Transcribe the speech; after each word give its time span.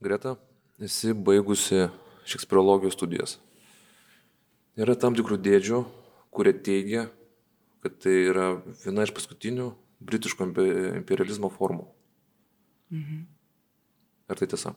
Greta, 0.00 0.34
esi 0.76 1.14
baigusi 1.14 1.86
šekspirologijos 2.28 2.92
studijas. 2.98 3.38
Yra 4.76 4.92
tam 5.00 5.14
tikrų 5.16 5.38
dėdžių, 5.40 5.78
kurie 6.36 6.52
teigia, 6.52 7.06
kad 7.80 7.94
tai 8.04 8.16
yra 8.28 8.48
viena 8.82 9.06
iš 9.06 9.14
paskutinių 9.16 9.70
britiško 10.04 10.50
imperializmo 10.98 11.48
formų. 11.54 11.86
Mhm. 12.92 13.22
Ar 14.28 14.36
tai 14.36 14.48
tiesa? 14.52 14.74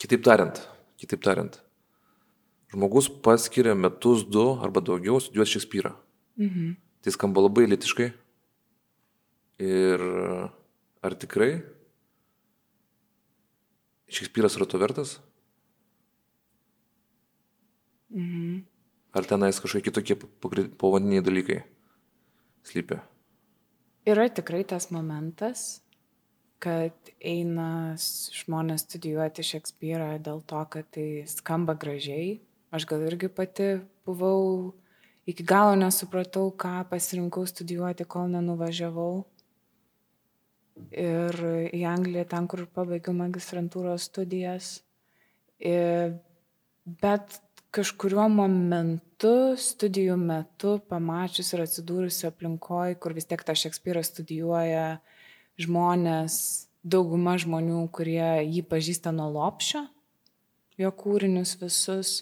Kitaip 0.00 0.22
tariant, 0.24 0.62
kitaip 0.96 1.20
tariant, 1.20 1.58
žmogus 2.72 3.10
paskiria 3.20 3.74
metus, 3.76 4.22
du 4.24 4.46
arba 4.64 4.80
daugiau 4.80 5.20
studijuoti 5.20 5.58
Šekspyrą. 5.58 5.92
Mhm. 6.40 6.72
Tai 7.04 7.12
skamba 7.12 7.44
labai 7.44 7.66
litiškai. 7.68 8.08
Ir 9.60 10.00
ar 11.04 11.16
tikrai 11.20 11.60
Šekspyras 14.10 14.56
yra 14.58 14.66
to 14.66 14.78
vertas? 14.82 15.18
Mhm. 18.10 18.64
Ar 19.14 19.26
tenais 19.26 19.58
kažkokie 19.62 19.90
kitokie 19.90 20.16
pavadiniai 20.78 21.22
dalykai 21.22 21.62
slypia? 22.66 23.00
Yra 24.06 24.28
tikrai 24.30 24.64
tas 24.66 24.90
momentas, 24.90 25.82
kad 26.62 26.94
eina 27.22 27.96
žmonės 27.98 28.84
studijuoti 28.86 29.44
Šekspyrą 29.46 30.12
dėl 30.22 30.42
to, 30.46 30.60
kad 30.70 30.88
tai 30.94 31.24
skamba 31.30 31.74
gražiai. 31.78 32.40
Aš 32.70 32.86
gal 32.86 33.02
irgi 33.06 33.30
pati 33.32 33.68
buvau, 34.06 34.74
iki 35.26 35.46
galo 35.46 35.74
nesupratau, 35.78 36.50
ką 36.54 36.84
pasirinkau 36.90 37.46
studijuoti, 37.50 38.06
kol 38.06 38.30
nenuvažiavau 38.30 39.24
ir 40.90 41.36
į 41.70 41.84
Angliją, 41.90 42.24
ten, 42.30 42.48
kur 42.50 42.64
pabaigiau 42.74 43.14
magistrantūros 43.16 44.08
studijas. 44.10 44.72
Ir, 45.60 46.16
bet 47.02 47.40
kažkuriuo 47.74 48.26
momentu, 48.32 49.54
studijų 49.60 50.16
metu, 50.18 50.78
pamačius 50.90 51.52
ir 51.54 51.64
atsidūrusi 51.66 52.26
aplinkoje, 52.30 52.98
kur 53.02 53.14
vis 53.14 53.28
tiek 53.30 53.42
tą 53.46 53.54
Šekspyrą 53.58 54.02
studijuoja 54.06 54.98
žmonės, 55.60 56.34
dauguma 56.82 57.36
žmonių, 57.40 57.84
kurie 57.94 58.42
jį 58.48 58.64
pažįsta 58.68 59.12
nuo 59.14 59.28
lopšio, 59.34 59.84
jo 60.80 60.90
kūrinius 60.96 61.54
visus, 61.60 62.14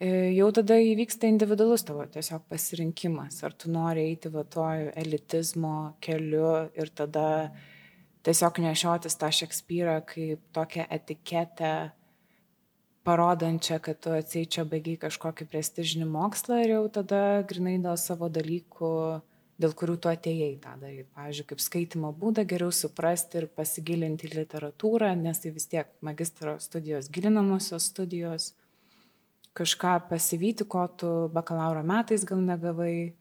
jau 0.00 0.48
tada 0.52 0.76
įvyksta 0.84 1.28
individualus 1.30 1.86
tavo 1.88 2.04
tiesiog 2.12 2.44
pasirinkimas, 2.50 3.40
ar 3.46 3.56
tu 3.56 3.72
nori 3.72 4.04
eiti 4.10 4.30
va 4.32 4.44
tuo 4.44 4.68
elitizmo 4.92 5.96
keliu 6.04 6.68
ir 6.76 6.92
tada 6.92 7.26
tiesiog 8.26 8.58
nešiotis 8.64 9.16
tą 9.20 9.30
Šekspyrą 9.30 10.00
kaip 10.10 10.42
tokią 10.56 10.88
etiketę, 10.98 11.74
parodančią, 13.06 13.78
kad 13.80 14.00
tu 14.02 14.10
atseičia 14.16 14.64
baigiai 14.66 14.98
kažkokį 15.06 15.46
prestižinį 15.52 16.08
mokslą 16.10 16.58
ir 16.64 16.72
jau 16.74 16.84
tada 16.98 17.22
grinai 17.46 17.76
dėl 17.84 17.94
savo 18.02 18.26
dalykų, 18.32 18.90
dėl 19.62 19.74
kurių 19.78 19.96
tu 20.02 20.10
atėjai 20.10 20.56
tą 20.64 20.74
daryti. 20.80 21.06
Pavyzdžiui, 21.14 21.46
kaip 21.52 21.62
skaitimo 21.62 22.10
būdą 22.22 22.42
geriau 22.50 22.74
suprasti 22.74 23.42
ir 23.42 23.48
pasigilinti 23.60 24.26
į 24.26 24.34
literatūrą, 24.40 25.12
nes 25.22 25.42
tai 25.42 25.54
vis 25.54 25.70
tiek 25.70 25.94
magistro 26.08 26.56
studijos 26.62 27.10
gilinamosios 27.14 27.86
studijos, 27.92 28.50
kažką 29.56 29.96
pasivyti, 30.10 30.66
ko 30.68 30.88
tu 30.98 31.14
bakalauro 31.32 31.86
metais 31.86 32.26
gal 32.28 32.42
negavai, 32.42 33.14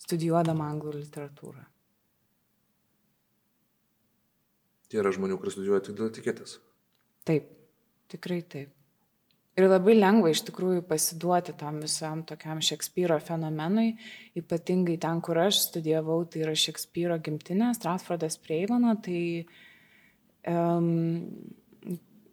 studijuodama 0.00 0.72
anglų 0.72 0.96
literatūrą. 1.02 1.68
Tai 4.86 5.02
yra 5.02 5.12
žmonių, 5.14 5.38
kurie 5.40 5.54
studijuoja 5.54 5.84
tik 5.88 5.98
dėl 5.98 6.10
etiketės. 6.12 6.58
Taip, 7.26 7.48
tikrai 8.12 8.40
taip. 8.46 8.72
Ir 9.56 9.70
labai 9.70 9.94
lengva 9.96 10.28
iš 10.34 10.42
tikrųjų 10.50 10.82
pasiduoti 10.84 11.54
tam 11.56 11.78
visam 11.80 12.20
tokiam 12.28 12.58
Šekspyro 12.60 13.16
fenomenui, 13.24 13.94
ypatingai 14.36 14.98
ten, 15.00 15.22
kur 15.24 15.40
aš 15.40 15.62
studijavau, 15.70 16.18
tai 16.28 16.42
yra 16.44 16.52
Šekspyro 16.60 17.16
gimtinė, 17.24 17.70
Stratfordas 17.78 18.36
prie 18.42 18.60
Eivano, 18.60 18.92
tai 19.00 19.22
um, 20.44 21.24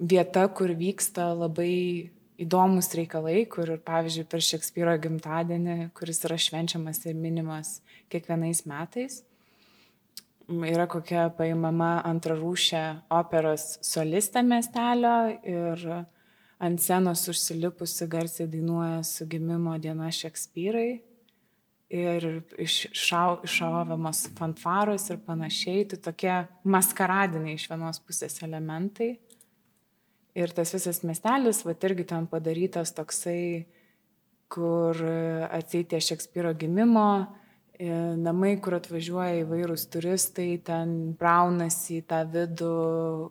vieta, 0.04 0.44
kur 0.52 0.76
vyksta 0.76 1.30
labai 1.32 2.12
įdomus 2.44 2.92
reikalai, 3.00 3.46
kur, 3.48 3.72
pavyzdžiui, 3.88 4.28
per 4.28 4.44
Šekspyro 4.44 4.98
gimtadienį, 5.06 5.78
kuris 5.96 6.20
yra 6.28 6.36
švenčiamas 6.36 7.06
ir 7.08 7.16
minimas 7.16 7.78
kiekvienais 8.12 8.66
metais, 8.68 9.22
yra 10.48 10.88
kokia 10.92 11.30
paimama 11.38 12.02
antrarūšė 12.08 12.84
operos 13.14 13.78
solistė 13.86 14.44
miestelio 14.46 15.16
ir 15.48 15.86
ant 16.64 16.82
scenos 16.82 17.26
užsilipusi 17.32 18.08
garsiai 18.12 18.48
dainuoja 18.52 19.02
su 19.08 19.28
gimimo 19.30 19.76
diena 19.82 20.12
Šekspyrai 20.12 21.02
ir 21.94 22.26
iššauviamos 22.58 24.24
fanfaros 24.38 25.10
ir 25.14 25.20
panašiai, 25.28 25.86
tai 25.92 26.00
tokie 26.02 26.34
maskaradiniai 26.66 27.60
iš 27.60 27.68
vienos 27.70 28.02
pusės 28.02 28.40
elementai. 28.46 29.14
Ir 30.34 30.50
tas 30.58 30.74
visas 30.74 31.04
miestelis, 31.06 31.62
va 31.62 31.76
irgi 31.78 32.08
ten 32.10 32.26
padarytas 32.26 32.96
toksai, 32.98 33.68
kur 34.50 34.98
atsitė 35.54 36.02
Šekspyro 36.02 36.56
gimimo, 36.58 37.28
namai, 38.20 38.54
kur 38.62 38.78
atvažiuoja 38.78 39.42
įvairūs 39.42 39.88
turistai, 39.92 40.58
ten 40.64 41.14
braunasi 41.20 42.00
į 42.00 42.06
tą 42.10 42.22
vidų, 42.30 42.74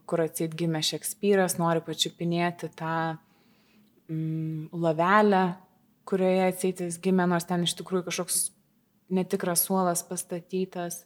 kur 0.09 0.25
atsit 0.25 0.57
gimė 0.59 0.83
Šekspyras, 0.85 1.59
nori 1.61 1.85
pačiupinėti 1.85 2.73
tą 2.79 2.97
mm, 4.11 4.73
lavelę, 4.73 5.45
kurioje 6.09 6.49
atsitis 6.49 6.99
gimė, 7.03 7.29
nors 7.31 7.47
ten 7.49 7.65
iš 7.67 7.77
tikrųjų 7.79 8.09
kažkoks 8.11 8.43
netikras 9.13 9.67
suolas 9.69 10.03
pastatytas, 10.09 11.05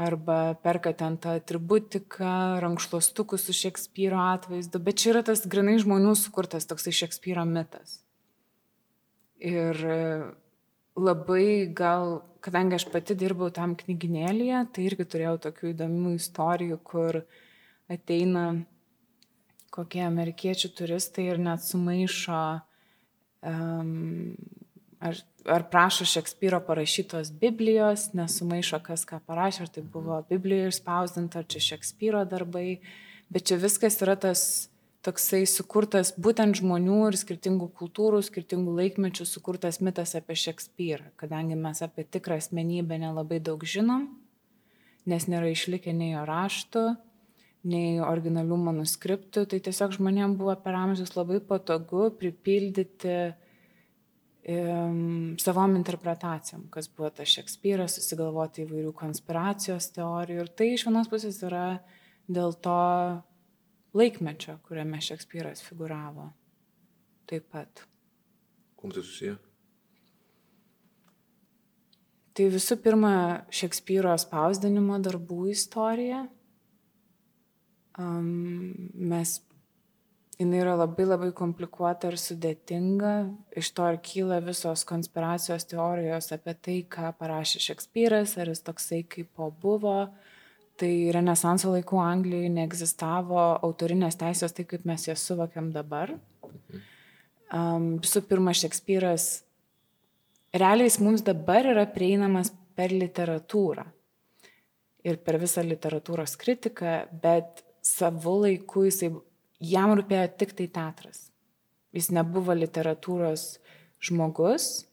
arba 0.00 0.54
perka 0.62 0.92
ten 0.96 1.16
tą 1.20 1.36
atributiką, 1.40 2.60
rankšluostukus 2.62 3.44
su 3.46 3.56
Šekspyro 3.56 4.20
atvaizdu, 4.32 4.80
bet 4.80 5.00
čia 5.00 5.14
yra 5.14 5.24
tas 5.26 5.44
grinai 5.48 5.76
žmonių 5.82 6.14
sukurtas 6.18 6.68
toksai 6.70 6.94
Šekspyro 7.02 7.44
mitas. 7.48 8.00
Ir 9.40 9.76
labai 10.96 11.68
gal, 11.76 12.20
kadangi 12.44 12.78
aš 12.78 12.86
pati 12.92 13.16
dirbau 13.18 13.50
tam 13.54 13.76
knyginėlėje, 13.78 14.64
tai 14.74 14.86
irgi 14.88 15.06
turėjau 15.12 15.36
tokių 15.46 15.72
įdomių 15.74 16.14
istorijų, 16.18 16.78
kur 16.84 17.22
ateina 17.90 18.46
kokie 19.74 20.02
amerikiečių 20.06 20.72
turistai 20.78 21.28
ir 21.30 21.40
net 21.42 21.62
sumaišo 21.62 22.40
um, 23.46 24.34
ar, 25.00 25.20
ar 25.46 25.66
prašo 25.70 26.06
Šekspyro 26.08 26.60
parašytos 26.66 27.32
Biblijos, 27.40 28.10
nesumaišo 28.16 28.80
kas 28.84 29.06
ką 29.08 29.20
parašė, 29.26 29.66
ar 29.66 29.72
tai 29.76 29.84
buvo 29.94 30.18
Biblijoje 30.30 30.74
išspausdinta, 30.74 31.42
ar 31.42 31.48
čia 31.50 31.62
Šekspyro 31.70 32.24
darbai, 32.28 32.80
bet 33.32 33.48
čia 33.50 33.60
viskas 33.62 34.00
yra 34.04 34.18
tas 34.20 34.42
toksai 35.06 35.44
sukurtas 35.48 36.12
būtent 36.20 36.58
žmonių 36.60 36.98
ir 37.08 37.18
skirtingų 37.20 37.70
kultūrų, 37.78 38.20
skirtingų 38.26 38.74
laikmečių 38.76 39.26
sukurtas 39.28 39.80
mitas 39.84 40.14
apie 40.18 40.36
Šekspyrą, 40.36 41.12
kadangi 41.20 41.56
mes 41.56 41.80
apie 41.84 42.04
tikrą 42.04 42.40
asmenybę 42.40 43.00
nelabai 43.00 43.40
daug 43.40 43.64
žinom, 43.64 44.08
nes 45.08 45.28
nėra 45.30 45.48
išlikę 45.52 45.94
nei 45.96 46.12
jo 46.12 46.24
raštų, 46.28 46.84
nei 47.70 48.00
originalių 48.04 48.58
manuskriptų, 48.70 49.46
tai 49.48 49.60
tiesiog 49.64 49.96
žmonėms 49.96 50.38
buvo 50.40 50.54
per 50.60 50.76
amžius 50.78 51.14
labai 51.16 51.40
patogu 51.44 52.08
pripildyti 52.20 53.16
um, 54.48 55.32
savom 55.40 55.76
interpretacijom, 55.80 56.68
kas 56.72 56.88
buvo 56.92 57.10
tas 57.16 57.32
Šekspyras, 57.32 57.96
susigalvoti 57.96 58.64
įvairių 58.66 58.92
konspiracijos 58.96 59.90
teorijų. 59.96 60.44
Ir 60.44 60.54
tai 60.56 60.70
iš 60.76 60.86
vienos 60.88 61.08
pusės 61.12 61.40
yra 61.44 61.66
dėl 62.30 62.56
to 62.64 62.80
laikmečio, 63.94 64.58
kuriame 64.66 65.00
Šekspyras 65.00 65.62
figuravo. 65.62 66.30
Taip 67.26 67.46
pat. 67.50 67.84
Kuo 68.76 68.90
tai 68.90 69.02
susiję? 69.02 69.36
Tai 72.34 72.46
visų 72.54 72.76
pirma, 72.80 73.12
Šekspyro 73.52 74.14
spausdinimo 74.18 74.98
darbų 75.02 75.50
istorija. 75.52 76.24
Um, 78.00 78.72
mes, 78.94 79.34
jinai 80.38 80.62
yra 80.62 80.76
labai 80.78 81.04
labai 81.08 81.32
komplikuota 81.36 82.08
ir 82.12 82.16
sudėtinga. 82.22 83.14
Iš 83.60 83.72
to 83.76 83.90
ir 83.92 84.00
kyla 84.06 84.38
visos 84.46 84.86
konspiracijos 84.88 85.66
teorijos 85.68 86.30
apie 86.36 86.54
tai, 86.54 86.78
ką 86.88 87.12
parašė 87.18 87.60
Šekspyras, 87.66 88.38
ar 88.40 88.54
jis 88.54 88.64
toksai 88.64 89.02
kaip 89.10 89.34
po 89.36 89.50
buvo, 89.50 89.98
uh, 90.06 90.29
tai 90.80 90.92
Renesanso 91.14 91.74
laikų 91.74 92.00
Anglijoje 92.00 92.50
neegzistavo 92.54 93.38
autorinės 93.60 94.18
teisės 94.20 94.56
taip, 94.56 94.70
kaip 94.72 94.86
mes 94.88 95.06
jas 95.08 95.22
suvokiam 95.28 95.70
dabar. 95.74 96.14
Um, 97.50 97.96
visų 98.02 98.22
pirma, 98.30 98.54
Šekspyras 98.56 99.30
realiai 100.54 100.90
mums 101.02 101.24
dabar 101.26 101.66
yra 101.72 101.86
prieinamas 101.90 102.52
per 102.78 102.94
literatūrą 102.94 103.86
ir 105.06 105.18
per 105.24 105.38
visą 105.40 105.64
literatūros 105.64 106.36
kritiką, 106.40 106.94
bet 107.22 107.64
savo 107.84 108.36
laiku 108.42 108.84
jisai, 108.86 109.10
jam 109.60 109.94
rūpėjo 109.96 110.26
tik 110.40 110.54
tai 110.58 110.68
teatras. 110.72 111.28
Jis 111.96 112.10
nebuvo 112.14 112.54
literatūros 112.54 113.56
žmogus, 114.04 114.86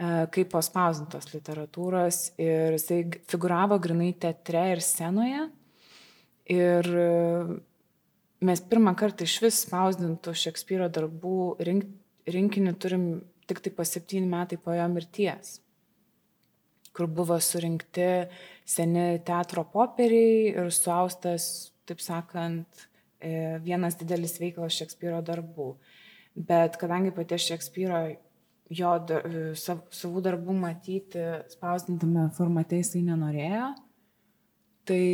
kaip 0.00 0.48
paspausintos 0.54 1.28
literatūros 1.34 2.20
ir 2.40 2.76
jisai 2.78 3.02
figuravo 3.28 3.76
grinai 3.82 4.14
teatre 4.16 4.62
ir 4.72 4.80
scenoje. 4.84 5.48
Ir 6.50 6.86
e, 6.88 7.08
mes 8.42 8.62
pirmą 8.70 8.94
kartą 8.98 9.26
iš 9.28 9.36
vis 9.44 9.58
spausdintų 9.66 10.32
Šekspyro 10.34 10.88
darbų 10.90 11.40
rink, 11.66 11.84
rinkinį 12.26 12.72
turim 12.80 13.04
tik 13.50 13.60
tai 13.62 13.74
po 13.74 13.84
septyni 13.86 14.26
metai 14.30 14.58
po 14.62 14.74
jo 14.74 14.86
mirties, 14.90 15.58
kur 16.96 17.10
buvo 17.10 17.36
surinkti 17.42 18.08
seni 18.66 19.20
teatro 19.26 19.66
popieriai 19.68 20.54
ir 20.54 20.72
suaustas, 20.74 21.70
taip 21.86 22.02
sakant, 22.02 22.86
e, 23.20 23.60
vienas 23.62 23.98
didelis 24.00 24.38
veiklas 24.40 24.80
Šekspyro 24.80 25.20
darbų. 25.26 25.74
Bet 26.34 26.80
kadangi 26.80 27.12
paties 27.14 27.46
Šekspyro 27.50 28.04
jo 28.70 28.94
sav, 29.58 29.84
savų 29.94 30.22
darbų 30.24 30.54
matyti 30.54 31.24
spausdintame 31.50 32.28
formate 32.36 32.78
jisai 32.80 33.02
nenorėjo, 33.06 33.70
tai 34.88 35.04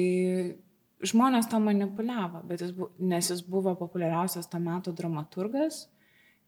žmonės 1.04 1.48
to 1.50 1.60
manipuliavo, 1.60 2.42
jis 2.52 2.72
bu, 2.76 2.90
nes 3.00 3.30
jis 3.32 3.42
buvo 3.46 3.74
populiariausias 3.78 4.48
to 4.52 4.60
meto 4.62 4.92
dramaturgas, 4.96 5.86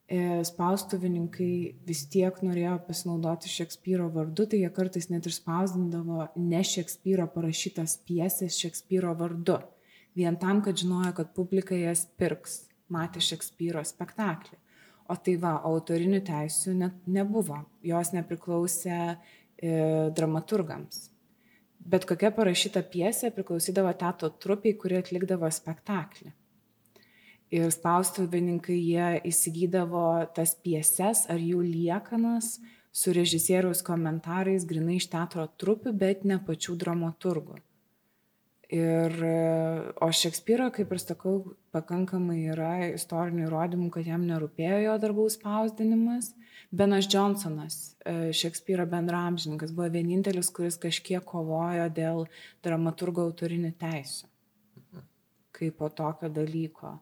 e, 0.09 0.41
spaustuvininkai 0.49 1.53
vis 1.89 2.05
tiek 2.13 2.43
norėjo 2.45 2.79
pasinaudoti 2.87 3.51
Šekspyro 3.53 4.09
vardu, 4.13 4.47
tai 4.49 4.63
jie 4.63 4.71
kartais 4.75 5.11
net 5.13 5.29
ir 5.29 5.37
spausdindavo 5.37 6.29
ne 6.37 6.63
Šekspyro 6.65 7.29
parašytas 7.35 7.99
piesės 8.09 8.61
Šekspyro 8.61 9.17
vardu, 9.19 9.61
vien 10.17 10.37
tam, 10.41 10.63
kad 10.65 10.81
žinojo, 10.81 11.13
kad 11.21 11.35
publika 11.37 11.77
jas 11.77 12.07
pirks, 12.21 12.67
matė 12.93 13.25
Šekspyro 13.25 13.85
spektaklį. 13.85 14.57
O 15.09 15.17
tai 15.17 15.39
va, 15.41 15.55
autorinių 15.65 16.21
teisių 16.27 16.75
net 16.83 17.07
nebuvo, 17.09 17.63
jos 17.83 18.13
nepriklausė 18.13 18.99
e, 19.09 19.15
dramaturgams 20.13 21.07
bet 21.89 22.05
kokia 22.09 22.31
parašyta 22.35 22.83
piesė 22.93 23.31
priklausydavo 23.35 23.93
teatro 24.01 24.31
trupiai, 24.43 24.77
kuri 24.81 24.99
atlikdavo 25.01 25.49
spektaklį. 25.53 26.33
Ir 27.55 27.71
spaustuvininkai 27.73 28.77
jie 28.77 29.07
įsigydavo 29.31 30.03
tas 30.37 30.53
pieses 30.65 31.25
ar 31.33 31.41
jų 31.41 31.63
liekanas 31.65 32.59
su 32.93 33.15
režisieriaus 33.17 33.81
komentarais 33.87 34.67
grinai 34.69 34.99
iš 35.01 35.09
teatro 35.15 35.47
trupių, 35.61 35.95
bet 35.97 36.27
ne 36.29 36.37
pačių 36.45 36.77
dramaturgų. 36.83 37.57
Ir, 38.69 39.15
o 40.05 40.11
Šekspyro, 40.13 40.67
kaip 40.75 40.91
ir 40.93 41.01
sakau, 41.01 41.39
pakankamai 41.73 42.43
yra 42.53 42.73
istorinių 42.91 43.47
įrodymų, 43.47 43.89
kad 43.95 44.11
jam 44.11 44.27
nerūpėjo 44.29 44.83
jo 44.83 44.97
darbų 45.01 45.25
spausdinimas 45.33 46.35
Benas 46.71 47.07
Johnsonas, 47.09 47.97
e, 48.05 48.33
Šekspyro 48.33 48.85
bendramžininkas, 48.87 49.73
buvo 49.73 49.89
vienintelis, 49.93 50.51
kuris 50.53 50.77
kažkiek 50.81 51.25
kovojo 51.25 51.87
dėl 51.97 52.27
dramaturgo 52.65 53.25
autorinių 53.31 53.73
teisų. 53.81 54.29
Kaip 55.57 55.79
po 55.81 55.89
tokio 55.89 56.29
dalyko. 56.29 56.99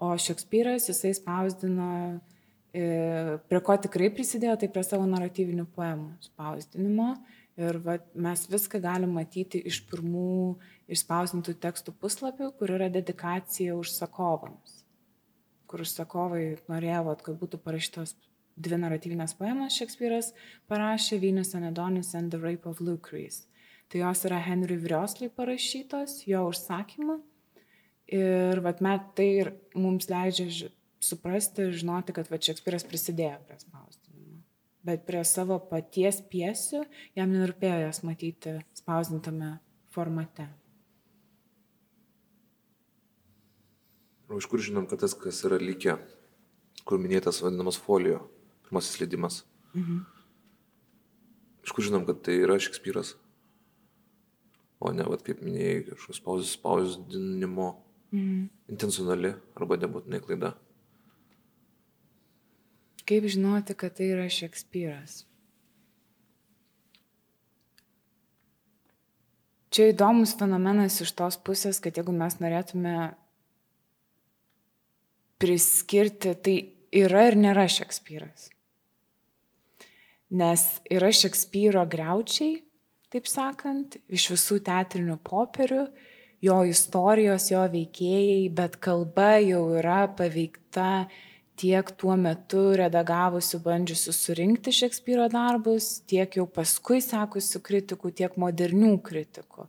O 0.00 0.14
Šekspyras 0.16 0.88
jisai 0.88 1.12
spausdino, 1.18 1.90
e, 2.72 3.36
prie 3.50 3.60
ko 3.60 3.76
tikrai 3.76 4.08
prisidėjo, 4.08 4.56
tai 4.56 4.70
prie 4.72 4.86
savo 4.88 5.04
naratyvinių 5.04 5.68
poemų 5.76 6.16
spausdinimo. 6.24 7.12
Ir 7.60 7.76
va, 7.84 7.98
mes 8.14 8.46
viską 8.48 8.80
galim 8.80 9.12
matyti 9.12 9.60
iš 9.68 9.82
pirmų 9.90 10.56
išspausdintų 10.90 11.54
tekstų 11.62 11.94
puslapių, 12.02 12.50
kur 12.58 12.74
yra 12.76 12.90
dedikacija 12.92 13.76
užsakovams. 13.78 14.80
Kur 15.70 15.84
užsakovai 15.84 16.44
norėjo, 16.70 17.14
kad 17.22 17.38
būtų 17.38 17.60
parašytos 17.62 18.16
dvi 18.60 18.80
naratyvinės 18.82 19.36
poemas 19.38 19.76
Šekspyras 19.78 20.32
parašė 20.70 21.20
Venus 21.22 21.54
Anedonis 21.56 22.12
and 22.18 22.34
the 22.34 22.40
Rape 22.40 22.68
of 22.68 22.80
Lucrece. 22.80 23.46
Tai 23.90 24.04
jos 24.04 24.24
yra 24.28 24.38
Henry 24.42 24.76
Vriosley 24.78 25.30
parašytos, 25.34 26.20
jo 26.30 26.44
užsakymu. 26.50 27.18
Ir 28.10 28.60
vat, 28.62 28.82
met 28.82 29.08
tai 29.18 29.28
ir 29.40 29.52
mums 29.74 30.06
leidžia 30.10 30.70
suprasti 31.02 31.66
ir 31.66 31.74
žinoti, 31.82 32.14
kad 32.14 32.30
vat, 32.30 32.44
Šekspyras 32.46 32.86
prisidėjo 32.86 33.38
prie 33.48 33.58
spausdinimo. 33.62 34.42
Bet 34.86 35.04
prie 35.08 35.24
savo 35.26 35.58
paties 35.70 36.22
piesių 36.30 36.84
jam 37.18 37.34
nerūpėjo 37.34 37.82
jas 37.86 38.02
matyti 38.06 38.58
spausdintame 38.78 39.56
formate. 39.94 40.48
O 44.30 44.38
iš 44.38 44.46
kur 44.46 44.62
žinom, 44.62 44.86
kad 44.86 45.02
tas, 45.02 45.16
kas 45.18 45.42
yra 45.46 45.58
likę, 45.58 45.96
kur 46.86 47.00
minėtas 47.02 47.40
vadinamas 47.42 47.78
folio, 47.82 48.20
pirmasis 48.66 49.00
leidimas. 49.02 49.42
Mhm. 49.74 50.04
Iš 51.66 51.74
kur 51.74 51.84
žinom, 51.84 52.06
kad 52.06 52.22
tai 52.24 52.38
yra 52.44 52.58
Šekspyras? 52.62 53.16
O 54.80 54.92
ne, 54.94 55.04
vat, 55.04 55.24
kaip 55.26 55.42
minėjai, 55.44 55.82
kažkoks 55.90 56.54
spausdinimo 56.54 57.72
mhm. 58.14 58.46
intencionali 58.72 59.34
arba 59.58 59.80
nebūtinai 59.82 60.22
klaida. 60.24 60.54
Kaip 63.10 63.26
žinoti, 63.26 63.74
kad 63.74 63.98
tai 63.98 64.12
yra 64.14 64.28
Šekspyras? 64.30 65.24
Čia 69.70 69.90
įdomus 69.92 70.32
fenomenas 70.38 70.96
iš 71.02 71.12
tos 71.18 71.36
pusės, 71.38 71.78
kad 71.82 71.98
jeigu 71.98 72.14
mes 72.14 72.38
norėtume 72.42 72.94
priskirti, 75.40 76.36
tai 76.36 76.56
yra 77.02 77.26
ir 77.30 77.38
nėra 77.40 77.66
Šekspyras 77.70 78.50
nes 80.30 80.62
yra 80.90 81.10
Šekspyro 81.12 81.82
greučiai, 81.90 82.60
taip 83.10 83.26
sakant, 83.26 83.98
iš 84.08 84.30
visų 84.34 84.60
teatrinių 84.66 85.18
popierių, 85.26 85.84
jo 86.46 86.60
istorijos, 86.70 87.50
jo 87.50 87.64
veikėjai, 87.72 88.46
bet 88.54 88.78
kalba 88.82 89.34
jau 89.42 89.64
yra 89.80 90.04
paveikta 90.16 91.08
tiek 91.60 91.90
tuo 92.00 92.14
metu 92.16 92.70
redagavusių, 92.78 93.60
bandžiusių 93.66 94.14
surinkti 94.16 94.72
Šekspyro 94.72 95.26
darbus, 95.32 95.98
tiek 96.08 96.38
jau 96.38 96.46
paskui 96.48 97.02
sekusių 97.04 97.60
kritikų, 97.66 98.14
tiek 98.22 98.38
modernių 98.40 98.94
kritikų. 99.04 99.66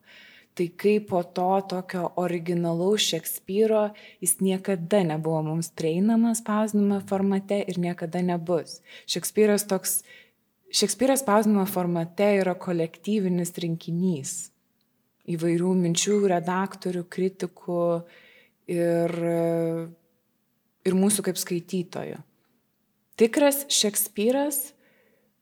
Tai 0.54 0.68
kaip 0.76 1.08
po 1.10 1.22
to 1.24 1.50
tokio 1.70 2.10
originalaus 2.20 3.06
Šekspyro 3.08 3.86
jis 4.20 4.40
niekada 4.44 5.00
nebuvo 5.08 5.42
mums 5.48 5.72
prieinamas 5.72 6.42
spausdinimo 6.44 7.00
formate 7.08 7.62
ir 7.68 7.80
niekada 7.80 8.22
nebus. 8.22 8.82
Šekspyras 9.08 9.68
toks 9.68 10.02
Šekspyras 10.72 11.24
spausdinimo 11.24 11.66
formate 11.68 12.28
yra 12.40 12.56
kolektyvinis 12.56 13.56
rinkinys 13.64 14.52
įvairių 15.32 15.74
minčių, 15.78 16.18
redaktorių, 16.32 17.04
kritikų 17.12 17.84
ir, 18.72 19.14
ir 20.88 20.98
mūsų 20.98 21.28
kaip 21.28 21.40
skaitytojų. 21.40 22.18
Tikras 23.20 23.66
Šekspyras 23.72 24.72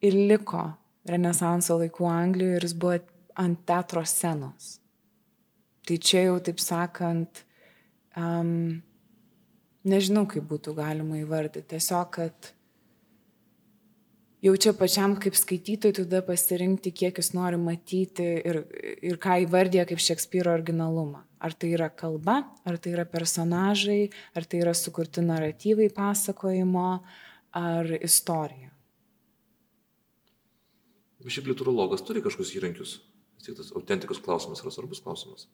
ir 0.04 0.18
liko 0.30 0.66
Renesanso 1.10 1.78
laikų 1.80 2.06
Anglijoje 2.12 2.60
ir 2.60 2.68
jis 2.68 2.76
buvo 2.78 3.00
ant 3.40 3.62
teatro 3.66 4.04
scenos. 4.06 4.79
Tai 5.90 5.96
čia 5.98 6.28
jau, 6.28 6.36
taip 6.46 6.60
sakant, 6.62 7.40
um, 8.14 8.78
nežinau, 9.90 10.28
kaip 10.30 10.46
būtų 10.46 10.76
galima 10.78 11.18
įvardyti. 11.18 11.66
Tiesiog, 11.72 12.12
kad 12.14 12.52
jau 14.46 14.54
čia 14.54 14.76
pačiam 14.78 15.16
kaip 15.18 15.34
skaitytojui 15.40 15.96
tada 16.04 16.22
pasirinkti, 16.28 16.94
kiek 16.94 17.18
jis 17.18 17.32
nori 17.34 17.58
matyti 17.58 18.28
ir, 18.52 18.62
ir 19.02 19.18
ką 19.22 19.40
įvardė 19.48 19.88
kaip 19.90 20.04
Šekspyro 20.04 20.54
originalumą. 20.60 21.24
Ar 21.42 21.56
tai 21.58 21.72
yra 21.74 21.88
kalba, 21.90 22.44
ar 22.68 22.78
tai 22.78 22.94
yra 22.94 23.08
personažai, 23.10 24.12
ar 24.38 24.46
tai 24.46 24.60
yra 24.62 24.76
sukurti 24.78 25.24
naratyvai 25.26 25.88
pasakojimo, 25.96 26.90
ar 27.56 27.96
istorija. 27.98 28.70
Šiaip 31.26 31.50
literologas 31.50 32.06
turi 32.06 32.22
kažkokius 32.24 32.54
įrankius. 32.60 32.94
Tik 33.44 33.58
tas 33.58 33.72
autentikus 33.76 34.22
klausimas 34.24 34.62
yra 34.64 34.72
svarbus 34.76 35.02
klausimas. 35.04 35.48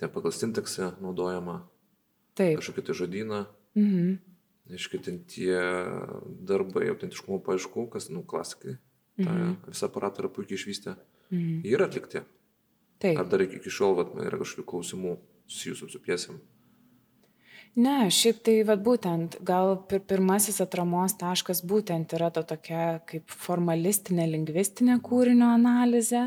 Ten 0.00 0.10
pagal 0.12 0.32
sintaksę 0.32 0.94
naudojama. 1.04 1.60
Taip. 2.38 2.58
Kažkokį 2.58 2.88
tai 2.88 2.98
žodyną. 3.04 3.44
Mhm 3.76 4.18
Aiškiai, 4.70 5.02
ten 5.02 5.18
tie 5.26 5.56
darbai 6.46 6.90
autentiškumo 6.92 7.40
paieškų, 7.46 7.88
kas, 7.94 8.06
nu, 8.12 8.22
klasikai, 8.26 8.76
mhm. 9.20 9.56
tą 9.64 9.74
visą 9.74 9.88
aparatą 9.90 10.24
yra 10.24 10.30
puikiai 10.34 10.58
išvystę. 10.58 10.94
Mhm. 11.30 11.58
Jie 11.64 11.74
yra 11.74 11.90
atlikti. 11.90 12.22
Taip. 13.00 13.18
Ar 13.18 13.28
dar 13.32 13.42
iki 13.46 13.72
šiol 13.72 13.96
vat, 13.98 14.14
yra 14.20 14.38
kažkokių 14.40 14.66
klausimų 14.70 15.16
susijusių 15.50 15.90
su 15.90 16.00
piesėm? 16.04 16.40
Ne, 17.80 18.10
šiaip 18.10 18.40
tai 18.44 18.56
vad 18.66 18.82
būtent, 18.82 19.38
gal 19.46 19.76
pir 19.88 20.02
pirmasis 20.02 20.58
atramos 20.62 21.14
taškas 21.18 21.62
būtent 21.62 22.12
yra 22.18 22.32
ta 22.34 22.42
tokia 22.42 22.98
kaip 23.06 23.30
formalistinė, 23.30 24.26
lingvistinė 24.32 24.98
kūrinio 25.06 25.52
analizė, 25.54 26.26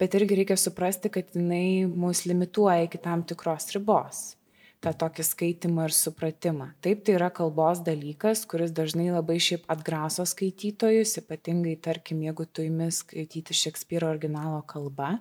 bet 0.00 0.16
irgi 0.18 0.40
reikia 0.40 0.56
suprasti, 0.60 1.12
kad 1.12 1.30
jinai 1.36 1.86
mus 1.88 2.24
limituoja 2.28 2.88
iki 2.88 3.00
tam 3.02 3.24
tikros 3.26 3.70
ribos. 3.76 4.36
tą 4.84 4.92
tokį 4.94 5.24
skaitimą 5.24 5.86
ir 5.88 5.94
supratimą. 5.96 6.66
Taip, 6.84 7.00
tai 7.06 7.16
yra 7.16 7.30
kalbos 7.34 7.80
dalykas, 7.82 8.44
kuris 8.46 8.74
dažnai 8.76 9.08
labai 9.10 9.38
šiaip 9.42 9.64
atgraso 9.72 10.26
skaitytojus, 10.28 11.16
ypatingai, 11.22 11.74
tarkim, 11.82 12.20
jeigu 12.22 12.46
tu 12.46 12.62
įmi 12.62 12.90
skaityti 12.94 13.56
Šekspyro 13.56 14.12
originalo 14.12 14.60
kalbą, 14.68 15.16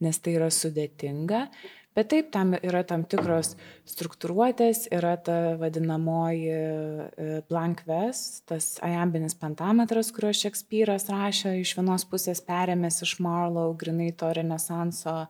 nes 0.00 0.22
tai 0.22 0.36
yra 0.38 0.48
sudėtinga, 0.54 1.48
Bet 1.96 2.10
taip, 2.12 2.26
tam 2.28 2.50
yra 2.58 2.82
tam 2.84 3.06
tikros 3.08 3.54
struktūruotės, 3.88 4.82
yra 4.92 5.14
ta 5.16 5.54
vadinamoji 5.56 6.50
e, 6.52 7.28
blank 7.48 7.80
ves, 7.88 8.42
tas 8.44 8.74
ajambinis 8.84 9.32
pentametras, 9.40 10.10
kurio 10.12 10.34
Šekspyras 10.36 11.08
rašė, 11.08 11.54
iš 11.62 11.72
vienos 11.78 12.04
pusės 12.10 12.44
perėmės 12.44 13.00
iš 13.06 13.14
Marlow, 13.24 13.72
grinai 13.80 14.10
to 14.12 14.28
renesanso, 14.36 15.22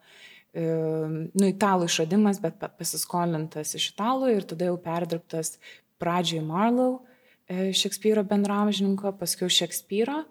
e, 0.50 0.66
nu, 0.66 1.46
italų 1.46 1.86
išradimas, 1.86 2.42
bet 2.42 2.58
pasiskolintas 2.80 3.76
iš 3.78 3.92
italų 3.92 4.34
ir 4.34 4.50
tada 4.50 4.72
jau 4.72 4.80
perdirbtas 4.82 5.60
pradžiai 6.02 6.42
Marlow, 6.42 7.04
e, 7.46 7.70
Šekspyro 7.78 8.26
bendramžininko, 8.26 9.14
paskui 9.22 9.52
Šekspyro. 9.54 10.24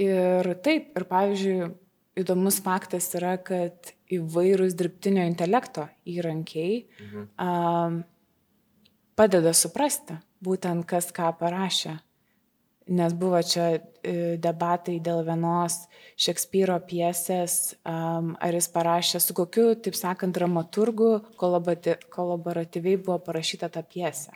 Ir 0.00 0.52
taip, 0.64 0.92
ir 0.96 1.08
pavyzdžiui, 1.08 1.72
įdomus 2.18 2.60
faktas 2.64 3.08
yra, 3.16 3.36
kad 3.40 3.92
įvairūs 4.12 4.76
dirbtinio 4.76 5.24
intelekto 5.28 5.88
įrankiai 6.08 6.82
mhm. 6.84 7.28
um, 7.40 8.00
padeda 9.16 9.54
suprasti 9.56 10.18
būtent 10.42 10.86
kas 10.88 11.12
ką 11.14 11.32
parašė. 11.40 11.98
Nes 12.92 13.12
buvo 13.14 13.38
čia 13.46 13.68
e, 14.02 14.12
debatai 14.42 14.96
dėl 14.98 15.20
vienos 15.22 15.84
Šekspyro 16.18 16.74
piesės, 16.82 17.76
um, 17.86 18.32
ar 18.42 18.58
jis 18.58 18.66
parašė, 18.74 19.20
su 19.22 19.36
kokiu, 19.38 19.68
taip 19.78 19.94
sakant, 19.94 20.34
dramaturgu 20.34 21.12
kolaboratyviai 21.38 22.98
buvo 22.98 23.20
parašyta 23.22 23.70
ta 23.70 23.84
piesė. 23.86 24.34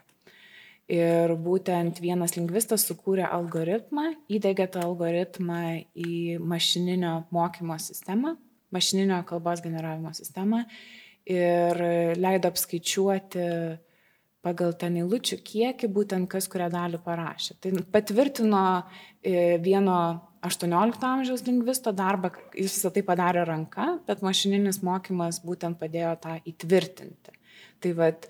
Ir 0.87 1.33
būtent 1.43 1.99
vienas 1.99 2.37
lingvistas 2.37 2.85
sukūrė 2.87 3.25
algoritmą, 3.27 4.13
įdėgė 4.31 4.69
tą 4.71 4.85
algoritmą 4.87 5.63
į 5.99 6.37
mašininio 6.39 7.25
mokymo 7.35 7.75
sistemą, 7.83 8.37
mašininio 8.71 9.19
kalbos 9.27 9.65
generavimo 9.65 10.13
sistemą 10.15 10.63
ir 11.27 11.83
leido 12.23 12.53
apskaičiuoti 12.53 13.49
pagal 14.47 14.77
ten 14.79 15.01
eilučių 15.01 15.41
kiekį 15.43 15.91
būtent 15.91 16.31
kas 16.31 16.47
kurią 16.51 16.69
dalį 16.71 17.03
parašė. 17.03 17.59
Tai 17.59 17.73
patvirtino 17.91 18.63
e, 18.79 19.57
vieno 19.63 19.97
18 20.47 21.07
amžiaus 21.09 21.43
lingvisto 21.49 21.91
darbą, 21.97 22.31
jis 22.55 22.77
visą 22.77 22.93
tai 22.95 23.03
padarė 23.07 23.43
ranka, 23.49 23.97
bet 24.07 24.23
mašininis 24.23 24.85
mokymas 24.87 25.41
būtent 25.43 25.81
padėjo 25.81 26.15
tą 26.23 26.37
įtvirtinti. 26.47 27.35
Tai 27.83 27.93
vad 27.99 28.29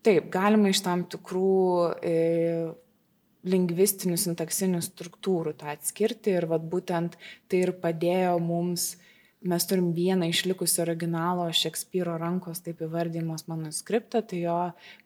Taip, 0.00 0.30
galima 0.32 0.70
iš 0.72 0.80
tam 0.80 1.02
tikrų 1.12 1.50
e, 2.00 2.14
lingvistinių, 3.44 4.16
sintaksinių 4.20 4.80
struktūrų 4.84 5.52
tą 5.60 5.74
atskirti 5.74 6.32
ir 6.38 6.46
vat, 6.48 6.64
būtent 6.72 7.18
tai 7.52 7.62
ir 7.66 7.74
padėjo 7.82 8.38
mums, 8.40 8.94
mes 9.40 9.68
turim 9.68 9.90
vieną 9.96 10.28
išlikusią 10.32 10.86
originalo 10.86 11.50
Šekspyro 11.52 12.18
rankos 12.20 12.64
taip 12.64 12.80
įvardymos 12.84 13.44
manuskriptą, 13.48 14.24
tai 14.24 14.42
jo 14.46 14.58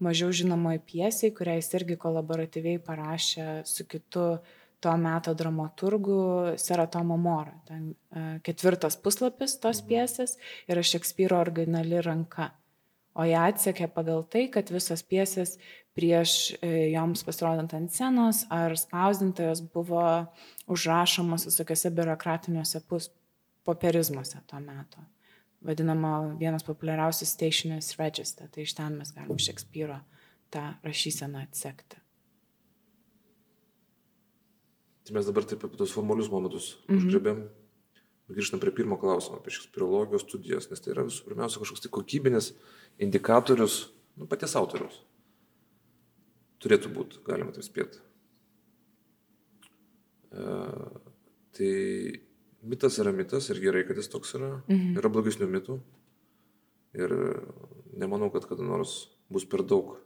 mažiau 0.02 0.34
žinomoji 0.34 0.82
piesiai, 0.86 1.34
kurią 1.34 1.58
jis 1.58 1.74
irgi 1.78 1.98
kolaboratyviai 2.06 2.82
parašė 2.82 3.62
su 3.66 3.86
kitu 3.90 4.28
to 4.84 4.96
meto 5.00 5.34
dramaturgu 5.34 6.18
Seratomo 6.60 7.16
Mora. 7.16 7.54
Ten 7.66 7.94
e, 7.94 8.26
ketvirtas 8.46 8.98
puslapis 9.00 9.58
tos 9.58 9.82
mhm. 9.82 9.90
piesės 9.90 10.38
yra 10.70 10.86
Šekspyro 10.86 11.42
originali 11.42 12.02
ranka 12.04 12.52
o 13.14 13.24
ją 13.28 13.46
atsekė 13.50 13.88
pagal 13.94 14.24
tai, 14.30 14.46
kad 14.52 14.70
visos 14.74 15.02
piesės 15.06 15.56
prieš 15.94 16.54
e, 16.58 16.90
joms 16.94 17.22
pasirodant 17.26 17.74
ant 17.76 17.92
scenos 17.94 18.42
ar 18.52 18.74
spausdintojos 18.78 19.62
buvo 19.74 20.04
užrašomos 20.70 21.46
visokiose 21.50 21.92
biurokratiniuose 21.94 22.82
popierizmuose 23.64 24.42
tuo 24.50 24.60
metu. 24.62 25.04
Vadinama 25.64 26.34
vienas 26.40 26.66
populiariausių 26.66 27.26
stationers 27.28 27.94
register, 27.96 28.50
tai 28.52 28.66
iš 28.66 28.74
ten 28.76 28.98
mes 28.98 29.14
galim 29.16 29.38
Šekspyro 29.40 30.02
tą 30.52 30.74
rašyseną 30.84 31.46
atsekti. 31.46 32.02
Tai 35.04 35.14
mes 35.16 35.26
dabar 35.28 35.44
taip 35.48 35.64
apie 35.64 35.78
tos 35.80 35.92
formalius 35.92 36.30
momentus 36.32 36.74
mm 36.88 36.98
-hmm. 36.98 37.48
Grįžtam 38.32 38.60
prie 38.60 38.72
pirmo 38.72 38.96
klausimo 39.00 39.36
apie 39.36 39.52
šekspirologijos 39.52 40.24
studijas, 40.24 40.70
nes 40.70 40.80
tai 40.80 40.94
yra 40.94 41.04
visų 41.04 41.26
pirmiausia 41.26 41.60
kažkoks 41.60 41.84
tai 41.84 41.90
kokybinis 41.92 42.52
indikatorius 43.04 43.82
nu, 44.16 44.28
paties 44.30 44.54
autoriaus. 44.56 45.02
Turėtų 46.64 46.92
būti, 46.94 47.20
galima 47.26 47.52
taip 47.52 47.66
spėti. 47.66 48.00
E, 50.32 50.46
tai 51.58 51.72
mitas 52.64 52.96
yra 53.02 53.12
mitas 53.12 53.50
ir 53.52 53.60
gerai, 53.60 53.84
kad 53.84 54.00
jis 54.00 54.08
toks 54.08 54.32
yra. 54.38 54.54
Mhm. 54.72 54.96
Yra 55.02 55.12
blogesnių 55.12 55.50
mitų. 55.52 55.78
Ir 56.96 57.12
nemanau, 57.92 58.30
kad 58.32 58.48
kada 58.48 58.64
nors 58.64 59.10
bus 59.28 59.44
per 59.44 59.66
daug 59.66 59.98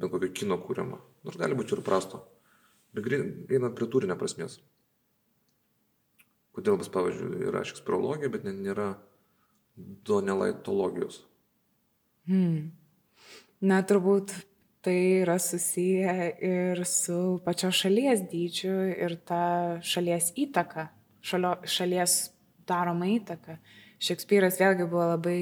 bent 0.00 0.12
kokio 0.14 0.32
kino 0.32 0.56
kūriama. 0.62 1.00
Nors 1.26 1.36
gali 1.36 1.58
būti 1.58 1.76
ir 1.76 1.84
prasto. 1.84 2.24
Bet 2.96 3.06
einant 3.10 3.76
prie 3.76 3.88
turinio 3.90 4.16
prasmės. 4.18 4.60
Kodėl 6.56 6.80
bus, 6.80 6.90
pavyzdžiui, 6.92 7.46
yra 7.50 7.62
šekspirologija, 7.66 8.30
bet 8.32 8.46
nėra 8.48 8.92
donelaitologijos. 10.06 11.22
Hmm. 12.28 12.70
Na, 13.60 13.80
turbūt 13.86 14.34
tai 14.84 14.96
yra 15.20 15.38
susiję 15.38 16.14
ir 16.40 16.84
su 16.88 17.40
pačios 17.44 17.76
šalies 17.82 18.24
dydžiu 18.30 18.76
ir 18.96 19.16
ta 19.28 19.42
šalies 19.84 20.32
įtaka, 20.40 20.88
šalio, 21.20 21.56
šalies 21.68 22.20
daroma 22.68 23.10
įtaka. 23.12 23.58
Šekspyras 24.00 24.56
vėlgi 24.60 24.86
buvo 24.88 25.10
labai 25.12 25.40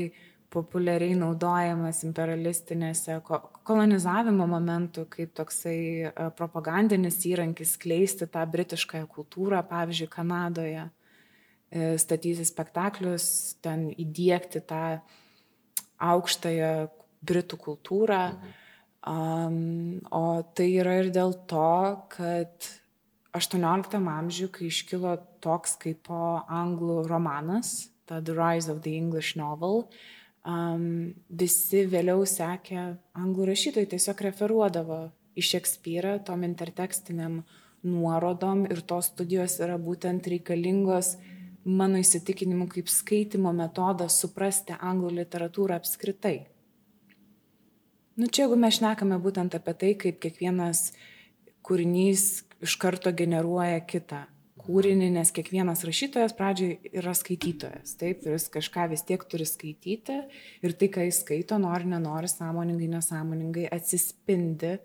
populiariai 0.52 1.14
naudojamas 1.18 2.00
imperialistinėse 2.08 3.18
kolonizavimo 3.68 4.46
momentų 4.48 5.04
kaip 5.12 5.34
toksai 5.36 5.78
e, 6.08 6.12
propagandinis 6.38 7.20
įrankis 7.28 7.74
skleisti 7.76 8.26
tą 8.32 8.46
britiškąją 8.48 9.06
kultūrą, 9.12 9.60
pavyzdžiui, 9.68 10.08
Kanadoje, 10.10 10.86
statyti 11.70 12.46
spektaklius, 12.48 13.58
ten 13.64 13.88
įdėkti 13.92 14.62
tą 14.68 15.00
aukštąją 15.98 16.72
britų 17.24 17.58
kultūrą. 17.60 18.22
Um, 19.08 20.00
o 20.10 20.42
tai 20.56 20.68
yra 20.80 20.98
ir 21.02 21.10
dėl 21.14 21.34
to, 21.48 21.70
kad 22.12 22.68
18 23.36 24.00
amžiuje, 24.00 24.50
kai 24.52 24.68
iškilo 24.68 25.14
toks 25.44 25.76
kaip 25.80 26.02
po 26.08 26.40
anglų 26.48 27.04
romanas, 27.08 27.90
ta 28.08 28.20
The 28.20 28.34
Rise 28.36 28.72
of 28.72 28.82
the 28.82 28.96
English 28.96 29.36
Novel, 29.38 29.86
um, 30.44 31.14
visi 31.28 31.84
vėliau 31.88 32.26
sekė 32.26 32.80
anglų 33.18 33.52
rašytojai, 33.52 33.90
tiesiog 33.94 34.24
referuodavo 34.28 35.00
į 35.38 35.46
Šekspyrą 35.52 36.18
tom 36.26 36.44
intertekstiniam 36.48 37.42
nuorodom 37.86 38.66
ir 38.66 38.82
tos 38.82 39.12
studijos 39.12 39.60
yra 39.62 39.78
būtent 39.78 40.26
reikalingos 40.26 41.14
mano 41.68 42.00
įsitikinimu 42.00 42.68
kaip 42.72 42.88
skaitimo 42.92 43.52
metodas 43.56 44.18
suprasti 44.22 44.76
anglų 44.78 45.12
literatūrą 45.20 45.78
apskritai. 45.78 46.38
Nu 48.18 48.26
čia 48.26 48.46
jeigu 48.46 48.56
mes 48.58 48.80
šnekame 48.80 49.20
būtent 49.22 49.54
apie 49.54 49.74
tai, 49.78 49.92
kaip 49.94 50.18
kiekvienas 50.24 50.90
kūrinys 51.62 52.24
iš 52.64 52.74
karto 52.80 53.12
generuoja 53.14 53.78
kitą 53.86 54.24
kūrinį, 54.68 55.08
nes 55.14 55.30
kiekvienas 55.32 55.84
rašytojas 55.88 56.34
pradžioj 56.36 56.90
yra 57.00 57.14
skaitytojas, 57.16 57.94
taip, 58.00 58.26
ir 58.26 58.36
jis 58.36 58.48
kažką 58.52 58.88
vis 58.92 59.04
tiek 59.08 59.22
turi 59.30 59.46
skaityti 59.48 60.18
ir 60.66 60.74
tai, 60.76 60.90
ką 60.92 61.06
jis 61.06 61.22
skaito, 61.22 61.56
nori, 61.62 61.88
nenori, 61.88 62.28
sąmoningai, 62.28 62.90
nesąmoningai 62.98 63.68
atsispindi 63.72 64.76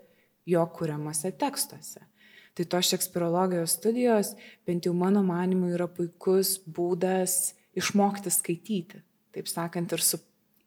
jo 0.47 0.63
kūriamuose 0.77 1.33
tekstuose. 1.39 2.05
Tai 2.53 2.65
tos 2.69 2.91
šekspirologijos 2.91 3.77
studijos, 3.79 4.35
bent 4.67 4.85
jau 4.85 4.93
mano 4.93 5.23
manimu, 5.25 5.71
yra 5.73 5.87
puikus 5.89 6.59
būdas 6.69 7.55
išmokti 7.77 8.29
skaityti. 8.33 9.01
Taip 9.33 9.49
sakant, 9.49 9.95
ir 9.95 10.03
su 10.05 10.19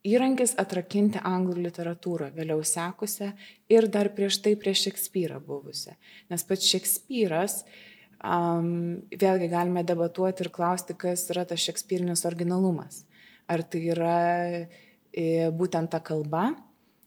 įrankis 0.06 0.56
atrakinti 0.58 1.22
anglų 1.22 1.68
literatūrą, 1.68 2.32
vėliau 2.34 2.62
sekusią 2.66 3.32
ir 3.70 3.86
dar 3.92 4.10
prieš 4.14 4.40
tai 4.42 4.56
prieš 4.58 4.88
Šekspyrą 4.88 5.38
buvusią. 5.46 5.94
Nes 6.30 6.46
pats 6.46 6.66
Šekspyras, 6.72 7.60
um, 8.22 9.02
vėlgi 9.10 9.50
galime 9.52 9.84
debatuoti 9.86 10.46
ir 10.46 10.52
klausti, 10.54 10.96
kas 10.98 11.26
yra 11.34 11.46
tas 11.48 11.62
šekspyrinis 11.62 12.24
originalumas. 12.28 13.04
Ar 13.46 13.62
tai 13.62 13.82
yra 13.92 14.16
e, 15.14 15.48
būtent 15.54 15.92
ta 15.92 16.00
kalba, 16.02 16.50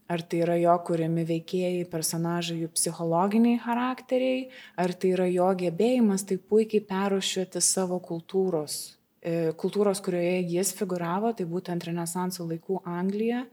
Ar 0.10 0.24
tai 0.26 0.40
yra 0.42 0.56
jo 0.58 0.74
kuriami 0.88 1.22
veikėjai, 1.30 1.84
personažai, 1.92 2.64
jų 2.64 2.72
psichologiniai 2.74 3.60
charakteriai, 3.62 4.48
ar 4.82 4.96
tai 4.98 5.12
yra 5.14 5.28
jo 5.30 5.50
gebėjimas 5.60 6.26
taip 6.26 6.48
puikiai 6.50 6.82
perušiuoti 6.90 7.62
savo 7.62 8.00
kultūros, 8.02 8.80
e, 9.22 9.52
kultūros, 9.54 10.02
kurioje 10.02 10.40
jis 10.50 10.74
figuravo, 10.80 11.30
tai 11.38 11.46
būtent 11.46 11.86
Renesanso 11.86 12.48
laikų 12.50 12.82
Anglija, 12.90 13.44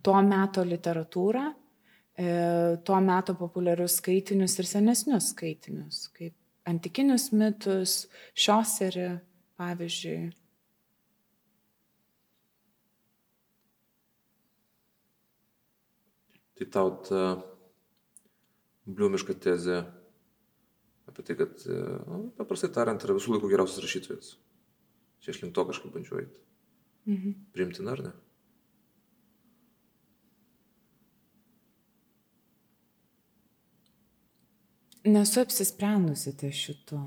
to 0.00 0.16
meto 0.24 0.64
literatūrą, 0.64 1.44
e, 2.16 2.32
to 2.88 3.00
meto 3.04 3.36
populiarius 3.36 4.00
skaitinius 4.00 4.56
ir 4.62 4.72
senesnius 4.72 5.34
skaitinius, 5.34 6.06
kaip 6.16 6.32
antikinius 6.68 7.30
mitus, 7.36 8.06
šioserį, 8.32 9.10
pavyzdžiui. 9.60 10.30
Tai 16.58 16.66
tau 16.74 16.90
ta 17.06 17.22
bliumiška 18.88 19.36
tezė 19.38 19.82
apie 21.08 21.24
tai, 21.24 21.36
kad, 21.38 21.64
nu, 22.08 22.28
paprastai 22.36 22.70
tariant, 22.74 23.02
yra 23.04 23.16
visų 23.16 23.36
laikų 23.36 23.50
geriausias 23.52 23.82
rašytojas. 23.84 24.32
Čia 25.22 25.34
aš 25.34 25.42
link 25.42 25.54
to 25.56 25.64
kažkaip 25.68 25.94
bandžiu 25.94 26.18
eiti. 26.22 26.42
Mhm. 27.08 27.36
Primtina 27.54 27.94
ar 27.94 28.02
ne? 28.08 28.12
Nesu 35.08 35.40
apsisprendusi 35.40 36.34
ties 36.36 36.58
šitu. 36.58 36.98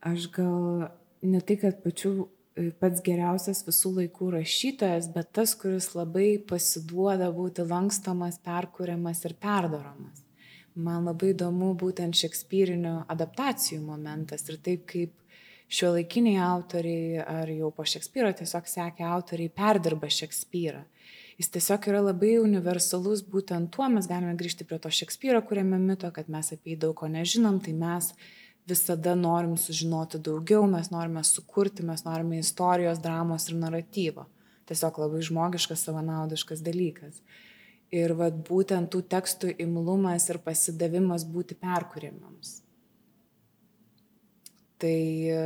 Aš 0.00 0.30
gal 0.34 0.88
ne 1.22 1.40
tai, 1.44 1.58
kad 1.60 1.78
pačių, 1.84 2.12
pats 2.80 3.02
geriausias 3.04 3.62
visų 3.66 3.92
laikų 4.00 4.30
rašytojas, 4.38 5.10
bet 5.12 5.32
tas, 5.36 5.54
kuris 5.58 5.90
labai 5.96 6.36
pasiduoda 6.48 7.28
būti 7.34 7.66
lankstomas, 7.68 8.40
perkūriamas 8.44 9.24
ir 9.28 9.36
perdaromas. 9.40 10.22
Man 10.76 11.06
labai 11.08 11.32
įdomu 11.32 11.72
būtent 11.80 12.16
šekspyrinių 12.16 13.06
adaptacijų 13.12 13.80
momentas 13.84 14.44
ir 14.50 14.58
taip 14.60 14.84
kaip 14.88 15.14
šio 15.72 15.92
laikiniai 15.94 16.40
autoriai 16.44 17.22
ar 17.22 17.50
jau 17.50 17.70
po 17.74 17.86
Šekspyro 17.88 18.30
tiesiog 18.36 18.68
sekė 18.70 19.06
autoriai 19.08 19.52
perdirba 19.52 20.10
Šekspyrą. 20.12 20.84
Jis 21.36 21.50
tiesiog 21.52 21.88
yra 21.90 22.00
labai 22.00 22.36
universalus, 22.40 23.20
būtent 23.24 23.68
tuo 23.74 23.88
mes 23.92 24.08
galime 24.08 24.36
grįžti 24.40 24.64
prie 24.68 24.78
to 24.80 24.92
Šekspyro, 24.92 25.42
kuriame 25.48 25.80
mito, 25.80 26.08
kad 26.14 26.30
mes 26.32 26.52
apie 26.54 26.74
jį 26.74 26.78
daug 26.86 26.94
ko 26.96 27.10
nežinom, 27.12 27.58
tai 27.60 27.74
mes 27.76 28.12
visada 28.66 29.14
norim 29.14 29.56
sužinoti 29.60 30.18
daugiau, 30.18 30.66
mes 30.70 30.90
norime 30.90 31.22
sukurti, 31.24 31.84
mes 31.86 32.04
norime 32.04 32.40
istorijos, 32.42 33.00
dramos 33.02 33.48
ir 33.48 33.58
naratyvo. 33.62 34.26
Tiesiog 34.66 34.98
labai 34.98 35.22
žmogiškas, 35.22 35.86
savanaudiškas 35.86 36.62
dalykas. 36.66 37.20
Ir 37.94 38.16
vat, 38.18 38.38
būtent 38.48 38.90
tų 38.90 39.04
tekstų 39.06 39.52
imlumas 39.62 40.26
ir 40.32 40.42
pasidavimas 40.42 41.22
būti 41.30 41.54
perkūrimams 41.54 42.56
Tai 44.78 45.28
e, 45.28 45.40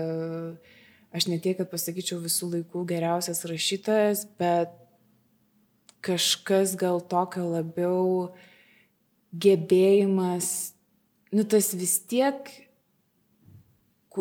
aš 1.15 1.27
ne 1.31 1.39
tiek, 1.39 1.59
kad 1.59 1.71
pasakyčiau 1.71 2.19
visų 2.23 2.51
laikų 2.57 2.83
geriausias 2.91 3.45
rašytojas, 3.47 4.25
bet 4.41 4.73
kažkas 6.03 6.75
gal 6.81 6.99
tokio 7.05 7.45
labiau 7.53 8.31
gebėjimas, 9.31 10.73
nu 11.31 11.45
tas 11.47 11.71
vis 11.79 12.01
tiek 12.11 12.51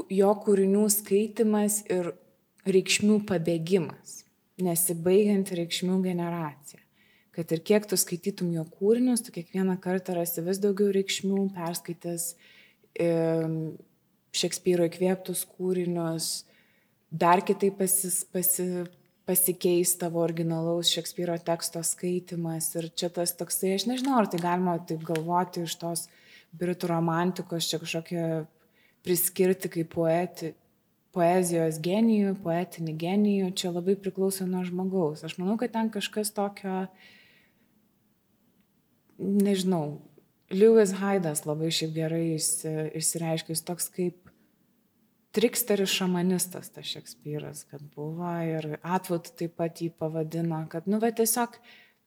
jo 0.10 0.34
kūrinių 0.43 0.86
skaitimas 0.93 1.81
ir 1.89 2.12
reikšmių 2.69 3.22
pabėgimas, 3.29 4.24
nesibaigianti 4.62 5.58
reikšmių 5.60 5.98
generacija. 6.03 6.81
Kad 7.36 7.53
ir 7.55 7.62
kiek 7.63 7.86
tu 7.88 7.98
skaitytum 7.98 8.51
jo 8.51 8.65
kūrinius, 8.67 9.24
tu 9.24 9.34
kiekvieną 9.34 9.77
kartą 9.81 10.17
rasi 10.17 10.43
vis 10.46 10.60
daugiau 10.62 10.91
reikšmių, 10.96 11.50
perskaitęs 11.55 12.34
Šekspyro 14.39 14.86
įkvėptus 14.89 15.46
kūrinius, 15.55 16.43
dar 17.10 17.41
kitaip 17.46 17.79
pasis, 17.79 18.22
pasi, 18.29 18.65
pasikeis 19.29 19.96
tavo 20.01 20.22
originalaus 20.22 20.91
Šekspyro 20.93 21.38
teksto 21.46 21.81
skaitimas. 21.86 22.69
Ir 22.77 22.89
čia 22.93 23.10
tas 23.13 23.34
toksai, 23.39 23.75
aš 23.77 23.88
nežinau, 23.89 24.19
ar 24.19 24.29
tai 24.29 24.41
galima 24.43 24.75
taip 24.86 25.05
galvoti 25.08 25.63
iš 25.65 25.77
tos 25.81 26.05
britų 26.60 26.91
romantikos, 26.91 27.69
čia 27.72 27.79
kažkokie 27.81 28.25
priskirti 29.05 29.72
kaip 29.72 29.94
poeti, 29.94 30.53
poezijos 31.16 31.79
genijų, 31.83 32.35
poetinį 32.44 32.96
genijų, 33.01 33.53
čia 33.57 33.74
labai 33.74 33.96
priklauso 34.00 34.46
nuo 34.48 34.62
žmogaus. 34.68 35.24
Aš 35.25 35.40
manau, 35.42 35.57
kad 35.59 35.74
ten 35.74 35.90
kažkas 35.94 36.31
tokio, 36.35 36.85
nežinau, 39.18 40.00
Lewis 40.50 40.96
Haidas 40.98 41.46
labai 41.46 41.70
šiaip 41.74 41.94
gerai 41.94 42.24
išsireiškia, 42.33 43.53
jis 43.53 43.66
toks 43.66 43.90
kaip 43.94 44.29
triksteris 45.35 45.92
šamanistas 45.94 46.72
tas 46.74 46.88
Šekspyras, 46.90 47.66
kad 47.70 47.83
buvo 47.96 48.31
ir 48.46 48.79
atvot 48.81 49.29
taip 49.38 49.59
pat 49.59 49.81
jį 49.81 49.92
pavadino, 50.00 50.64
kad, 50.72 50.90
nu, 50.90 50.98
va 51.01 51.12
tiesiog 51.14 51.59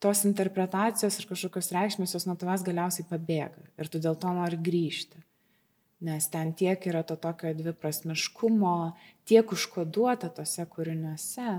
tos 0.03 0.25
interpretacijos 0.27 1.21
ir 1.21 1.29
kažkokios 1.31 1.71
reikšmės 1.77 2.17
jos 2.17 2.27
nuo 2.27 2.35
tavęs 2.39 2.65
galiausiai 2.67 3.07
pabėga 3.07 3.69
ir 3.79 3.91
tu 3.91 4.03
dėl 4.03 4.19
to 4.19 4.33
nori 4.35 4.59
grįžti. 4.59 5.23
Nes 6.03 6.27
ten 6.33 6.51
tiek 6.59 6.83
yra 6.91 7.05
to 7.07 7.15
tokio 7.21 7.53
dviprasmiškumo, 7.55 8.77
tiek 9.29 9.53
užkoduota 9.55 10.33
tose 10.35 10.67
kūriniuose, 10.67 11.53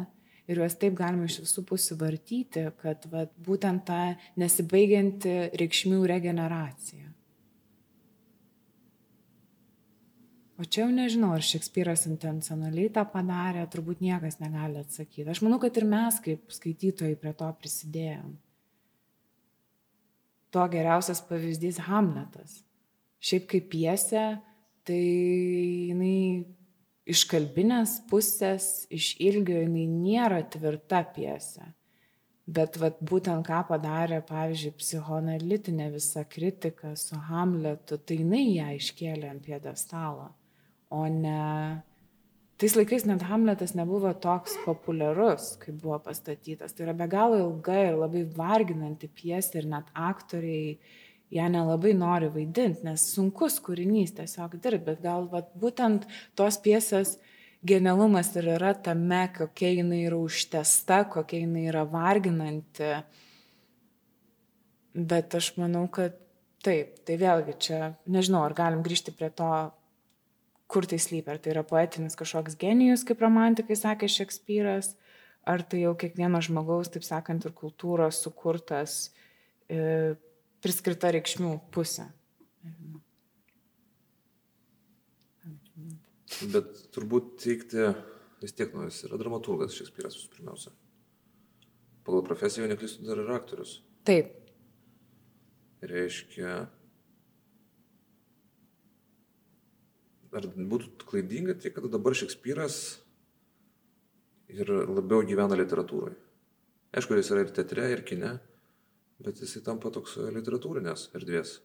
ir 0.48 0.60
juos 0.60 0.76
taip 0.80 0.98
galima 1.00 1.30
iš 1.30 1.40
visų 1.46 1.64
pusių 1.70 1.98
vartyti, 2.02 2.68
kad 2.82 3.08
vat, 3.12 3.32
būtent 3.46 3.86
ta 3.88 4.00
nesibaigianti 4.40 5.36
reikšmių 5.60 6.02
regeneracija. 6.12 7.14
O 10.62 10.66
čia 10.70 10.84
jau 10.84 10.92
nežinau, 10.94 11.32
ar 11.34 11.44
Šekspyras 11.44 12.06
intencionaliai 12.08 12.92
tą 12.94 13.02
padarė, 13.10 13.64
turbūt 13.74 14.04
niekas 14.06 14.38
negali 14.40 14.84
atsakyti. 14.84 15.26
Aš 15.32 15.42
manau, 15.44 15.58
kad 15.60 15.76
ir 15.80 15.88
mes 15.90 16.20
kaip 16.24 16.54
skaitytojai 16.54 17.18
prie 17.20 17.34
to 17.40 17.48
prisidėjom. 17.60 18.36
To 20.54 20.68
geriausias 20.70 21.24
pavyzdys 21.26 21.82
Hamletas. 21.88 22.62
Šiaip 23.24 23.46
kaip 23.54 23.70
piesė, 23.72 24.24
tai 24.84 25.00
jinai 25.90 26.44
iš 27.08 27.24
kalbinės 27.32 28.02
pusės, 28.10 28.86
iš 28.92 29.14
ilgio 29.24 29.62
jinai 29.62 29.86
nėra 29.92 30.42
tvirta 30.52 31.04
piesė. 31.16 31.70
Bet 32.44 32.76
vat, 32.76 32.98
būtent 33.00 33.46
ką 33.48 33.62
padarė, 33.70 34.20
pavyzdžiui, 34.28 34.74
psichoanalitinė 34.82 35.88
visa 35.94 36.26
kritika 36.28 36.92
su 37.00 37.16
Hamletu, 37.30 37.96
tai 37.96 38.20
jinai 38.20 38.44
ją 38.58 38.68
iškėlė 38.76 39.30
ant 39.32 39.46
piedestalo, 39.46 40.28
o 40.92 41.06
ne... 41.08 41.84
Tais 42.60 42.76
laikais 42.78 43.08
net 43.08 43.24
Hamletas 43.28 43.74
nebuvo 43.76 44.12
toks 44.24 44.54
populiarus, 44.64 45.54
kaip 45.60 45.80
buvo 45.82 45.98
pastatytas. 46.04 46.76
Tai 46.76 46.86
yra 46.86 46.94
be 46.96 47.08
galo 47.12 47.40
ilga 47.40 47.80
ir 47.88 47.98
labai 47.98 48.22
varginanti 48.36 49.10
piesė 49.10 49.64
ir 49.64 49.72
net 49.72 49.90
aktoriai 49.98 50.76
ją 51.34 51.50
nelabai 51.50 51.94
nori 51.98 52.30
vaidinti, 52.34 52.86
nes 52.86 53.04
sunkus 53.16 53.60
kūrinys 53.64 54.14
tiesiog 54.18 54.58
dirbti, 54.62 54.86
bet 54.92 55.04
gal 55.04 55.28
vat, 55.32 55.50
būtent 55.60 56.06
tos 56.38 56.60
piesės 56.62 57.18
genialumas 57.66 58.34
ir 58.38 58.52
yra 58.58 58.74
tame, 58.76 59.26
kokia 59.38 59.72
jinai 59.80 60.04
yra 60.08 60.20
užtesta, 60.22 61.04
kokia 61.10 61.44
jinai 61.46 61.68
yra 61.72 61.86
varginanti. 61.90 62.92
Bet 64.94 65.34
aš 65.40 65.56
manau, 65.58 65.88
kad 65.90 66.20
taip, 66.64 67.00
tai 67.08 67.18
vėlgi 67.20 67.56
čia, 67.66 67.80
nežinau, 68.06 68.44
ar 68.46 68.54
galim 68.58 68.84
grįžti 68.86 69.14
prie 69.16 69.32
to, 69.34 69.50
kur 70.70 70.88
tai 70.90 71.00
slypi, 71.02 71.30
ar 71.34 71.42
tai 71.42 71.54
yra 71.54 71.64
poetinis 71.68 72.18
kažkoks 72.20 72.58
genijus, 72.62 73.04
kaip 73.08 73.22
romantikai 73.22 73.78
sakė 73.78 74.10
Šekspyras, 74.10 74.94
ar 75.50 75.64
tai 75.68 75.84
jau 75.84 75.94
kiekvieno 76.00 76.40
žmogaus, 76.46 76.92
taip 76.94 77.06
sakant, 77.06 77.46
ir 77.46 77.56
kultūros 77.58 78.22
sukurtas 78.24 79.12
e, 79.68 80.16
priskirta 80.64 81.12
reikšmių 81.14 81.54
pusė. 81.76 82.08
Bet 86.54 86.72
turbūt 86.96 87.36
teikti 87.44 87.92
vis 88.44 88.56
tiek, 88.58 88.74
nu, 88.76 88.88
jis 88.90 89.04
yra 89.08 89.20
dramaturgas 89.22 89.76
Šekspyras 89.78 90.18
visų 90.18 90.32
pirmiausia. 90.34 90.72
Pagal 92.04 92.24
profesiją 92.28 92.68
neklystu 92.68 93.06
dar 93.08 93.22
yra 93.22 93.38
aktorius. 93.40 93.78
Taip. 94.08 94.34
Reiškia, 95.84 96.56
ar 100.34 100.48
būtų 100.56 101.08
klaidinga 101.08 101.56
tai, 101.60 101.72
kad 101.76 101.88
dabar 101.92 102.16
Šekspyras 102.18 102.80
ir 104.52 104.70
labiau 104.70 105.24
gyvena 105.28 105.58
literatūroje. 105.60 106.18
Aišku, 106.94 107.16
jis 107.18 107.32
yra 107.34 107.44
ir 107.46 107.54
teatre, 107.56 107.88
ir 107.94 108.04
kine, 108.06 108.36
bet 109.24 109.42
jisai 109.44 109.64
tampa 109.66 109.92
toks 109.94 110.18
e, 110.20 110.30
literatūrinės 110.36 111.10
erdvės 111.18 111.58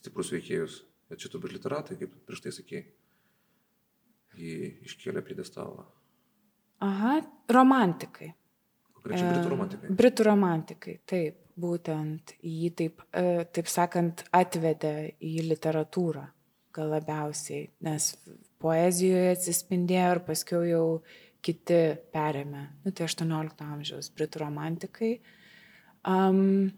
stiprus 0.00 0.32
veikėjus. 0.34 0.80
Ir 1.10 1.18
čia 1.18 1.30
turbūt 1.32 1.56
literatai, 1.56 1.96
kaip 1.98 2.12
prieš 2.28 2.44
tai 2.44 2.52
sakėjai, 2.54 2.84
jį 4.38 4.58
iškėlė 4.86 5.24
pridestalą. 5.26 5.88
Aha, 6.86 7.16
romantikai. 7.50 8.30
Konkrečiai 8.94 9.32
britų 9.32 9.50
romantikai. 9.52 9.88
E, 9.90 9.96
britų 9.98 10.26
romantikai, 10.28 10.94
taip, 11.10 11.40
būtent 11.60 12.36
jį 12.46 12.70
taip, 12.78 13.02
e, 13.10 13.24
taip 13.50 13.72
sakant, 13.72 14.22
atvedė 14.36 14.94
į 15.18 15.48
literatūrą 15.48 16.22
gal 16.76 16.92
labiausiai, 16.94 17.66
nes 17.82 18.12
poezijoje 18.62 19.34
atsispindėjo 19.34 20.14
ir 20.14 20.22
paskui 20.28 20.62
jau 20.70 20.84
kiti 21.44 21.80
perėmė, 22.14 22.62
nu 22.84 22.92
tai 22.94 23.08
18 23.08 23.64
amžiaus 23.66 24.10
britų 24.14 24.44
romantikai. 24.44 25.14
Um, 26.06 26.70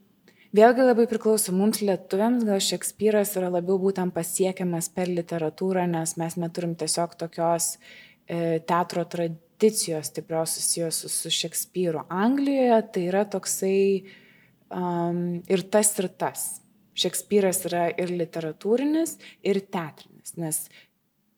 Vėlgi 0.53 0.85
labai 0.85 1.07
priklauso 1.09 1.53
mums 1.57 1.79
lietuviams, 1.81 2.43
gal 2.45 2.59
Šekspyras 2.61 3.31
yra 3.41 3.49
labiau 3.55 3.79
būtent 3.81 4.13
pasiekiamas 4.13 4.91
per 4.93 5.09
literatūrą, 5.09 5.87
nes 5.89 6.13
mes 6.21 6.37
neturim 6.37 6.75
tiesiog 6.77 7.15
tokios 7.23 7.79
e, 8.29 8.61
teatro 8.69 9.07
tradicijos 9.09 10.11
stiprios 10.13 10.59
susijęs 10.59 10.99
su, 11.01 11.09
su 11.09 11.33
Šekspyru. 11.33 12.05
Anglijoje 12.13 12.83
tai 12.93 13.07
yra 13.09 13.25
toksai 13.33 13.81
um, 14.69 15.41
ir 15.49 15.65
tas 15.73 15.95
ir 15.97 16.11
tas. 16.21 16.45
Šekspyras 17.01 17.65
yra 17.71 17.87
ir 17.97 18.13
literatūrinis, 18.13 19.17
ir 19.49 19.65
teatrinis, 19.73 20.37
nes 20.37 20.67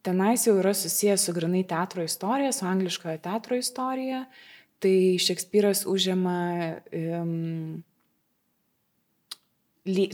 tenais 0.03 0.42
jau 0.48 0.59
yra 0.59 0.74
susijęs 0.74 1.29
su 1.29 1.38
grinai 1.38 1.62
teatro 1.70 2.03
istorija, 2.03 2.50
su 2.50 2.66
angliškojo 2.66 3.22
teatro 3.22 3.62
istorija. 3.62 4.24
Tai 4.83 4.96
Šekspyras 5.22 5.87
užima 5.87 6.40
um, 6.90 7.85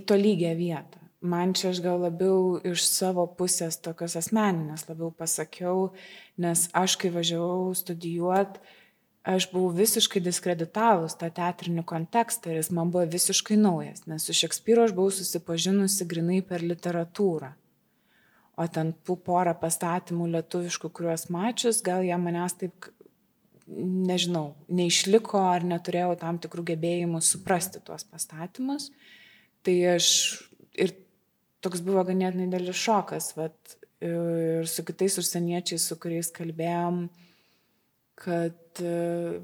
to 0.07 0.17
lygią 0.17 0.57
vietą. 0.59 0.99
Man 1.21 1.53
čia 1.53 1.69
aš 1.69 1.83
gal 1.85 2.01
labiau 2.01 2.57
iš 2.65 2.87
savo 2.89 3.27
pusės 3.37 3.77
tokios 3.77 4.17
asmeninės 4.17 4.87
labiau 4.89 5.11
pasakiau, 5.13 5.91
nes 6.41 6.65
aš 6.73 6.97
kai 6.97 7.11
važiavau 7.13 7.75
studijuoti, 7.77 8.63
aš 9.29 9.51
buvau 9.53 9.75
visiškai 9.77 10.23
diskreditavus 10.25 11.19
tą 11.21 11.29
teatrinį 11.37 11.85
kontekstą 11.85 12.55
ir 12.55 12.63
jis 12.63 12.73
man 12.73 12.89
buvo 12.89 13.05
visiškai 13.13 13.59
naujas, 13.61 14.07
nes 14.09 14.25
su 14.25 14.33
Šekspyru 14.33 14.87
aš 14.87 14.97
buvau 14.97 15.13
susipažinusi 15.13 16.09
grinai 16.09 16.41
per 16.41 16.65
literatūrą. 16.65 17.53
O 18.57 18.67
ten 18.69 18.95
tų 19.05 19.21
porą 19.25 19.53
pastatymų 19.61 20.33
lietuviškų, 20.35 20.89
kuriuos 20.89 21.29
mačius, 21.33 21.85
gal 21.85 22.05
jie 22.05 22.17
manęs 22.21 22.57
taip, 22.61 22.91
nežinau, 23.69 24.55
neišliko 24.69 25.41
ar 25.53 25.65
neturėjau 25.69 26.17
tam 26.21 26.41
tikrų 26.43 26.67
gebėjimų 26.73 27.21
suprasti 27.25 27.81
tuos 27.85 28.09
pastatymus. 28.09 28.91
Tai 29.67 29.77
aš 29.95 30.07
ir 30.81 30.95
toks 31.65 31.83
buvo 31.85 32.05
ganėtinai 32.09 32.49
dėlis 32.53 32.79
šokas, 32.81 33.35
vat, 33.37 33.77
ir 34.01 34.69
su 34.71 34.85
kitais 34.89 35.19
užsieniečiais, 35.21 35.85
su 35.85 35.99
kuriais 36.01 36.31
kalbėjom, 36.33 37.05
kad 38.21 38.83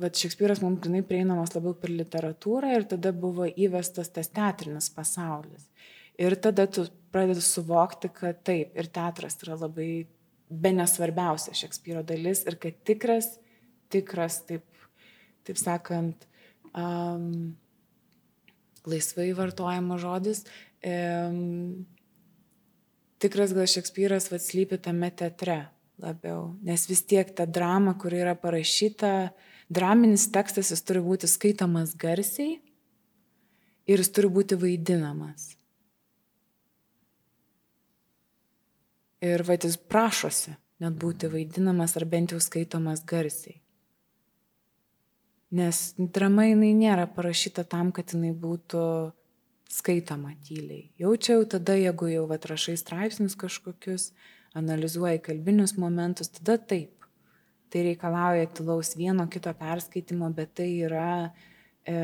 vat, 0.01 0.17
Šekspyras 0.17 0.63
mums 0.65 0.81
grinai 0.85 1.03
prieinamas 1.07 1.55
labiau 1.57 1.77
per 1.81 1.93
literatūrą 1.93 2.73
ir 2.77 2.89
tada 2.89 3.13
buvo 3.17 3.49
įvestas 3.49 4.13
tas 4.13 4.33
teatrinis 4.33 4.89
pasaulis. 4.93 5.69
Ir 6.17 6.37
tada 6.41 6.65
tu 6.73 6.87
pradedi 7.13 7.43
suvokti, 7.45 8.09
kad 8.13 8.41
taip, 8.47 8.73
ir 8.77 8.89
teatras 8.93 9.37
yra 9.45 9.59
labai 9.61 10.07
be 10.49 10.73
nesvarbiausia 10.73 11.53
Šekspyro 11.57 12.05
dalis 12.07 12.45
ir 12.47 12.57
kad 12.61 12.77
tikras, 12.87 13.35
tikras, 13.93 14.41
taip, 14.49 14.65
taip 15.45 15.61
sakant, 15.61 16.27
um, 16.73 17.57
laisvai 18.87 19.31
vartojamas 19.37 20.01
žodis. 20.03 20.45
E, 20.83 20.95
tikras 23.23 23.55
gal 23.57 23.69
Šekspyras 23.71 24.31
atslypi 24.33 24.79
tame 24.83 25.11
teatre 25.11 25.67
labiau, 26.03 26.55
nes 26.63 26.87
vis 26.91 27.03
tiek 27.09 27.31
ta 27.35 27.47
drama, 27.49 27.97
kuri 27.99 28.21
yra 28.21 28.35
parašyta, 28.39 29.33
draminis 29.73 30.29
tekstas 30.33 30.71
jis 30.75 30.85
turi 30.85 31.01
būti 31.05 31.29
skaitomas 31.31 31.97
garsiai 31.97 32.59
ir 33.87 34.03
jis 34.03 34.13
turi 34.13 34.31
būti 34.33 34.59
vaidinamas. 34.61 35.55
Ir 39.25 39.43
va 39.49 39.57
jis 39.57 39.79
prašosi 39.81 40.53
net 40.85 40.99
būti 41.01 41.31
vaidinamas 41.33 41.97
ar 41.97 42.05
bent 42.05 42.35
jau 42.35 42.41
skaitomas 42.43 43.03
garsiai. 43.09 43.57
Nes 45.55 45.93
drama 45.97 46.49
jinai 46.49 46.73
nėra 46.75 47.07
parašyta 47.07 47.63
tam, 47.71 47.93
kad 47.95 48.11
jinai 48.15 48.33
būtų 48.35 48.83
skaitoma 49.71 50.35
tyliai. 50.47 50.89
Jaučiau 50.99 51.45
tada, 51.51 51.77
jeigu 51.79 52.11
jau 52.11 52.25
atrašai 52.35 52.77
straipsnius 52.81 53.37
kažkokius, 53.39 54.11
analizuoji 54.59 55.23
kalbinius 55.23 55.77
momentus, 55.79 56.33
tada 56.39 56.59
taip. 56.59 56.93
Tai 57.71 57.83
reikalauja 57.83 58.47
tylaus 58.55 58.95
vieno 58.99 59.27
kito 59.31 59.53
perskaitimo, 59.59 60.31
bet 60.35 60.55
tai 60.59 60.69
yra 60.87 61.09
e, 61.83 61.97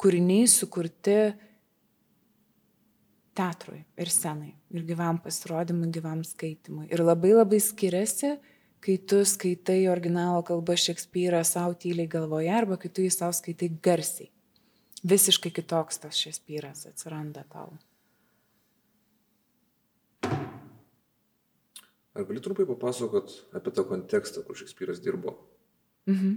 kūriniai 0.00 0.48
sukurti 0.48 1.18
teatrui 3.38 3.84
ir 4.00 4.10
scenai, 4.10 4.54
ir 4.74 4.86
gyvam 4.88 5.20
pasirodymui, 5.22 5.92
gyvam 5.94 6.24
skaitimui. 6.26 6.88
Ir 6.90 7.04
labai 7.04 7.36
labai 7.36 7.60
skiriasi 7.62 8.34
kai 8.84 8.96
tu 8.98 9.20
skaitai 9.26 9.88
originalo 9.90 10.42
kalba 10.46 10.76
Šekspyrą 10.78 11.42
savo 11.44 11.74
tyliai 11.74 12.08
galvoje 12.10 12.52
arba 12.54 12.78
kai 12.80 12.90
tu 12.90 13.04
jį 13.04 13.12
savo 13.14 13.34
skaitai 13.36 13.70
garsiai. 13.82 14.30
Visiškai 15.06 15.52
kitoks 15.54 16.00
tas 16.02 16.18
Šekspyras 16.18 16.86
atsiranda 16.90 17.44
tau. 17.52 17.76
Ar 22.18 22.24
gali 22.26 22.40
trumpai 22.42 22.66
papasakot 22.66 23.34
apie 23.54 23.70
tą 23.70 23.84
kontekstą, 23.86 24.42
kur 24.46 24.58
Šekspyras 24.58 25.02
dirbo? 25.02 25.36
Mhm. 26.10 26.32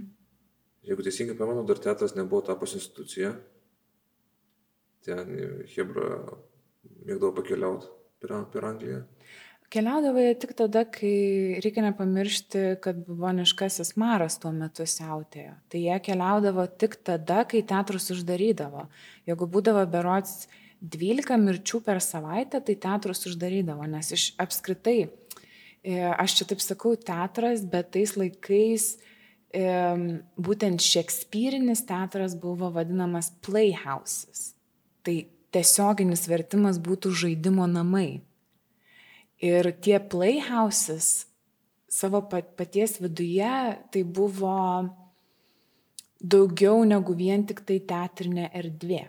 Jeigu 0.86 1.02
teisingai 1.02 1.38
pamenu, 1.38 1.64
dar 1.66 1.78
teatras 1.78 2.14
nebuvo 2.14 2.42
tapus 2.46 2.74
institucija. 2.74 3.32
Ten 5.02 5.30
Hebra 5.74 6.08
mėgdavo 7.06 7.32
pakeliauti 7.38 7.90
per, 8.22 8.34
per 8.52 8.66
Angliją. 8.66 9.02
Keliaudavo 9.72 10.20
jie 10.20 10.32
tik 10.36 10.50
tada, 10.52 10.82
kai 10.84 11.58
reikia 11.64 11.86
nepamiršti, 11.86 12.62
kad 12.84 12.98
buboniškasis 13.06 13.94
maras 13.96 14.34
tuo 14.42 14.50
metu 14.52 14.84
siautėjo. 14.84 15.54
Tai 15.72 15.80
jie 15.80 15.94
keliaudavo 16.04 16.66
tik 16.76 16.98
tada, 17.06 17.38
kai 17.48 17.62
teatrus 17.64 18.10
uždarydavo. 18.12 18.84
Jeigu 19.30 19.48
būdavo 19.54 19.86
berots 19.88 20.50
12 20.82 21.38
mirčių 21.40 21.80
per 21.86 22.02
savaitę, 22.04 22.60
tai 22.60 22.74
teatrus 22.84 23.24
uždarydavo, 23.30 23.86
nes 23.88 24.10
iš 24.12 24.26
apskritai, 24.42 25.06
e, 25.06 25.94
aš 26.10 26.34
čia 26.40 26.48
taip 26.50 26.60
sakau, 26.60 26.92
teatras, 26.98 27.62
bet 27.64 27.94
tais 27.94 28.12
laikais 28.18 28.88
e, 29.56 29.62
būtent 30.36 30.84
šekspyrinis 30.84 31.86
teatras 31.88 32.34
buvo 32.36 32.68
vadinamas 32.74 33.30
playhouses. 33.46 34.50
Tai 35.00 35.16
tiesioginis 35.54 36.26
vertimas 36.28 36.76
būtų 36.82 37.14
žaidimo 37.24 37.64
namai. 37.70 38.20
Ir 39.42 39.72
tie 39.82 39.98
playhouses 39.98 41.26
savo 41.90 42.22
paties 42.30 43.00
viduje 43.02 43.52
tai 43.92 44.02
buvo 44.04 44.54
daugiau 46.22 46.84
negu 46.86 47.16
vien 47.18 47.42
tik 47.46 47.64
tai 47.66 47.80
teatrinė 47.82 48.48
erdvė. 48.54 49.02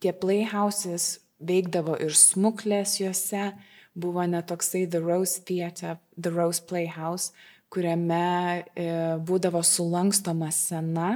Tie 0.00 0.12
playhouses 0.16 1.18
veikdavo 1.42 1.98
ir 2.00 2.14
smuklės 2.16 3.00
juose, 3.00 3.50
buvo 3.98 4.22
netoksai 4.22 4.86
The 4.86 5.00
Rose 5.02 5.42
Theatre, 5.44 5.98
The 6.14 6.30
Rose 6.30 6.62
Playhouse, 6.62 7.34
kuriame 7.70 8.64
e, 8.74 8.86
būdavo 9.26 9.62
sulankstoma 9.66 10.50
scena 10.54 11.10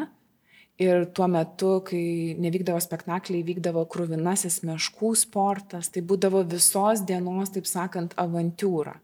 Ir 0.83 1.05
tuo 1.15 1.29
metu, 1.31 1.77
kai 1.87 2.35
nevykdavo 2.43 2.81
spektakliai, 2.83 3.45
vykdavo 3.47 3.85
krūvinasis 3.87 4.65
meškų 4.67 5.13
sportas, 5.21 5.93
tai 5.95 6.03
būdavo 6.03 6.41
visos 6.51 7.05
dienos, 7.07 7.53
taip 7.55 7.69
sakant, 7.71 8.17
avantūra. 8.19 8.97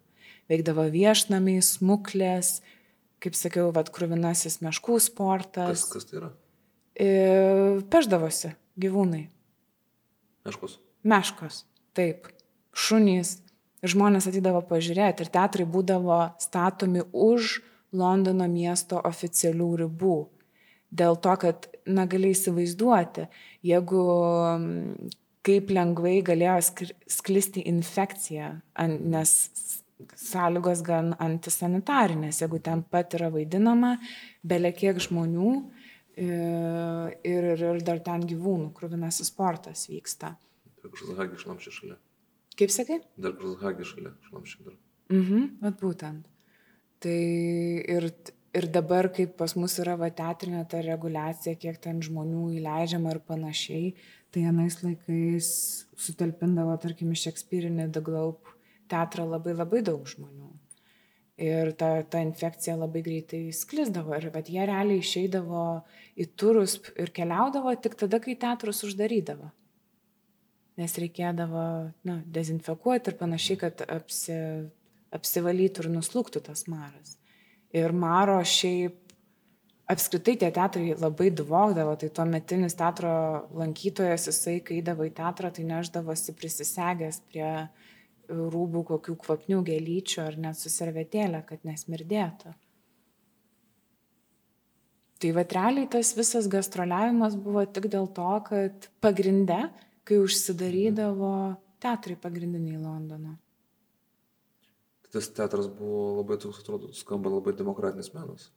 Veikdavo 0.51 0.89
viešnamiai, 0.91 1.63
smuklės, 1.63 2.57
kaip 3.23 3.39
sakiau, 3.39 3.69
vad 3.77 3.93
krūvinasis 3.95 4.59
meškų 4.67 4.99
sportas. 5.05 5.85
Kas, 5.85 5.93
kas 5.93 6.09
tai 6.09 6.19
yra? 6.19 6.33
E, 6.99 7.13
peždavosi 7.93 8.51
gyvūnai. 8.83 9.23
Meškos. 10.51 10.81
Meškos, 11.07 11.63
taip. 11.95 12.27
Šunys. 12.75 13.37
Žmonės 13.87 14.27
atydavo 14.27 14.65
pažiūrėti. 14.67 15.23
Ir 15.23 15.31
teatrai 15.33 15.71
būdavo 15.71 16.19
statomi 16.43 17.07
už 17.15 17.61
Londono 17.97 18.51
miesto 18.51 18.99
oficialių 19.07 19.71
ribų 19.85 20.19
Dėl 20.91 21.17
to, 21.23 21.35
kad, 21.39 21.69
na, 21.87 22.07
gali 22.11 22.33
įsivaizduoti, 22.35 23.29
jeigu 23.63 24.05
kaip 25.47 25.71
lengvai 25.73 26.17
galėjo 26.27 26.57
sklisti 27.09 27.63
infekcija, 27.71 28.51
nes 28.99 29.37
sąlygos 30.17 30.83
gan 30.85 31.15
antisanitarinės, 31.21 32.41
jeigu 32.43 32.61
ten 32.65 32.83
pat 32.83 33.15
yra 33.19 33.31
vaidinama, 33.33 33.95
belekiek 34.47 35.01
žmonių 35.03 35.53
e, 35.55 36.27
ir, 36.27 37.49
ir, 37.55 37.65
ir 37.71 37.83
dar 37.87 38.01
ten 38.05 38.25
gyvūnų, 38.29 38.71
krūvinasis 38.77 39.33
sportas 39.33 39.87
vyksta. 39.91 40.35
Dar 40.81 40.97
Žalhagį 40.97 41.41
šlamšė 41.45 41.75
šalia. 41.77 41.99
Kaip 42.61 42.73
sakai? 42.75 43.01
Dar 43.21 43.37
Žalhagį 43.41 43.89
šalia 43.89 44.15
šlamšė 44.29 44.67
dar. 44.67 44.77
Mhm, 45.13 45.49
bet 45.65 45.81
būtent. 45.81 46.29
Tai 47.01 47.21
ir 47.81 48.11
ir 48.55 48.67
dabar, 48.67 49.09
kai 49.15 49.27
pas 49.27 49.55
mus 49.59 49.77
yra 49.83 49.97
va 49.99 50.11
teatrinė 50.11 50.65
ta 50.71 50.81
reguliacija, 50.85 51.59
kiek 51.61 51.79
ten 51.83 52.01
žmonių 52.03 52.49
įleidžiama 52.59 53.15
ir 53.15 53.21
panašiai, 53.27 53.93
tai 54.35 54.47
anais 54.51 54.81
laikais 54.83 55.51
sutalpindavo, 55.99 56.75
tarkim, 56.83 57.13
iš 57.15 57.29
Šekspyrinį 57.29 57.91
The 57.95 58.03
Globe 58.07 58.57
teatrą 58.91 59.27
labai 59.29 59.55
labai 59.55 59.85
daug 59.87 60.07
žmonių. 60.09 60.51
Ir 61.41 61.71
ta, 61.81 62.03
ta 62.05 62.21
infekcija 62.21 62.75
labai 62.77 63.01
greitai 63.07 63.47
sklisdavo. 63.57 64.13
Ir 64.19 64.29
bet 64.35 64.51
jie 64.53 64.67
realiai 64.69 65.01
išeidavo 65.01 65.63
į 66.21 66.27
turus 66.37 66.77
ir 67.01 67.15
keliaudavo 67.17 67.73
tik 67.81 67.97
tada, 68.03 68.21
kai 68.21 68.37
teatrus 68.37 68.83
uždarydavo. 68.85 69.49
Nes 70.81 70.99
reikėdavo 71.01 71.65
na, 72.09 72.19
dezinfekuoti 72.37 73.13
ir 73.13 73.17
panašiai, 73.21 73.57
kad 73.63 73.81
apsi, 73.89 74.37
apsivalytų 75.17 75.87
ir 75.87 75.91
nuslūktų 75.97 76.45
tas 76.51 76.67
maras. 76.69 77.20
Ir 77.77 77.93
maro 77.95 78.41
šiaip 78.43 78.97
apskritai 79.91 80.37
tie 80.39 80.51
teatrai 80.55 80.95
labai 80.99 81.31
duvokdavo, 81.35 81.97
tai 81.99 82.11
tuo 82.15 82.27
metinis 82.27 82.77
teatro 82.79 83.11
lankytojas, 83.59 84.29
jisai, 84.31 84.59
kai 84.65 84.79
eidavo 84.81 85.07
į 85.07 85.13
teatrą, 85.17 85.51
tai 85.55 85.67
neždavosi 85.69 86.35
prisisegęs 86.39 87.23
prie 87.31 87.51
rūbų 88.31 88.85
kokių 88.93 89.17
kvapnių 89.25 89.63
gėlyčių 89.67 90.23
ar 90.23 90.39
net 90.47 90.59
suservetėlę, 90.59 91.43
kad 91.47 91.67
nesmirdėtų. 91.67 92.55
Tai 95.21 95.33
va 95.37 95.45
realiai 95.45 95.89
tas 95.93 96.15
visas 96.17 96.47
gastroliavimas 96.49 97.35
buvo 97.37 97.67
tik 97.69 97.91
dėl 97.93 98.07
to, 98.17 98.31
kad 98.47 98.87
pagrinde, 99.05 99.67
kai 100.09 100.21
užsidarydavo 100.23 101.33
teatrai 101.83 102.17
pagrindiniai 102.17 102.81
Londono. 102.81 103.35
Tas 105.11 105.27
teatras 105.35 105.67
buvo 105.67 106.21
labai 106.21 106.39
toks, 106.39 106.63
atrodo, 106.63 106.93
skamba 106.95 107.33
labai 107.33 107.57
demokratinis 107.59 108.13
menas 108.15 108.51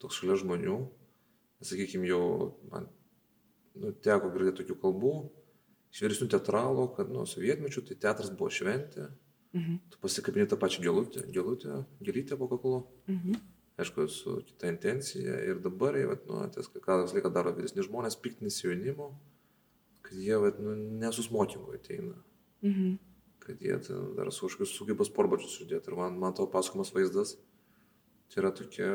toks 0.00 0.20
šalia 0.20 0.38
žmonių, 0.40 0.78
sakykime, 1.64 2.08
jau 2.08 2.22
man 2.72 2.88
nu, 3.76 3.92
teko 4.04 4.32
girdėti 4.32 4.62
tokių 4.62 4.76
kalbų, 4.80 5.14
iš 5.92 6.04
vyresnių 6.04 6.28
teatralų, 6.32 6.86
kad 6.96 7.10
nuo 7.12 7.26
sovietmečių 7.28 7.84
tai 7.88 7.98
teatras 8.06 8.32
buvo 8.32 8.50
šventė, 8.54 9.10
mhm. 9.56 9.80
tu 9.92 10.02
pasikabini 10.02 10.48
tą 10.50 10.58
pačią 10.60 10.84
gelutę, 10.86 11.26
gelutę, 11.34 11.82
gelytę 12.00 12.38
po 12.40 12.48
kaklu, 12.52 12.80
mhm. 13.10 13.42
aišku, 13.80 14.08
su 14.12 14.38
kita 14.48 14.72
intencija 14.72 15.36
ir 15.50 15.60
dabar, 15.64 15.98
jie, 16.00 16.08
vat, 16.10 16.24
nu, 16.30 16.40
tas, 16.54 16.70
ką 16.72 17.02
visą 17.04 17.18
laiką 17.18 17.34
daro 17.34 17.52
vyresni 17.56 17.84
žmonės, 17.84 18.18
piktinis 18.24 18.62
jaunimo, 18.64 19.12
kad 20.06 20.16
jie 20.16 20.40
vat, 20.40 20.60
nu, 20.64 20.74
nesusmokingo 21.04 21.76
ateina. 21.76 22.16
Mhm. 22.64 22.98
Kad 23.40 23.62
jie 23.64 23.78
dar 24.16 24.28
su 24.32 24.46
kažkokius 24.46 24.74
sugeba 24.76 25.06
sportbačius 25.08 25.62
uždėti. 25.62 25.90
Ir 25.90 25.96
man, 25.98 26.18
man 26.20 26.36
to 26.36 26.44
pasakomas 26.50 26.92
vaizdas, 26.94 27.34
tai 28.30 28.44
yra 28.44 28.52
tokia 28.54 28.90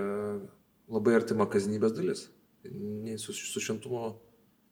labai 0.92 1.18
artima 1.18 1.50
kasdienybės 1.50 1.96
dalis. 1.98 2.28
Nei 2.66 3.18
su, 3.22 3.34
su 3.34 3.62
šventumo 3.62 4.16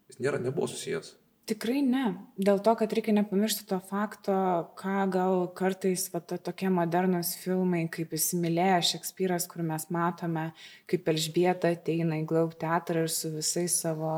jis 0.10 0.22
nėra, 0.22 0.40
nebuvo 0.42 0.70
susijęs. 0.70 1.16
Tikrai 1.44 1.82
ne. 1.84 2.06
Dėl 2.40 2.62
to, 2.64 2.72
kad 2.80 2.94
reikia 2.96 3.12
nepamiršti 3.18 3.66
to 3.68 3.76
fakto, 3.84 4.36
ką 4.80 5.02
gal 5.12 5.42
kartais 5.58 6.06
va, 6.14 6.22
to, 6.24 6.38
tokie 6.40 6.70
modernus 6.72 7.34
filmai, 7.42 7.82
kaip 7.92 8.14
įsimylėję 8.16 8.78
Šekspyras, 8.94 9.50
kur 9.52 9.66
mes 9.68 9.90
matome, 9.92 10.46
kaip 10.88 11.12
Elžbieta 11.12 11.74
ateina 11.76 12.22
į 12.22 12.28
Glaub 12.30 12.56
teatrą 12.62 13.04
ir 13.04 13.12
su 13.12 13.34
visais 13.34 13.76
savo 13.84 14.14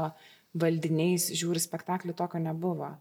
valdiniais 0.54 1.32
žiūri 1.34 1.64
spektaklį, 1.64 2.14
tokio 2.14 2.44
nebuvo. 2.46 2.92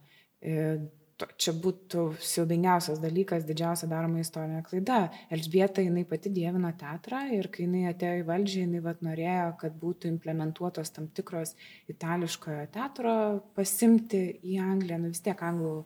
Čia 1.14 1.52
būtų 1.62 2.04
siaubingiausias 2.18 2.98
dalykas, 2.98 3.44
didžiausia 3.46 3.86
daroma 3.86 4.18
istorinė 4.18 4.64
klaida. 4.66 5.12
Elžbieta, 5.30 5.82
jinai 5.84 6.02
pati 6.10 6.32
dievino 6.34 6.72
teatrą 6.74 7.20
ir 7.36 7.46
kai 7.54 7.68
jinai 7.68 7.84
atėjo 7.92 8.16
į 8.18 8.24
valdžią, 8.26 8.64
jinai 8.64 8.80
vat, 8.82 9.04
norėjo, 9.06 9.52
kad 9.60 9.76
būtų 9.78 10.10
implementuotos 10.10 10.90
tam 10.96 11.06
tikros 11.14 11.54
itališkojo 11.92 12.64
teatro 12.74 13.12
pasimti 13.54 14.24
į 14.42 14.58
Angliją, 14.64 14.98
nu 15.04 15.12
vis 15.12 15.22
tiek 15.22 15.38
anglų 15.38 15.76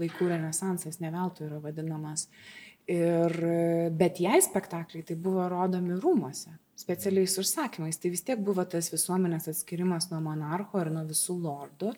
laikų 0.00 0.30
renesansas 0.32 1.02
neveltui 1.04 1.50
yra 1.50 1.60
vadinamas. 1.66 2.24
Ir, 2.88 3.36
bet 3.92 4.22
jai 4.24 4.40
spektakliai 4.40 5.04
tai 5.04 5.18
buvo 5.20 5.44
rodomi 5.52 5.98
rūmose, 6.00 6.54
specialiais 6.80 7.36
užsakymais. 7.42 8.00
Tai 8.00 8.14
vis 8.14 8.24
tiek 8.24 8.40
buvo 8.40 8.64
tas 8.64 8.88
visuomenės 8.88 9.50
atskirimas 9.52 10.08
nuo 10.08 10.22
monarcho 10.30 10.80
ir 10.80 10.88
nuo 10.94 11.04
visų 11.10 11.36
lordų, 11.44 11.92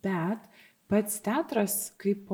bet 0.00 0.48
pats 0.90 1.20
teatras 1.24 1.76
kaip 2.00 2.32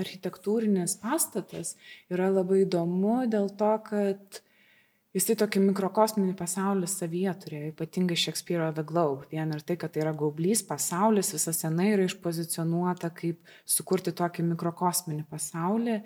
architektūrinis 0.00 0.96
pastatas 1.02 1.76
yra 2.12 2.30
labai 2.32 2.62
įdomu 2.64 3.22
dėl 3.30 3.50
to, 3.58 3.72
kad 3.86 4.40
jisai 5.12 5.36
tokį 5.42 5.62
mikrokosminį 5.68 6.34
pasaulį 6.38 6.88
savyje 6.88 7.34
turėjo, 7.44 7.70
ypatingai 7.74 8.16
Shakespeare'o 8.18 8.72
The 8.76 8.84
Globe. 8.88 9.28
Vien 9.32 9.52
ir 9.52 9.64
tai, 9.66 9.76
kad 9.80 9.92
tai 9.92 10.04
yra 10.06 10.14
gaublys 10.16 10.64
pasaulis, 10.66 11.34
visa 11.36 11.52
sena 11.56 11.88
yra 11.92 12.08
išpozicionuota 12.08 13.12
kaip 13.16 13.40
sukurti 13.68 14.14
tokį 14.16 14.48
mikrokosminį 14.54 15.26
pasaulį 15.30 16.00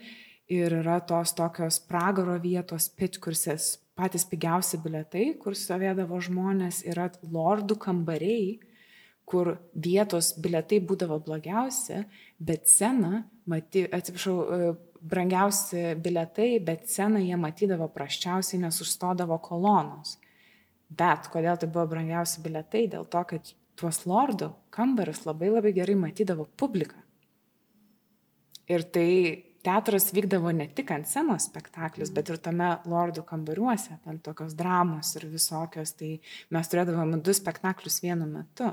ir 0.52 0.78
yra 0.82 1.00
tos 1.06 1.34
tokios 1.38 1.80
pragaro 1.86 2.36
vietos, 2.42 2.88
pitkursis, 2.98 3.76
patys 3.98 4.26
pigiausi 4.28 4.78
biletai, 4.82 5.32
kur 5.42 5.56
stovėdavo 5.58 6.18
žmonės, 6.22 6.82
yra 6.86 7.08
lordų 7.22 7.78
kambariai 7.82 8.58
kur 9.26 9.56
vietos 9.74 10.32
biletai 10.38 10.78
būdavo 10.86 11.18
blogiausi, 11.26 12.04
bet 12.38 12.68
sceną, 12.70 13.24
maty, 13.50 13.82
atsiprašau, 13.98 14.36
e, 14.38 14.74
brangiausi 15.06 15.96
biletai, 16.02 16.50
bet 16.62 16.86
sceną 16.90 17.22
jie 17.24 17.38
matydavo 17.38 17.88
praščiausiai, 17.94 18.62
nes 18.62 18.78
užstodavo 18.82 19.38
kolonos. 19.42 20.16
Bet 20.86 21.26
kodėl 21.32 21.58
tai 21.58 21.68
buvo 21.70 21.88
brangiausi 21.90 22.42
biletai? 22.44 22.86
Dėl 22.92 23.08
to, 23.10 23.24
kad 23.32 23.50
tuos 23.78 24.04
lordų 24.06 24.52
kambarius 24.74 25.24
labai 25.26 25.50
labai 25.50 25.74
gerai 25.76 25.98
matydavo 25.98 26.46
publika. 26.58 27.02
Ir 28.70 28.86
tai 28.94 29.10
teatras 29.66 30.12
vykdavo 30.14 30.52
ne 30.54 30.68
tik 30.70 30.90
ant 30.94 31.06
scenos 31.10 31.48
spektaklis, 31.50 32.12
bet 32.14 32.30
ir 32.30 32.38
tame 32.42 32.76
lordų 32.86 33.26
kambariuose, 33.26 33.98
ten 34.06 34.22
tokios 34.22 34.54
dramos 34.58 35.12
ir 35.18 35.26
visokios. 35.30 35.94
Tai 35.98 36.14
mes 36.54 36.70
turėdavome 36.70 37.18
du 37.26 37.34
spektaklius 37.34 37.98
vienu 38.06 38.30
metu 38.30 38.70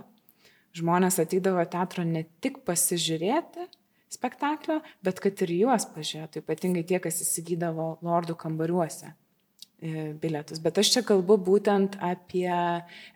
žmonės 0.78 1.20
ateidavo 1.22 1.64
teatro 1.70 2.06
ne 2.08 2.26
tik 2.44 2.62
pasižiūrėti 2.68 3.68
spektaklio, 4.14 4.80
bet 5.06 5.20
kad 5.24 5.42
ir 5.46 5.54
juos 5.58 5.88
pažiūrėtų, 5.94 6.44
ypatingai 6.44 6.86
tie, 6.88 7.00
kas 7.02 7.22
įsigydavo 7.24 7.98
lordų 8.06 8.36
kambariuose 8.40 9.10
e, 9.10 10.12
bilietus. 10.22 10.62
Bet 10.64 10.78
aš 10.82 10.92
čia 10.96 11.06
kalbu 11.08 11.40
būtent 11.42 11.98
apie 12.04 12.50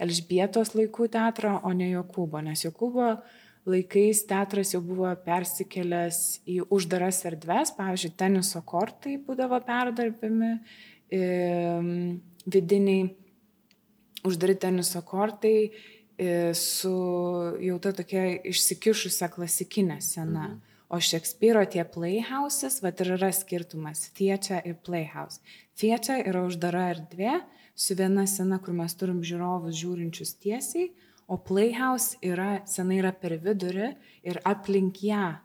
Elžbietos 0.01 0.73
laikų 0.77 1.09
teatrą, 1.13 1.57
o 1.61 1.73
ne 1.77 1.91
Jokūbo, 1.91 2.41
nes 2.45 2.65
Jokūbo 2.65 3.11
laikais 3.67 4.23
teatras 4.29 4.71
jau 4.73 4.81
buvo 4.83 5.11
persikėlęs 5.25 6.21
į 6.47 6.61
uždaras 6.73 7.21
erdves, 7.27 7.73
pavyzdžiui, 7.77 8.15
teniso 8.17 8.63
kortai 8.65 9.17
būdavo 9.21 9.59
perdarbimi, 9.67 10.53
e, 11.11 11.21
vidiniai 12.47 13.09
uždari 14.27 14.55
teniso 14.59 15.03
kortai 15.05 15.69
su 16.57 16.93
jau 17.61 17.77
ta 17.79 17.91
tokia 17.93 18.41
išsikišusią 18.41 19.29
klasikinę 19.35 20.01
sceną. 20.01 20.47
Mhm. 20.47 20.61
O 20.89 20.99
Šekspyro 21.03 21.65
tie 21.67 21.83
playhouses, 21.83 22.79
va 22.79 22.93
ir 22.95 23.09
yra 23.17 23.31
skirtumas- 23.35 24.07
theatre 24.17 24.61
ir 24.65 24.75
playhouse. 24.75 25.41
Theatre 25.75 26.23
yra 26.23 26.45
uždara 26.47 26.93
erdvė 26.93 27.41
su 27.75 27.95
viena 27.95 28.25
scena, 28.25 28.59
kur 28.59 28.73
mes 28.73 28.95
turim 28.95 29.21
žiūrovus 29.21 29.75
žiūrinčius 29.75 30.37
tiesiai, 30.39 30.91
o 31.27 31.37
playhouse 31.37 32.15
yra, 32.23 32.61
scena 32.65 32.95
yra 32.95 33.11
per 33.11 33.37
vidurį 33.37 33.95
ir 34.23 34.39
aplink 34.45 35.03
ją 35.03 35.39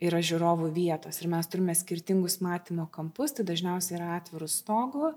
yra 0.00 0.18
žiūrovų 0.18 0.72
vietos. 0.74 1.20
Ir 1.20 1.28
mes 1.28 1.46
turime 1.46 1.74
skirtingus 1.74 2.40
matymo 2.40 2.88
kampus, 2.90 3.36
tai 3.36 3.44
dažniausiai 3.44 3.98
yra 4.00 4.16
atvirų 4.18 4.48
stogų, 4.48 5.12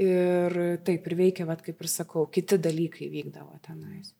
Ir 0.00 0.54
taip 0.86 1.06
ir 1.10 1.14
veikia, 1.18 1.44
vat, 1.48 1.60
kaip 1.64 1.82
ir 1.84 1.90
sakau, 1.90 2.24
kiti 2.32 2.56
dalykai 2.56 3.10
vykdavo 3.12 3.58
tenais. 3.64 4.14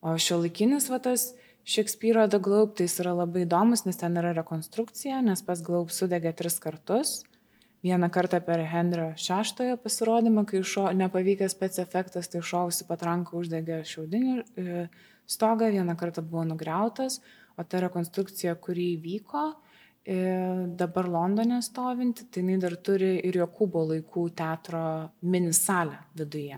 O 0.00 0.14
šio 0.16 0.38
laikinis 0.40 0.88
vatas 0.88 1.32
Šekspyro 1.68 2.22
The 2.32 2.38
Globe, 2.40 2.72
tai 2.78 2.86
jis 2.86 2.94
yra 3.02 3.12
labai 3.12 3.42
įdomus, 3.44 3.82
nes 3.84 3.98
ten 4.00 4.14
yra 4.16 4.30
rekonstrukcija, 4.38 5.18
nes 5.26 5.42
pas 5.44 5.60
Globe 5.60 5.92
sudegė 5.92 6.32
tris 6.38 6.56
kartus. 6.62 7.18
Vieną 7.84 8.08
kartą 8.10 8.40
per 8.42 8.62
Henrio 8.66 9.10
šeštojo 9.20 9.76
pasirodymą, 9.82 10.46
kai 10.48 10.62
šo, 10.64 10.86
nepavykęs 10.96 11.52
spec 11.52 11.76
efektas, 11.82 12.30
tai 12.32 12.40
šovusi 12.40 12.88
patranka 12.88 13.36
uždegė 13.38 13.82
šiaudinį 13.86 14.32
e, 14.38 14.86
stogą, 15.28 15.68
vieną 15.76 15.94
kartą 16.00 16.24
buvo 16.24 16.46
nugriautas, 16.48 17.20
o 17.60 17.62
ta 17.68 17.84
rekonstrukcija, 17.84 18.56
kuri 18.64 18.94
įvyko, 18.96 19.44
dabar 20.08 21.08
Londone 21.08 21.60
stovinti, 21.60 22.24
tai 22.32 22.40
jinai 22.40 22.56
dar 22.62 22.76
turi 22.80 23.18
ir 23.28 23.36
Jokūbo 23.42 23.82
laikų 23.90 24.24
teatro 24.38 24.80
minisalę 25.20 25.98
viduje. 26.16 26.56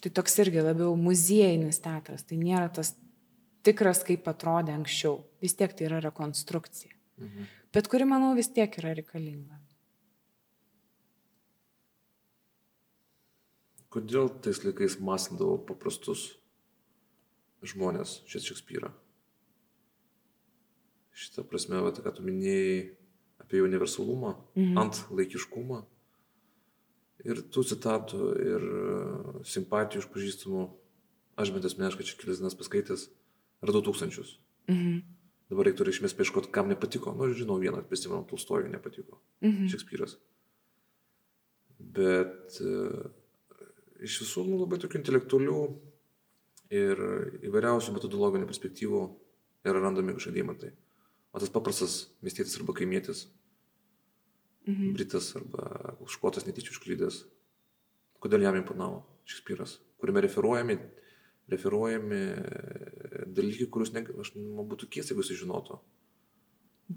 Tai 0.00 0.12
toks 0.16 0.38
irgi 0.40 0.62
labiau 0.64 0.94
muziejinis 0.96 1.82
teatras, 1.84 2.24
tai 2.24 2.38
nėra 2.40 2.70
tas 2.72 2.94
tikras, 3.66 4.00
kaip 4.06 4.28
atrodė 4.32 4.72
anksčiau. 4.72 5.18
Vis 5.44 5.56
tiek 5.58 5.74
tai 5.76 5.90
yra 5.90 6.00
rekonstrukcija. 6.06 6.94
Mhm. 7.20 7.50
Bet 7.74 7.90
kuri, 7.92 8.06
manau, 8.08 8.32
vis 8.38 8.48
tiek 8.48 8.72
yra 8.80 8.94
reikalinga. 8.96 9.60
Kodėl 13.90 14.30
tais 14.40 14.62
laikais 14.62 14.96
masindavo 15.02 15.58
paprastus 15.66 16.28
žmonės 17.66 18.20
šis 18.30 18.46
Šekspyrą? 18.48 18.92
Šitą 21.20 21.44
prasme, 21.48 21.80
va, 21.84 21.92
ką 21.92 22.12
tu 22.16 22.24
minėjai 22.26 22.76
apie 23.42 23.62
universalumą, 23.64 24.34
mhm. 24.56 24.76
ant 24.80 25.02
laikiškumą, 25.12 25.82
Ir 27.28 27.42
tų 27.52 27.64
citatų 27.68 28.26
ir 28.40 28.62
e, 28.64 28.82
simpatijų 29.48 30.04
iš 30.04 30.08
pažįstamų, 30.12 30.62
aš 31.40 31.52
bent 31.52 31.66
asmeniškai 31.68 32.06
čia 32.08 32.16
kelias 32.20 32.40
dienas 32.40 32.56
paskaitęs, 32.56 33.08
radau 33.66 33.82
tūkstančius. 33.84 34.38
Mhm. 34.70 35.02
Dabar 35.50 35.66
reiktų 35.66 35.88
reikšmės 35.88 36.14
paieškoti, 36.16 36.52
kam 36.54 36.70
nepatiko. 36.70 37.12
Nu, 37.16 37.28
žinau, 37.34 37.58
vieną, 37.60 37.82
prisimenu, 37.90 38.22
Tolstojui 38.30 38.70
nepatiko. 38.72 39.18
Mhm. 39.44 39.68
Šekspyras. 39.72 40.16
Bet 41.80 42.60
e, 42.62 42.74
iš 44.06 44.20
visų 44.24 44.46
nu, 44.48 44.60
labai 44.62 44.80
tokių 44.80 45.02
intelektualių 45.02 45.60
ir 46.72 47.02
įvairiausių 47.50 47.96
metodologinių 47.98 48.48
perspektyvų 48.48 49.02
yra 49.66 49.82
randami 49.82 50.14
kažkokie 50.16 50.38
deimantai. 50.38 50.72
O 51.30 51.38
tas 51.38 51.52
paprastas 51.52 52.08
miestietis 52.24 52.56
arba 52.58 52.74
kaimietis, 52.74 53.28
mhm. 54.66 54.94
britas 54.96 55.30
arba 55.38 55.94
škotas 56.10 56.46
netyčia 56.48 56.74
užklydęs, 56.74 57.22
kodėl 58.22 58.46
jam 58.46 58.58
imponavo 58.58 59.04
Šekspyras, 59.30 59.76
kuriame 60.02 60.24
referuojami, 60.24 60.76
referuojami 61.50 62.20
dalykai, 63.30 63.68
kuriuos 63.70 63.92
ne, 63.94 64.04
aš 64.22 64.32
man 64.36 64.66
būtų 64.70 64.88
keista, 64.90 65.14
jeigu 65.14 65.22
jis 65.22 65.42
žinotų. 65.44 65.78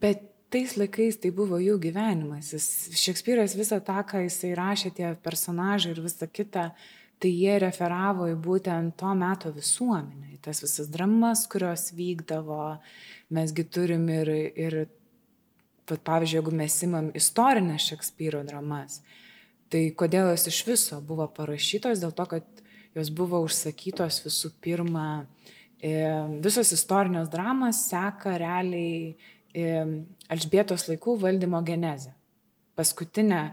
Bet 0.01 0.23
tais 0.53 0.75
laikais 0.77 1.19
tai 1.21 1.31
buvo 1.33 1.59
jų 1.61 1.79
gyvenimas. 1.81 2.51
Jis, 2.53 2.67
Šekspyras 2.97 3.55
visą 3.57 3.79
tą, 3.85 3.99
ką 4.09 4.23
jisai 4.25 4.53
rašė, 4.57 4.93
tie 4.97 5.13
personažai 5.25 5.93
ir 5.93 6.01
visa 6.05 6.29
kita, 6.29 6.71
tai 7.23 7.31
jie 7.31 7.55
referavo 7.63 8.27
į 8.27 8.35
būtent 8.43 8.97
to 8.99 9.13
meto 9.15 9.51
visuomenę, 9.55 10.33
į 10.35 10.41
tas 10.43 10.59
visas 10.63 10.89
dramas, 10.91 11.45
kurios 11.47 11.89
vykdavo. 11.95 12.75
Mesgi 13.33 13.63
turim 13.65 14.03
ir, 14.11 14.29
ir 14.59 14.75
Vat, 15.89 15.99
pavyzdžiui, 16.07 16.37
jeigu 16.39 16.51
mes 16.55 16.75
imam 16.85 17.09
istorinės 17.17 17.89
Šekspyro 17.89 18.39
dramas, 18.47 19.01
tai 19.67 19.89
kodėl 19.99 20.29
jos 20.31 20.47
iš 20.47 20.59
viso 20.67 20.99
buvo 21.03 21.27
parašytos? 21.35 21.99
Dėl 21.99 22.13
to, 22.15 22.25
kad 22.31 22.61
jos 22.95 23.09
buvo 23.11 23.41
užsakytos 23.43 24.21
visų 24.23 24.53
pirma, 24.63 25.25
visos 26.45 26.71
istorinės 26.71 27.27
dramos 27.33 27.83
seka 27.89 28.37
realiai 28.39 29.15
Elžbietos 30.33 30.87
laikų 30.87 31.17
valdymo 31.21 31.59
genezę. 31.67 32.13
Paskutinė 32.79 33.41
e, 33.43 33.51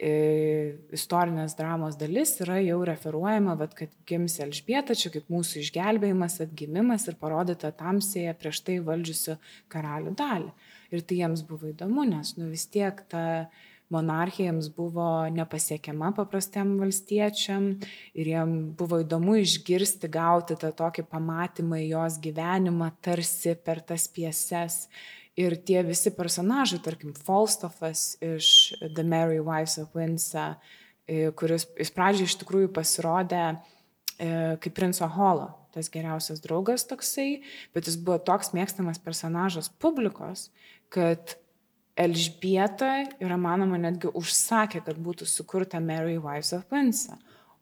istorinės 0.00 1.54
dramos 1.58 1.98
dalis 2.00 2.32
yra 2.40 2.56
jau 2.62 2.78
referuojama, 2.88 3.56
vat, 3.60 3.74
kad 3.76 3.92
gims 4.08 4.38
Elžbieta, 4.40 4.96
čia 4.96 5.12
kaip 5.12 5.28
mūsų 5.32 5.60
išgelbėjimas, 5.60 6.38
atgimimas 6.46 7.04
ir 7.10 7.18
parodyta 7.20 7.72
tamsėje 7.76 8.32
prieš 8.40 8.62
tai 8.64 8.78
valdžiusių 8.86 9.36
karalių 9.72 10.14
dalį. 10.16 10.54
Ir 10.90 11.04
tai 11.04 11.20
jiems 11.20 11.44
buvo 11.46 11.68
įdomu, 11.70 12.06
nes 12.08 12.32
nu, 12.38 12.48
vis 12.50 12.64
tiek 12.72 13.04
ta 13.12 13.50
monarchija 13.90 14.48
jiems 14.48 14.70
buvo 14.72 15.28
nepasiekiama 15.34 16.12
paprastiem 16.16 16.76
valstiečiam 16.80 17.72
ir 18.14 18.32
jiem 18.32 18.52
buvo 18.78 19.02
įdomu 19.04 19.36
išgirsti, 19.42 20.10
gauti 20.12 20.56
tą 20.60 20.72
tokį 20.80 21.04
pamatymą 21.10 21.82
į 21.84 21.88
jos 21.92 22.20
gyvenimą 22.22 22.92
tarsi 23.04 23.56
per 23.58 23.82
tas 23.84 24.06
pieses. 24.08 24.86
Ir 25.38 25.54
tie 25.62 25.82
visi 25.86 26.10
personažai, 26.10 26.80
tarkim, 26.82 27.14
Falstaffas 27.14 28.16
iš 28.24 28.72
The 28.82 29.04
Merry 29.06 29.38
Wives 29.38 29.78
of 29.78 29.94
Windsor, 29.94 30.56
e, 31.06 31.30
kuris 31.38 31.68
iš 31.80 31.92
pradžių 31.94 32.26
iš 32.26 32.36
tikrųjų 32.42 32.72
pasirodė 32.74 33.44
e, 33.46 33.56
kaip 34.60 34.74
princo 34.76 35.06
Holo, 35.14 35.52
tas 35.74 35.90
geriausias 35.92 36.42
draugas 36.42 36.84
toksai, 36.90 37.44
bet 37.74 37.86
jis 37.86 37.98
buvo 38.00 38.18
toks 38.26 38.50
mėgstamas 38.56 38.98
personažas 39.02 39.70
publikos, 39.80 40.48
kad 40.90 41.36
Elžbieta 42.00 42.90
yra 43.20 43.36
manoma 43.36 43.78
netgi 43.78 44.10
užsakė, 44.16 44.82
kad 44.86 44.98
būtų 44.98 45.26
sukurta 45.28 45.80
Mary 45.84 46.16
Wives 46.18 46.54
of 46.56 46.66
Windsor, 46.72 47.18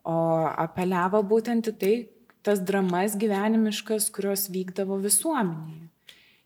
o 0.09 0.17
apeliavo 0.49 1.21
būtent 1.27 1.69
į 1.73 1.75
tai, 1.81 1.95
tas 2.47 2.63
dramas 2.65 3.17
gyvenimiškas, 3.19 4.09
kurios 4.15 4.47
vykdavo 4.53 5.01
visuomenėje. 5.03 5.89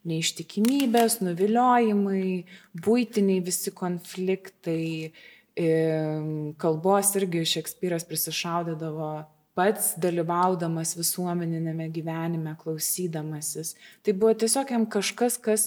Neištikimybės, 0.08 1.20
nuviliojimai, 1.22 2.24
būtiniai 2.82 3.42
visi 3.46 3.70
konfliktai, 3.76 5.12
kalbos 6.58 7.12
irgi 7.20 7.44
Šekspyras 7.52 8.06
prisišaudydavo 8.08 9.12
pats 9.58 9.92
dalyvaudamas 10.00 10.96
visuomeninėme 10.96 11.90
gyvenime, 11.92 12.54
klausydamasis. 12.60 13.74
Tai 14.02 14.14
buvo 14.16 14.32
tiesiog 14.42 14.70
jam 14.72 14.86
kažkas, 14.88 15.36
kas 15.36 15.66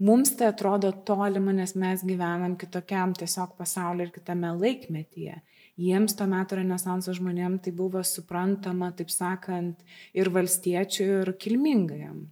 mums 0.00 0.32
tai 0.38 0.50
atrodo 0.52 0.92
tolima, 1.06 1.52
nes 1.52 1.74
mes 1.76 2.04
gyvenam 2.06 2.56
kitokiam 2.56 3.12
tiesiog 3.16 3.56
pasaulyje 3.58 4.08
ir 4.08 4.14
kitame 4.14 4.54
laikmetyje. 4.56 5.36
Jiems 5.76 6.16
to 6.16 6.24
metu 6.24 6.56
renesanso 6.56 7.12
žmonėm 7.12 7.58
tai 7.60 7.74
buvo 7.76 8.00
suprantama, 8.00 8.88
taip 8.96 9.12
sakant, 9.12 9.82
ir 10.16 10.32
valstiečių, 10.32 11.10
ir 11.20 11.32
kilmingajam. 11.36 12.24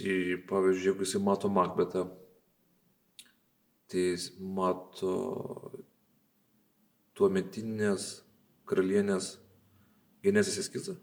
Tai 0.00 0.36
pavyzdžiui, 0.48 0.86
jeigu 0.88 1.04
jisai 1.04 1.20
mato 1.20 1.48
Makbetą, 1.52 2.06
tai 3.90 4.04
jis 4.14 4.30
mato 4.40 5.10
tuometinės 7.18 8.06
karalienės 8.64 9.34
genezės 10.24 10.56
eskizą? 10.62 10.94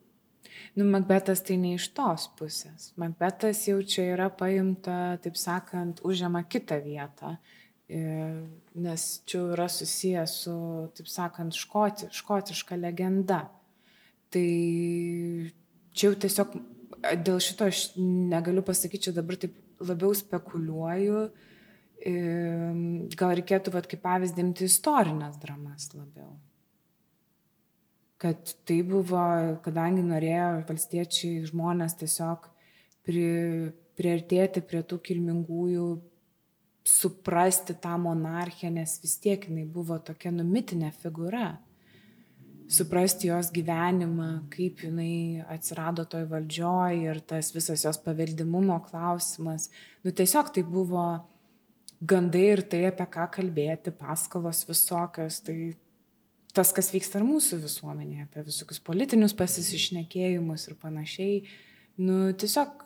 Nu, 0.73 0.87
Makbetas 0.89 1.43
tai 1.45 1.59
ne 1.61 1.75
iš 1.77 1.91
tos 1.93 2.25
pusės. 2.39 2.87
Makbetas 2.97 3.61
jau 3.67 3.77
čia 3.85 4.07
yra 4.15 4.31
paimta, 4.33 5.19
taip 5.21 5.37
sakant, 5.37 6.01
užima 6.01 6.41
kitą 6.49 6.79
vietą, 6.81 7.35
e, 7.85 8.01
nes 8.81 9.05
čia 9.29 9.43
yra 9.53 9.67
susijęs 9.69 10.33
su, 10.41 10.55
taip 10.97 11.11
sakant, 11.11 11.53
škoti, 11.53 12.09
škotiška 12.17 12.79
legenda. 12.81 13.43
Tai 14.33 14.47
čia 15.93 16.09
jau 16.09 16.17
tiesiog 16.25 16.57
dėl 17.01 17.39
šito 17.43 17.67
aš 17.69 17.91
negaliu 17.97 18.63
pasakyti, 18.65 19.07
čia 19.07 19.15
dabar 19.15 19.39
taip 19.41 19.55
labiau 19.83 20.15
spekuliuoju. 20.17 21.27
Gal 23.17 23.37
reikėtų, 23.39 23.73
vat, 23.73 23.87
kaip 23.89 24.03
pavyzdį, 24.03 24.43
imti 24.45 24.67
istorinės 24.69 25.39
dramas 25.41 25.89
labiau 25.93 26.35
kad 28.17 28.53
tai 28.65 28.81
buvo, 28.85 29.23
kadangi 29.65 30.01
norėjo 30.05 30.63
valstiečiai 30.67 31.45
žmonės 31.45 31.97
tiesiog 31.99 32.47
pri, 33.05 33.25
priartėti 33.97 34.63
prie 34.65 34.81
tų 34.85 34.99
kilmingųjų, 35.05 35.87
suprasti 36.87 37.75
tą 37.83 37.97
monarchiją, 38.01 38.71
nes 38.73 38.95
vis 39.03 39.17
tiek 39.21 39.43
jinai 39.49 39.67
buvo 39.69 39.99
tokia 39.99 40.31
numitinė 40.33 40.93
figūra. 41.01 41.57
Suprasti 42.67 43.29
jos 43.29 43.47
gyvenimą, 43.55 44.49
kaip 44.51 44.81
jinai 44.83 45.45
atsirado 45.47 46.03
toj 46.03 46.25
valdžioj 46.27 46.97
ir 47.05 47.21
tas 47.23 47.53
visas 47.55 47.85
jos 47.85 47.99
paveldimumo 48.03 48.81
klausimas. 48.89 49.69
Nu 50.03 50.11
tiesiog 50.11 50.51
tai 50.51 50.65
buvo 50.67 51.05
gandai 52.03 52.43
ir 52.57 52.63
tai, 52.67 52.81
apie 52.89 53.07
ką 53.13 53.29
kalbėti, 53.37 53.93
paskalos 53.95 54.65
visokios, 54.67 55.39
tai 55.47 55.77
tas, 56.51 56.73
kas 56.75 56.91
vyksta 56.91 57.21
ir 57.21 57.27
mūsų 57.29 57.61
visuomenėje, 57.63 58.27
apie 58.27 58.43
visokius 58.49 58.83
politinius 58.83 59.35
pasisišnekėjimus 59.37 60.67
ir 60.67 60.77
panašiai. 60.83 61.41
Nu, 62.03 62.33
tiesiog 62.35 62.83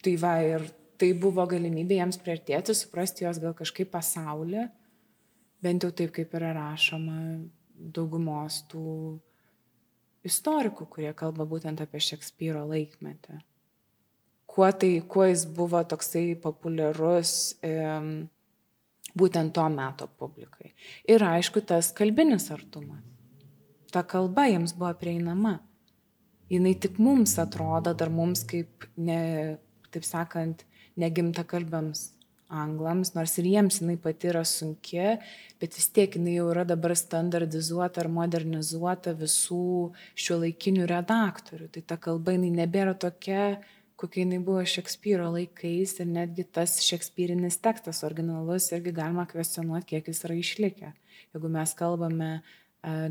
tai 0.00 0.16
va 0.24 0.34
ir 0.46 0.66
tai 1.00 1.12
buvo 1.20 1.44
galimybė 1.48 2.00
jiems 2.00 2.18
priartėti, 2.20 2.74
suprasti 2.76 3.28
jos 3.28 3.40
gal 3.42 3.52
kažkaip 3.56 3.92
pasaulį, 3.92 4.70
bent 5.64 5.84
jau 5.84 5.92
taip, 5.92 6.12
kaip 6.16 6.32
yra 6.40 6.54
rašoma 6.56 7.20
daugumos 7.80 8.60
tų 8.70 9.18
istorikų, 10.26 10.86
kurie 10.92 11.12
kalba 11.16 11.46
būtent 11.48 11.80
apie 11.80 12.02
Šekspyro 12.04 12.66
laikmetį. 12.68 13.40
Kuo, 14.50 14.66
tai, 14.74 14.98
kuo 15.06 15.24
jis 15.28 15.46
buvo 15.46 15.80
toksai 15.86 16.34
populiarus. 16.42 17.32
E, 17.62 17.72
būtent 19.16 19.54
to 19.54 19.64
meto 19.72 20.06
publikai. 20.18 20.72
Ir 21.08 21.22
aišku, 21.24 21.62
tas 21.66 21.90
kalbinis 21.96 22.50
artumas. 22.54 23.02
Ta 23.90 24.04
kalba 24.06 24.46
jiems 24.46 24.74
buvo 24.78 24.92
prieinama. 24.98 25.58
Jis 26.50 26.78
tik 26.82 26.98
mums 27.02 27.36
atrodo, 27.38 27.94
dar 27.94 28.10
mums 28.10 28.44
kaip, 28.46 28.86
ne, 28.98 29.58
taip 29.94 30.06
sakant, 30.06 30.64
negimta 30.98 31.44
kalbams 31.46 32.10
anglams, 32.50 33.14
nors 33.14 33.36
ir 33.38 33.48
jiems 33.48 33.80
jinai 33.80 33.96
pati 34.02 34.30
yra 34.32 34.44
sunki, 34.46 35.16
bet 35.62 35.76
vis 35.78 35.88
tiek 35.94 36.16
jinai 36.18 36.36
jau 36.36 36.48
yra 36.52 36.66
dabar 36.68 36.96
standardizuota 36.98 38.02
ar 38.02 38.10
modernizuota 38.12 39.14
visų 39.18 39.90
šio 40.18 40.40
laikinių 40.44 40.88
redaktorių. 40.90 41.70
Tai 41.74 41.84
ta 41.92 42.00
kalba 42.00 42.34
jinai 42.36 42.50
nebėra 42.62 42.96
tokia 42.98 43.60
kokia 44.00 44.24
jinai 44.24 44.38
buvo 44.44 44.62
Šekspyro 44.64 45.28
laikais 45.34 45.98
ir 46.00 46.08
netgi 46.08 46.46
tas 46.56 46.78
šekspyrinis 46.86 47.58
tekstas 47.60 48.00
originalus 48.06 48.70
irgi 48.72 48.94
galima 48.96 49.26
kvestionuoti, 49.28 49.88
kiek 49.92 50.08
jis 50.08 50.24
yra 50.24 50.38
išlikę. 50.40 50.92
Jeigu 51.34 51.50
mes 51.52 51.74
kalbame, 51.76 52.30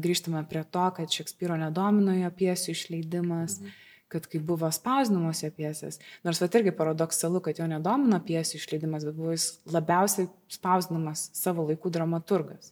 grįžtame 0.01 0.41
prie 0.49 0.63
to, 0.73 0.87
kad 0.97 1.13
Šekspyro 1.13 1.59
nedomino 1.61 2.15
jo 2.17 2.31
piesių 2.41 2.73
išleidimas, 2.73 3.59
mhm. 3.61 3.77
Kad 4.09 4.25
kai 4.29 4.41
buvo 4.43 4.69
spausdinamos 4.73 5.43
jo 5.43 5.51
pjesės, 5.53 5.99
nors 6.25 6.41
va 6.41 6.49
irgi 6.59 6.73
paradoksalu, 6.75 7.41
kad 7.45 7.61
jo 7.61 7.67
nedomino 7.69 8.17
pjesų 8.25 8.57
išleidimas, 8.57 9.05
bet 9.05 9.17
buvo 9.17 9.35
jis 9.35 9.51
labiausiai 9.69 10.29
spausdinamas 10.51 11.29
savo 11.37 11.67
laikų 11.69 11.91
dramaturgas. 11.93 12.71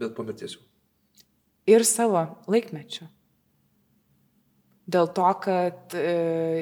Bet 0.00 0.16
po 0.16 0.24
mirties 0.24 0.56
jau. 0.56 0.64
Ir 1.66 1.84
savo 1.88 2.22
laikmečio. 2.50 3.08
Dėl 4.86 5.08
to, 5.10 5.26
kad 5.42 5.96
e, 5.98 6.10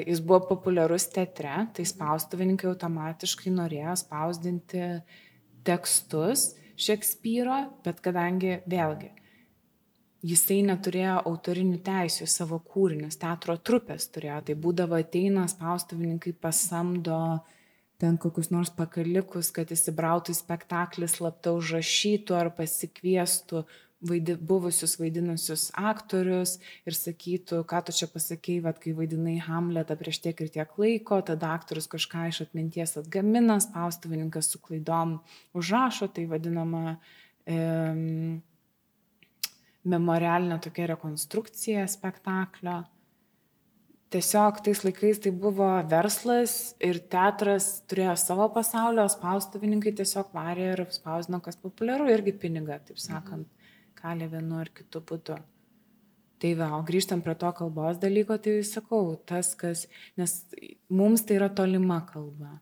jis 0.01 0.21
buvo 0.25 0.41
populiarus 0.49 1.05
teatre, 1.13 1.67
tai 1.77 1.83
spaustuvininkai 1.85 2.71
automatiškai 2.71 3.53
norėjo 3.53 3.93
spausdinti 4.01 4.87
tekstus 5.65 6.55
Šekspyro, 6.75 7.59
bet 7.85 8.01
kadangi 8.03 8.57
vėlgi 8.67 9.13
jisai 10.25 10.61
neturėjo 10.67 11.17
autorinių 11.25 11.81
teisių 11.85 12.25
į 12.25 12.31
savo 12.31 12.59
kūrinius, 12.59 13.19
teatro 13.21 13.57
trupės 13.57 14.07
turėjo, 14.13 14.41
tai 14.47 14.55
būdavo 14.55 14.99
ateina 14.99 15.47
spaustuvininkai 15.51 16.35
pasamdo 16.41 17.19
ten 18.01 18.17
kokius 18.19 18.51
nors 18.51 18.71
pakalikus, 18.75 19.53
kad 19.55 19.71
įsibrautų 19.71 20.33
į 20.33 20.39
spektaklį 20.41 21.07
slapta 21.07 21.53
užrašytų 21.55 22.35
ar 22.35 22.51
pasikviestų 22.57 23.63
vaidi, 24.05 24.35
buvusius 24.35 24.97
vaidinusius 24.99 25.69
aktorius 25.79 26.57
ir 26.87 26.97
sakytų, 26.97 27.61
ką 27.69 27.81
tu 27.87 27.95
čia 27.95 28.09
pasakėjai, 28.11 28.63
vad 28.65 28.81
kai 28.83 28.95
vaidinai 28.97 29.37
Hamletą 29.45 29.97
prieš 29.99 30.21
tiek 30.25 30.41
ir 30.43 30.51
tiek 30.53 30.75
laiko, 30.81 31.21
tada 31.25 31.53
aktorius 31.55 31.87
kažką 31.91 32.27
iš 32.31 32.43
atminties 32.47 32.97
atgamina, 33.01 33.57
spaustuvininkas 33.63 34.51
su 34.51 34.61
klaidom 34.63 35.19
užrašo, 35.57 36.09
tai 36.11 36.27
vadinama 36.31 36.97
e, 37.47 37.57
memorialinė 39.85 40.59
tokia 40.63 40.89
rekonstrukcija 40.93 41.85
spektaklio. 41.89 42.83
Tiesiog 44.13 44.61
tais 44.63 44.83
laikais 44.85 45.19
tai 45.23 45.31
buvo 45.33 45.67
verslas 45.91 46.75
ir 46.83 47.01
teatras 47.11 47.81
turėjo 47.89 48.13
savo 48.21 48.45
pasaulio, 48.53 49.07
spaustuvininkai 49.11 49.95
tiesiog 49.97 50.29
varė 50.35 50.69
ir 50.75 50.83
spausdino, 50.93 51.41
kas 51.43 51.57
populiaru, 51.59 52.07
irgi 52.13 52.35
pinigą, 52.45 52.77
taip 52.85 53.01
sakant, 53.01 53.49
kalė 53.99 54.29
vienu 54.31 54.61
ar 54.61 54.71
kitu 54.71 55.01
būdu. 55.09 55.39
Tai 56.39 56.51
va, 56.59 56.69
o 56.77 56.81
grįžtant 56.85 57.23
prie 57.25 57.33
to 57.39 57.49
kalbos 57.57 57.99
dalyko, 57.99 58.37
tai 58.43 58.59
sakau, 58.67 59.15
tas, 59.27 59.53
kas, 59.57 59.85
nes 60.19 60.33
mums 60.91 61.23
tai 61.25 61.39
yra 61.39 61.49
tolima 61.49 62.01
kalba, 62.09 62.59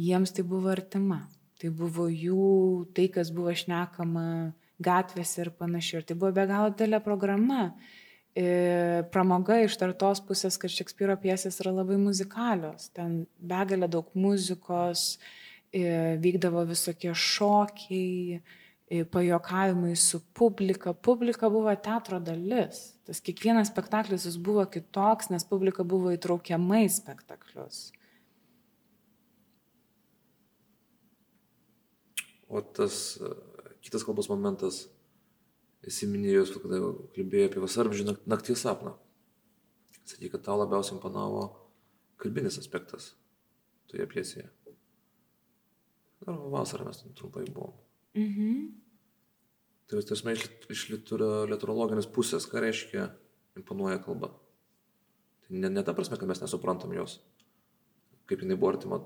jiems 0.00 0.32
tai 0.36 0.44
buvo 0.48 0.72
artima, 0.72 1.22
tai 1.60 1.70
buvo 1.70 2.08
jų, 2.08 2.88
tai, 2.96 3.06
kas 3.12 3.30
buvo 3.36 3.52
šnekama 3.54 4.26
gatvėse 4.82 5.44
ir 5.44 5.50
panašiai. 5.56 6.00
Ir 6.00 6.08
tai 6.08 6.16
buvo 6.18 6.32
be 6.36 6.46
galo 6.50 6.70
didelė 6.72 7.02
programa. 7.04 7.70
E, 8.36 9.02
pramoga 9.10 9.58
iš 9.64 9.74
tartos 9.80 10.22
pusės, 10.22 10.56
kad 10.60 10.70
Šekspyro 10.70 11.16
piesės 11.20 11.58
yra 11.62 11.74
labai 11.80 11.98
muzikalios. 12.00 12.88
Ten 12.94 13.24
begalė 13.38 13.90
daug 13.90 14.10
muzikos, 14.14 15.18
e, 15.74 16.16
vykdavo 16.22 16.62
visokie 16.68 17.10
šokiai, 17.10 18.40
e, 18.86 19.04
pajokavimai 19.04 19.96
su 19.98 20.22
publika. 20.34 20.94
Publika 20.94 21.50
buvo 21.50 21.74
teatro 21.74 22.20
dalis. 22.22 22.94
Tas 23.06 23.20
kiekvienas 23.20 23.72
spektaklis 23.72 24.28
jis 24.28 24.38
buvo 24.38 24.64
kitoks, 24.66 25.30
nes 25.34 25.44
publika 25.44 25.84
buvo 25.84 26.14
įtraukiama 26.14 26.84
į 26.86 26.92
spektaklius. 27.00 27.90
O 32.50 32.60
tas 32.62 33.18
kitas 33.84 34.04
kalbos 34.06 34.28
momentas, 34.30 34.84
esi 35.86 36.08
minėjus, 36.10 36.52
kada 36.60 36.80
kalbėjai 37.16 37.50
apie 37.50 37.62
vasarvžį 37.62 38.06
nakties 38.28 38.64
sapną. 38.66 38.96
Sakai, 40.04 40.30
kad 40.32 40.44
tau 40.44 40.58
labiausiai 40.60 40.96
imponavo 40.98 41.44
kalbinis 42.20 42.58
aspektas 42.60 43.14
toje 43.90 44.06
pjesėje. 44.10 44.48
Dar 46.20 46.36
vasarą 46.52 46.88
mes 46.88 47.00
trumpai 47.16 47.46
buvom. 47.48 47.74
Mhm. 48.18 48.68
Tai 49.90 50.02
tarsi 50.06 50.34
iš, 50.36 50.44
iš 50.70 50.82
literologinės 51.50 52.06
pusės, 52.14 52.46
ką 52.46 52.60
reiškia 52.62 53.08
imponuoja 53.58 53.98
kalba. 54.04 54.30
Tai 55.42 55.56
ne, 55.56 55.70
ne 55.72 55.82
ta 55.82 55.94
prasme, 55.96 56.18
kad 56.20 56.30
mes 56.30 56.42
nesuprantam 56.42 56.92
jos, 56.94 57.16
kaip 58.30 58.44
jinai 58.44 58.58
buvo 58.60 58.70
artima 58.74 59.00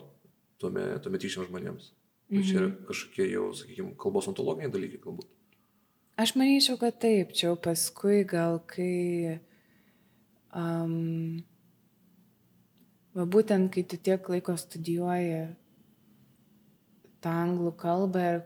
tuometyšiams 0.61 1.49
žmonėms. 1.49 1.93
Mhm. 2.35 2.43
Čia 2.43 2.59
yra 2.59 2.68
mhm. 2.68 2.85
kažkokie 2.91 3.30
jau, 3.30 3.49
sakykime, 3.55 3.97
kalbos 4.01 4.28
ontologiniai 4.30 4.72
dalykai 4.74 5.01
galbūt. 5.03 5.30
Aš 6.18 6.37
manyčiau, 6.39 6.78
kad 6.78 7.01
taip, 7.03 7.35
čia 7.35 7.49
jau 7.49 7.57
paskui 7.59 8.22
gal 8.30 8.61
kai, 8.70 9.41
um, 10.55 11.43
va 13.14 13.26
būtent 13.26 13.72
kai 13.74 13.82
tu 13.82 13.99
tiek 13.99 14.28
laiko 14.30 14.55
studijuoji 14.59 15.49
tą 17.24 17.32
anglų 17.47 17.72
kalbą 17.80 18.26
ir 18.30 18.43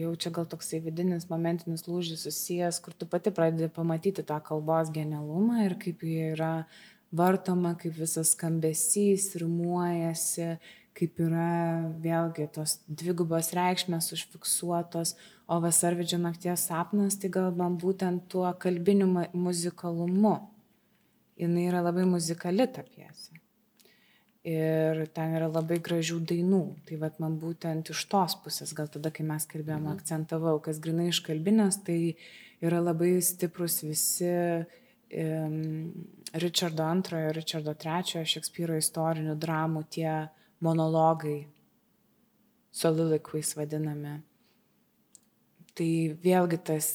jau 0.00 0.14
čia 0.16 0.32
gal 0.34 0.46
toksai 0.48 0.80
vidinis 0.84 1.28
momentinis 1.30 1.84
lūžis 1.86 2.24
susijęs, 2.26 2.80
kur 2.82 2.94
tu 2.94 3.06
pati 3.06 3.32
pradedi 3.34 3.68
pamatyti 3.72 4.24
tą 4.26 4.40
kalbos 4.44 4.90
genialumą 4.94 5.66
ir 5.66 5.76
kaip 5.80 6.02
jie 6.06 6.32
yra 6.32 6.52
vartoma, 7.12 7.74
kaip 7.76 7.94
visas 7.98 8.32
skambesys, 8.32 9.34
rimuojasi, 9.40 10.56
kaip 10.96 11.20
yra 11.24 11.88
vėlgi 12.02 12.48
tos 12.52 12.76
dvigubos 12.86 13.52
reikšmės 13.56 14.12
užfiksuotos, 14.16 15.14
o 15.48 15.58
vasarvidžio 15.64 16.18
nakties 16.20 16.66
sapnas 16.68 17.18
tai 17.20 17.32
gal 17.32 17.52
man 17.56 17.78
būtent 17.80 18.28
tuo 18.32 18.48
kalbiniu 18.60 19.08
muzikalumu. 19.32 20.36
Jis 21.40 21.54
yra 21.64 21.80
labai 21.82 22.04
muzikali 22.06 22.68
ta 22.70 22.84
pjesė. 22.86 23.40
Ir 24.46 25.04
ten 25.14 25.36
yra 25.38 25.48
labai 25.48 25.78
gražių 25.82 26.18
dainų. 26.28 26.62
Tai 26.86 26.98
vad 26.98 27.18
man 27.22 27.38
būtent 27.40 27.92
iš 27.94 28.04
tos 28.10 28.34
pusės, 28.42 28.74
gal 28.74 28.90
tada, 28.90 29.12
kai 29.14 29.24
mes 29.26 29.46
kalbėjome, 29.48 29.86
mhm. 29.86 29.98
akcentavau, 29.98 30.56
kas 30.62 30.80
grinai 30.82 31.08
iš 31.12 31.22
kalbinės, 31.24 31.80
tai 31.86 32.16
yra 32.62 32.82
labai 32.82 33.14
stiprus 33.22 33.80
visi 33.86 34.28
um, 34.28 35.56
Richardo 36.42 36.88
II, 36.90 37.32
Richardo 37.38 37.74
III, 37.78 38.26
Šekspyro 38.34 38.78
istorinių 38.82 39.38
dramų 39.38 39.86
tie 39.94 40.10
uh, 40.10 40.41
monologai, 40.62 41.46
soliloquies 42.72 43.54
vadinami. 43.58 44.20
Tai 45.72 45.92
vėlgi 46.22 46.58
tas 46.68 46.88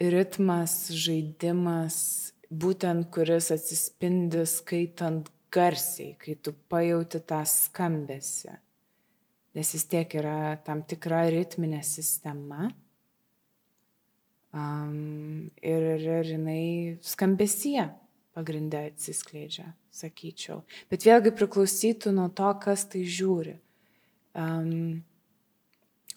ritmas, 0.00 0.74
žaidimas, 0.90 1.98
būtent 2.50 3.10
kuris 3.14 3.50
atsispindi 3.54 4.42
skaitant 4.48 5.28
garsiai, 5.52 6.16
kai 6.18 6.36
tu 6.38 6.54
pajauti 6.70 7.20
tą 7.26 7.40
skambesi. 7.46 8.52
Nes 9.54 9.72
vis 9.74 9.86
tiek 9.90 10.12
yra 10.14 10.56
tam 10.66 10.82
tikra 10.86 11.24
ritminė 11.30 11.82
sistema. 11.86 12.68
Um, 14.50 15.50
ir, 15.62 15.84
ir 16.02 16.26
jinai 16.26 16.98
skambesie 17.06 17.84
pagrindę 18.40 18.86
atsiskleidžia 18.88 19.68
sakyčiau. 19.92 20.62
Bet 20.88 21.04
vėlgi 21.04 21.34
priklausytų 21.36 22.14
nuo 22.16 22.30
to, 22.32 22.48
kas 22.62 22.86
tai 22.88 23.04
žiūri. 23.04 23.58
Um, 24.38 25.02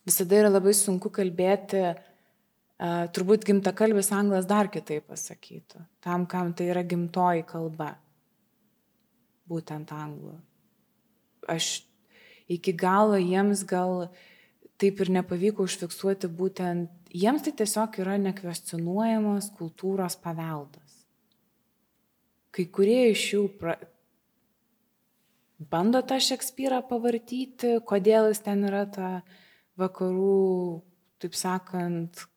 visada 0.08 0.40
yra 0.40 0.52
labai 0.54 0.76
sunku 0.78 1.12
kalbėti, 1.12 1.84
uh, 1.92 3.06
turbūt 3.16 3.48
gimtakalbis 3.50 4.14
anglas 4.16 4.48
dar 4.48 4.72
kitaip 4.72 5.10
pasakytų, 5.12 5.84
tam, 6.06 6.28
kam 6.30 6.54
tai 6.56 6.70
yra 6.72 6.86
gimtoji 6.88 7.44
kalba, 7.50 7.96
būtent 9.50 9.92
anglų. 9.92 10.38
Aš 11.52 11.82
iki 12.48 12.72
galo 12.72 13.20
jiems 13.20 13.66
gal 13.68 14.08
taip 14.80 15.02
ir 15.04 15.12
nepavyko 15.18 15.66
užfiksuoti 15.68 16.30
būtent, 16.32 16.92
jiems 17.12 17.44
tai 17.44 17.52
tiesiog 17.60 18.00
yra 18.04 18.16
nekvestionuojamas 18.22 19.52
kultūros 19.58 20.16
paveldas 20.22 20.83
kai 22.54 22.66
kurie 22.70 23.10
iš 23.12 23.24
jų 23.34 23.44
pra... 23.60 23.78
bando 25.58 26.04
tą 26.06 26.20
Šekspyrą 26.22 26.84
pavartyti, 26.90 27.80
kodėl 27.90 28.30
jis 28.32 28.44
ten 28.46 28.64
yra 28.70 28.86
ta 28.86 29.10
vakarų, 29.80 30.84
taip 31.24 31.36
sakant, 31.38 32.28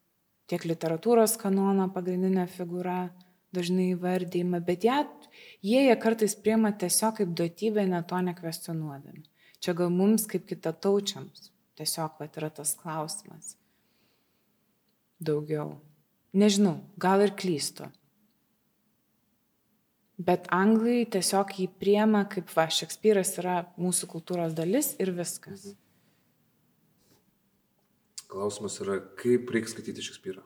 tiek 0.50 0.64
literatūros 0.64 1.36
kanono 1.40 1.88
pagrindinė 1.92 2.46
figūra 2.50 3.10
dažnai 3.56 3.92
įvardyma, 3.94 4.60
bet 4.64 4.84
ją, 4.86 5.02
jie 5.64 5.84
ją 5.86 5.96
kartais 6.00 6.36
priema 6.38 6.72
tiesiog 6.72 7.20
kaip 7.20 7.36
duotybę, 7.36 7.84
net 7.88 8.08
to 8.10 8.20
nekvestionuodami. 8.24 9.24
Čia 9.60 9.74
gal 9.76 9.92
mums 9.92 10.26
kaip 10.30 10.44
kitataučiams 10.48 11.50
tiesiog 11.76 12.20
vat, 12.20 12.36
yra 12.40 12.50
tas 12.52 12.74
klausimas. 12.80 13.54
Daugiau. 15.20 15.76
Nežinau, 16.36 16.78
gal 17.00 17.24
ir 17.24 17.32
klystu. 17.36 17.88
Bet 20.16 20.46
anglai 20.54 21.04
tiesiog 21.12 21.52
jį 21.60 21.66
priema 21.80 22.24
kaip 22.32 22.48
va, 22.56 22.64
Šekspyras 22.72 23.34
yra 23.42 23.58
mūsų 23.76 24.08
kultūros 24.14 24.56
dalis 24.56 24.94
ir 25.02 25.12
viskas. 25.16 25.66
Mhm. 25.68 25.82
Klausimas 28.26 28.80
yra, 28.82 28.98
kaip 29.20 29.52
reikia 29.52 29.70
skaityti 29.74 30.04
Šekspyrą. 30.08 30.42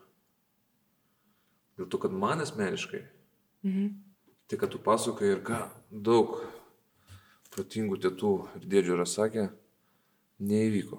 Dėl 1.79 1.89
to, 1.89 2.01
kad 2.03 2.13
man 2.13 2.43
asmeniškai, 2.45 3.05
mhm. 3.65 3.91
Tai, 4.51 4.59
kad 4.59 4.73
tu 4.75 4.81
pasakai 4.83 5.29
ir 5.31 5.41
ką 5.47 5.57
daug 5.95 6.33
protingų 7.55 8.01
tėtų 8.03 8.31
ir 8.59 8.65
dėdžių 8.73 8.95
yra 8.97 9.05
sakę, 9.07 9.45
neįvyko. 10.43 10.99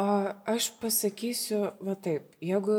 O 0.00 0.04
aš 0.48 0.70
pasakysiu, 0.80 1.58
va 1.84 1.98
taip, 2.00 2.32
jeigu 2.40 2.78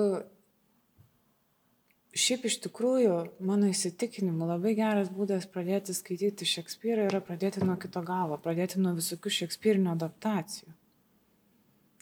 šiaip 2.17 2.45
iš 2.49 2.57
tikrųjų, 2.65 3.15
mano 3.43 3.69
įsitikinimu, 3.71 4.47
labai 4.49 4.73
geras 4.75 5.11
būdas 5.13 5.47
pradėti 5.51 5.95
skaityti 5.95 6.47
Šekspyrą 6.47 7.07
yra 7.07 7.21
pradėti 7.23 7.63
nuo 7.63 7.77
kito 7.79 8.03
galo, 8.03 8.37
pradėti 8.41 8.81
nuo 8.83 8.93
visokių 8.97 9.31
Šekspyrinio 9.37 9.93
adaptacijų. 9.95 10.73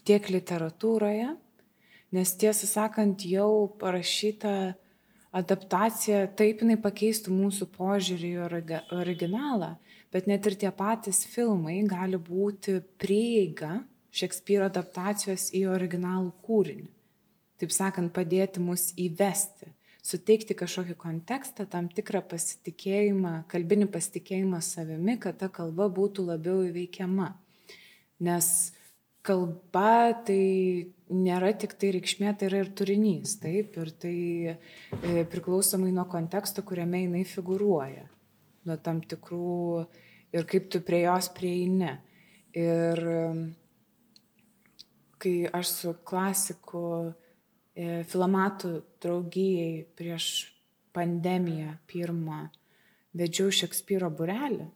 Tiek 0.07 0.30
literatūroje, 0.34 1.36
nes 2.16 2.36
tiesą 2.41 2.70
sakant, 2.70 3.26
jau 3.30 3.70
parašyta 3.82 4.74
adaptacija, 5.36 6.26
taip 6.34 6.64
jinai 6.64 6.80
pakeistų 6.82 7.34
mūsų 7.36 7.70
požiūrį 7.76 8.34
į 8.34 8.43
originalą, 8.97 9.76
bet 10.10 10.30
net 10.30 10.47
ir 10.49 10.57
tie 10.57 10.72
patys 10.74 11.22
filmai 11.30 11.82
gali 11.86 12.18
būti 12.18 12.80
prieiga 13.01 13.84
Šekspyro 14.10 14.66
adaptacijos 14.66 15.51
į 15.53 15.68
originalų 15.70 16.32
kūrinį. 16.41 16.88
Taip 17.62 17.74
sakant, 17.76 18.10
padėti 18.16 18.64
mus 18.64 18.88
įvesti, 18.97 19.70
suteikti 20.10 20.57
kažkokį 20.57 20.95
kontekstą, 20.99 21.68
tam 21.70 21.89
tikrą 21.93 22.22
pasitikėjimą, 22.32 23.34
kalbinį 23.51 23.89
pasitikėjimą 23.93 24.62
savimi, 24.66 25.20
kad 25.22 25.38
ta 25.41 25.49
kalba 25.53 25.89
būtų 25.93 26.26
labiau 26.32 26.64
įveikiama. 26.68 27.32
Nes 28.26 28.49
kalba 29.26 30.16
tai 30.26 30.41
nėra 31.14 31.51
tik 31.60 31.76
tai 31.80 31.93
reikšmė, 31.95 32.34
tai 32.38 32.49
yra 32.49 32.64
ir 32.64 32.74
turinys, 32.78 33.38
taip, 33.41 33.78
ir 33.82 33.93
tai 34.01 34.18
e, 34.55 35.24
priklausomai 35.30 35.91
nuo 35.93 36.05
konteksto, 36.10 36.64
kuriame 36.66 37.03
jinai 37.05 37.24
figuruoja, 37.28 38.05
nuo 38.66 38.78
tam 38.84 39.01
tikrų 39.01 39.86
ir 40.36 40.49
kaip 40.49 40.70
tu 40.74 40.82
prie 40.86 41.03
jos 41.05 41.32
prieini. 41.36 41.97
Ir 42.57 42.99
kai 45.22 45.34
aš 45.53 45.74
su 45.76 45.91
klasiku 46.07 46.82
e, 47.80 48.04
filamatų 48.12 48.74
draugijai 49.00 49.86
prieš 49.96 50.30
pandemiją 50.94 51.78
pirmą 51.88 52.42
vedžiau 53.16 53.54
Šekspyro 53.64 54.12
burelį, 54.12 54.68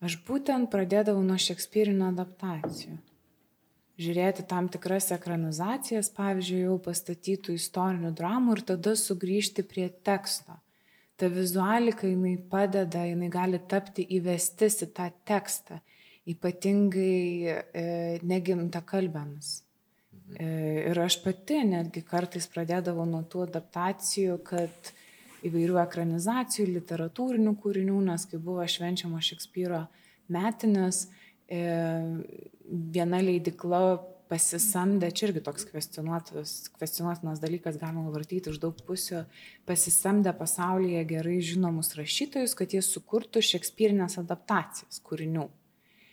aš 0.00 0.20
būtent 0.28 0.70
pradėdavau 0.72 1.24
nuo 1.26 1.40
Šekspyrino 1.40 2.12
adaptacijų 2.14 3.00
žiūrėti 4.02 4.44
tam 4.48 4.68
tikras 4.72 5.10
ekranizacijas, 5.14 6.10
pavyzdžiui, 6.16 6.64
jau 6.66 6.76
pastatytų 6.82 7.56
istorinių 7.58 8.12
dramų 8.16 8.58
ir 8.58 8.64
tada 8.72 8.94
sugrįžti 8.98 9.64
prie 9.68 9.88
teksto. 10.06 10.58
Ta 11.20 11.28
vizualika 11.30 12.08
jinai 12.08 12.36
padeda, 12.50 13.04
jinai 13.06 13.28
gali 13.32 13.60
tapti 13.68 14.06
įvestis 14.16 14.80
į 14.86 14.88
tą 14.96 15.10
tekstą, 15.28 15.78
ypatingai 16.32 17.52
e, 17.52 17.84
negimta 18.26 18.82
kalbėmis. 18.86 19.60
E, 20.40 20.48
ir 20.90 20.98
aš 21.02 21.18
pati 21.24 21.60
netgi 21.68 22.02
kartais 22.08 22.48
pradėdavau 22.52 23.04
nuo 23.08 23.22
tų 23.28 23.46
adaptacijų, 23.48 24.38
kad 24.46 24.92
įvairių 25.46 25.80
ekranizacijų, 25.82 26.68
literatūrinių 26.78 27.56
kūrinių, 27.60 27.98
nes 28.06 28.24
kai 28.30 28.40
buvo 28.40 28.64
švenčiamo 28.68 29.20
Šekspyro 29.22 29.84
metinės, 30.32 31.06
e, 31.50 31.60
viena 32.94 33.20
leidikla 33.20 33.82
pasisamdė, 34.32 35.10
čia 35.12 35.28
irgi 35.28 35.42
toks 35.44 35.66
kvestionuotinas 35.68 37.42
dalykas, 37.42 37.76
galima 37.80 38.08
vartyti 38.14 38.52
iš 38.52 38.60
daug 38.62 38.78
pusių, 38.86 39.26
pasisamdė 39.68 40.32
pasaulyje 40.38 41.02
gerai 41.10 41.40
žinomus 41.44 41.92
rašytojus, 41.98 42.56
kad 42.56 42.72
jie 42.72 42.80
sukurtų 42.86 43.42
šekspyrinės 43.44 44.16
adaptacijas 44.22 45.02
kūrinių. 45.04 45.50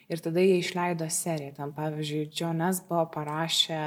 Ir 0.10 0.22
tada 0.26 0.42
jie 0.42 0.58
išleido 0.60 1.06
seriją. 1.14 1.54
Tam 1.60 1.74
pavyzdžiui, 1.78 2.30
Džonas 2.34 2.82
buvo 2.88 3.06
parašę 3.14 3.82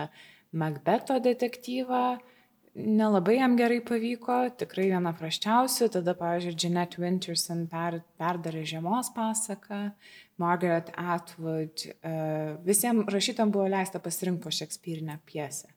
Macbeto 0.53 1.17
detektyvą, 1.23 2.19
nelabai 2.75 3.37
jam 3.39 3.57
gerai 3.57 3.81
pavyko, 3.85 4.37
tikrai 4.61 4.89
viena 4.93 5.13
praščiausių. 5.17 5.89
Tada, 5.97 6.15
pavyzdžiui, 6.17 6.57
Jeanette 6.57 7.03
Winterson 7.03 7.67
per, 7.73 8.01
perdarė 8.21 8.65
žiemos 8.69 9.13
pasaką, 9.17 9.83
Margaret 10.41 10.91
Atwood, 10.99 11.87
uh, 12.01 12.57
visiems 12.67 13.09
rašytam 13.13 13.53
buvo 13.53 13.69
leista 13.71 14.01
pasirinkti 14.03 14.45
po 14.45 14.53
Šekspyrinę 14.55 15.19
pjesę. 15.29 15.71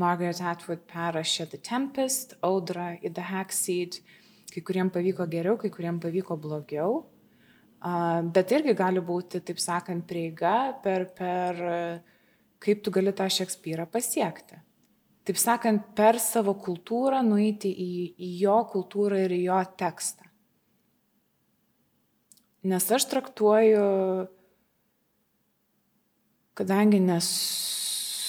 Margaret 0.00 0.40
Atwood 0.40 0.86
perrašė 0.88 1.50
The 1.50 1.60
Tempest, 1.66 2.38
Audra 2.46 2.94
į 3.02 3.12
The 3.14 3.26
Hackseed, 3.30 4.00
kai 4.54 4.62
kuriem 4.66 4.90
pavyko 4.90 5.26
geriau, 5.30 5.58
kai 5.60 5.70
kuriem 5.72 6.00
pavyko 6.02 6.38
blogiau. 6.40 7.02
Bet 7.80 8.52
irgi 8.52 8.74
gali 8.76 9.00
būti, 9.00 9.40
taip 9.40 9.60
sakant, 9.62 10.04
prieiga 10.08 10.74
per, 10.84 11.06
per 11.16 11.62
kaip 12.60 12.82
tu 12.84 12.92
gali 12.92 13.14
tą 13.16 13.28
Šekspyrą 13.32 13.86
pasiekti 13.88 14.60
taip 15.30 15.38
sakant, 15.38 15.92
per 15.94 16.18
savo 16.18 16.56
kultūrą 16.58 17.20
nueiti 17.22 17.70
į, 17.70 17.92
į 18.18 18.30
jo 18.42 18.56
kultūrą 18.72 19.20
ir 19.26 19.34
į 19.36 19.44
jo 19.44 19.60
tekstą. 19.78 20.26
Nes 22.70 22.86
aš 22.92 23.06
traktuoju, 23.08 23.84
kadangi 26.58 27.00
nes 27.00 27.28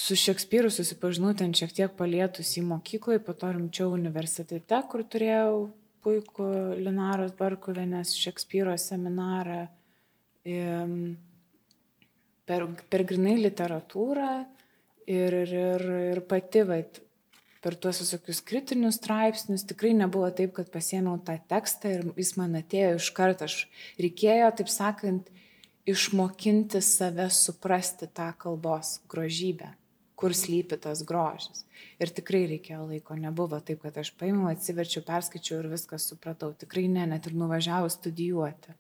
su 0.06 0.16
Šekspyru 0.20 0.70
susipažinau 0.72 1.34
ten 1.38 1.56
šiek 1.58 1.74
tiek 1.76 1.98
palietus 1.98 2.54
į 2.60 2.64
mokyklą, 2.70 3.18
po 3.26 3.34
to 3.34 3.50
rimčiau 3.56 3.92
universitete, 3.96 4.84
kur 4.92 5.04
turėjau 5.04 5.72
puikų 6.04 6.48
Linaros 6.82 7.36
Barkuvienės 7.40 8.16
Šekspyro 8.18 8.76
seminarą. 8.82 9.66
Per, 12.50 12.66
per 12.92 13.04
grinai 13.08 13.38
literatūrą 13.40 14.32
ir, 15.06 15.36
ir, 15.44 15.54
ir, 15.54 15.86
ir 16.16 16.22
pati, 16.28 16.64
vat, 16.68 16.98
per 17.62 17.78
tuos 17.78 18.02
visokius 18.02 18.42
kritinius 18.46 18.98
straipsnius 18.98 19.68
tikrai 19.70 19.94
nebuvo 19.98 20.32
taip, 20.34 20.56
kad 20.58 20.72
pasėmiau 20.74 21.22
tą 21.26 21.38
tekstą 21.52 21.94
ir 21.94 22.08
jis 22.18 22.34
man 22.40 22.58
atėjo 22.58 22.96
iš 22.98 23.12
karto. 23.18 23.46
Aš 23.46 23.68
reikėjo, 24.02 24.50
taip 24.58 24.72
sakant, 24.74 25.30
išmokinti 25.90 26.82
save 26.86 27.30
suprasti 27.34 28.10
tą 28.10 28.32
kalbos 28.42 29.00
grožybę, 29.10 29.72
kur 30.22 30.36
slypi 30.38 30.78
tas 30.82 31.02
grožis. 31.08 31.66
Ir 32.02 32.14
tikrai 32.14 32.44
reikėjo 32.54 32.86
laiko, 32.86 33.18
nebuvo 33.18 33.60
taip, 33.66 33.82
kad 33.86 33.98
aš 34.02 34.14
paėmiau, 34.20 34.52
atsiverčiau, 34.52 35.04
perskaičiau 35.08 35.60
ir 35.64 35.72
viską 35.74 36.00
supratau. 36.02 36.54
Tikrai 36.58 36.88
ne, 36.92 37.08
net 37.10 37.28
ir 37.30 37.38
nuvažiavau 37.38 37.90
studijuoti. 37.92 38.78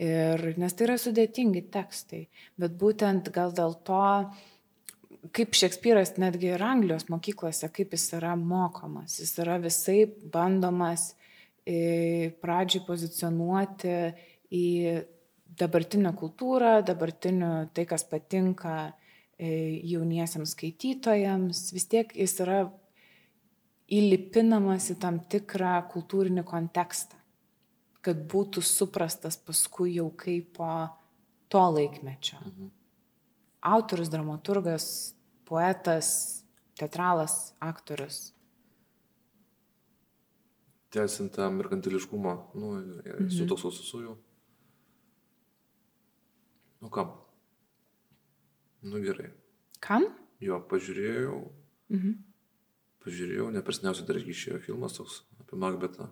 Ir, 0.00 0.46
nes 0.58 0.72
tai 0.74 0.86
yra 0.86 0.96
sudėtingi 0.98 1.66
tekstai, 1.72 2.24
bet 2.58 2.76
būtent 2.80 3.28
gal 3.34 3.52
dėl 3.52 3.76
to 3.84 4.04
kaip 5.36 5.56
Šekspyras 5.56 6.14
netgi 6.20 6.54
ir 6.54 6.62
Anglijos 6.64 7.08
mokyklose, 7.12 7.68
kaip 7.74 7.92
jis 7.92 8.06
yra 8.16 8.32
mokomas. 8.40 9.18
Jis 9.20 9.34
yra 9.42 9.58
visai 9.60 10.04
bandomas 10.32 11.10
pradžiai 12.40 12.84
pozicionuoti 12.86 13.96
į 14.56 14.66
dabartinę 15.60 16.14
kultūrą, 16.16 16.80
dabartinių 16.86 17.52
tai, 17.76 17.84
kas 17.90 18.06
patinka 18.08 18.94
jauniesiams 19.40 20.54
skaitytojams. 20.56 21.62
Vis 21.72 21.88
tiek 21.90 22.12
jis 22.16 22.36
yra 22.44 22.64
įlipinamas 23.90 24.90
į 24.92 24.98
tam 25.02 25.22
tikrą 25.32 25.78
kultūrinį 25.90 26.44
kontekstą, 26.46 27.16
kad 28.04 28.20
būtų 28.30 28.62
suprastas 28.64 29.40
paskui 29.40 29.96
jau 29.96 30.10
kaip 30.16 30.52
po 30.58 30.74
to 31.50 31.64
laikmečio. 31.78 32.38
Mhm 32.44 32.76
autorius, 33.60 34.08
dramaturgas, 34.08 35.14
poetas, 35.44 36.42
teatralas, 36.74 37.54
aktorius. 37.60 38.32
Tęsint 40.90 41.36
tą 41.36 41.50
merkantiliškumą, 41.54 42.34
nu, 42.58 42.72
mhm. 42.74 43.46
toks 43.46 43.68
susijų. 43.68 44.16
Nu 46.80 46.90
kam? 46.90 47.12
Nu 48.82 49.02
gerai. 49.04 49.30
Kam? 49.84 50.06
Jo, 50.40 50.60
pažiūrėjau. 50.70 51.36
Mhm. 51.92 52.16
Pažiūrėjau, 53.04 53.50
nepersniausiai 53.54 54.06
dar 54.08 54.16
išėjo 54.20 54.60
filmas 54.64 54.96
toks 54.96 55.22
apie 55.40 55.56
Macbetą. 55.56 56.10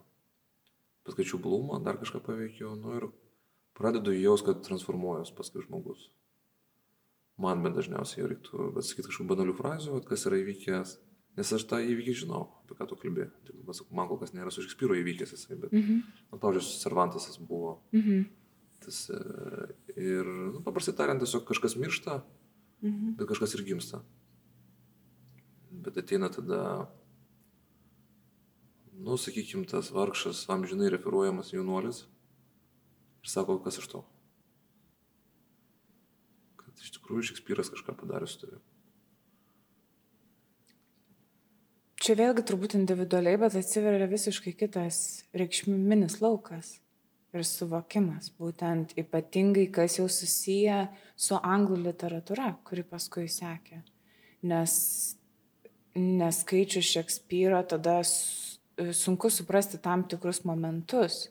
Paskaičiau 1.05 1.41
Blumą, 1.41 1.83
dar 1.85 2.01
kažką 2.01 2.21
paveikiau, 2.25 2.75
nu 2.77 2.95
ir 2.97 3.09
pradedu 3.77 4.13
jaus, 4.17 4.45
kad 4.45 4.65
transformuojas 4.65 5.33
paskui 5.37 5.65
žmogus 5.65 6.09
man 7.39 7.63
bent 7.63 7.79
dažniausiai 7.79 8.27
reiktų 8.33 8.73
atsakyti 8.81 9.09
kažkokių 9.09 9.29
banalių 9.31 9.55
frazių, 9.57 10.01
kas 10.07 10.27
yra 10.29 10.41
įvykęs, 10.43 10.95
nes 11.39 11.53
aš 11.55 11.67
tą 11.71 11.79
įvykį 11.85 12.17
žinau, 12.25 12.43
apie 12.65 12.77
ką 12.79 12.89
tu 12.91 12.99
kalbėjai. 12.99 13.31
Man 13.95 14.11
kol 14.11 14.19
kas 14.21 14.35
nėra 14.35 14.53
su 14.55 14.65
Šekspyro 14.65 14.99
įvykęs 14.99 15.35
jisai, 15.37 15.59
bet, 15.61 15.73
mm 15.73 15.85
-hmm. 15.85 16.03
nu, 16.33 16.41
pavyzdžiui, 16.43 16.81
Cervantasas 16.83 17.39
buvo. 17.39 17.79
Mm 17.93 18.03
-hmm. 18.03 18.25
Tas, 18.85 19.11
e, 19.11 19.19
ir, 19.97 20.27
nu, 20.27 20.63
paprastai 20.63 20.95
tariant, 20.95 21.23
tiesiog 21.23 21.47
kažkas 21.47 21.77
miršta, 21.77 22.25
-hmm. 22.83 23.17
bet 23.17 23.29
kažkas 23.29 23.55
ir 23.55 23.65
gimsta. 23.65 24.03
Bet 25.71 25.97
ateina 25.99 26.29
tada 26.29 26.89
nu, 28.99 29.17
sakykime, 29.17 29.67
tas 29.67 29.91
vargšas 29.95 30.49
amžinai 30.51 30.91
referuojamas 30.91 31.53
jaunuolis 31.53 32.07
ir 33.23 33.31
sako, 33.31 33.59
kas 33.63 33.79
iš 33.79 33.87
to. 33.93 34.03
Kad 36.57 36.83
iš 36.83 36.91
tikrųjų 36.97 37.31
Šekspyras 37.31 37.71
kažką 37.71 37.95
padarė 38.01 38.27
su 38.27 38.41
tavimi. 38.43 38.65
Čia 41.99 42.15
vėlgi 42.15 42.45
turbūt 42.47 42.75
individualiai, 42.79 43.39
bet 43.43 43.57
atsiveria 43.59 44.07
visiškai 44.09 44.55
kitas 44.57 45.25
reikšminis 45.35 46.21
laukas 46.23 46.79
ir 47.37 47.45
suvokimas, 47.45 48.31
būtent 48.41 48.95
ypatingai, 48.99 49.69
kas 49.73 49.99
jau 49.99 50.09
susiję 50.09 50.87
su 51.17 51.37
anglų 51.37 51.83
literatūra, 51.89 52.55
kuri 52.65 52.85
paskui 52.89 53.29
sekė. 53.33 53.83
Nes 54.49 54.75
neskaičius 55.99 56.87
Šekspyro, 56.95 57.61
tada 57.69 58.01
sunku 58.95 59.31
suprasti 59.31 59.81
tam 59.83 60.05
tikrus 60.09 60.45
momentus, 60.47 61.27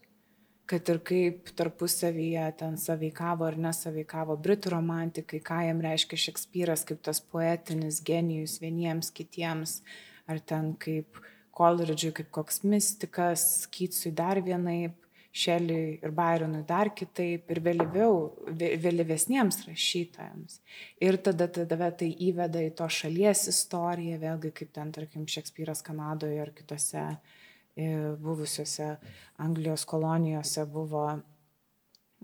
kad 0.68 0.90
ir 0.92 1.00
kaip 1.00 1.54
tarpusavyje 1.56 2.44
ten 2.60 2.76
saveikavo 2.82 3.48
ar 3.48 3.56
nesaveikavo 3.68 4.36
britų 4.44 4.74
romantikai, 4.76 5.40
ką 5.40 5.62
jam 5.70 5.80
reiškia 5.84 6.20
Šekspyras 6.28 6.84
kaip 6.88 7.00
tas 7.08 7.22
poetinis 7.24 8.02
genijus 8.04 8.58
vieniems 8.60 9.14
kitiems, 9.16 9.80
ar 10.28 10.44
ten 10.44 10.74
kaip 10.76 11.22
Koleridžiui 11.58 12.12
kaip 12.20 12.28
koks 12.36 12.62
mystikas, 12.68 13.66
Kytsui 13.74 14.12
dar 14.14 14.38
vienaip, 14.46 15.07
Šeliui 15.36 16.00
ir 16.02 16.14
Byronui 16.16 16.64
dar 16.68 16.90
kitaip 16.96 17.52
ir 17.52 17.60
vėliau, 17.62 18.14
vėlyvesniems 18.58 19.60
rašytojams. 19.68 20.60
Ir 21.04 21.20
tada, 21.22 21.50
tada 21.52 21.92
tai 21.92 22.10
įveda 22.30 22.64
į 22.66 22.72
to 22.80 22.88
šalies 22.90 23.46
istoriją, 23.52 24.18
vėlgi 24.24 24.54
kaip 24.62 24.72
ten, 24.74 24.94
tarkim, 24.96 25.28
Šekspyras 25.30 25.84
Kanadoje 25.86 26.40
ar 26.42 26.54
kitose 26.56 27.04
e, 27.04 27.92
buvusiuose 28.24 28.96
Anglijos 29.44 29.86
kolonijose 29.86 30.66
buvo 30.72 31.06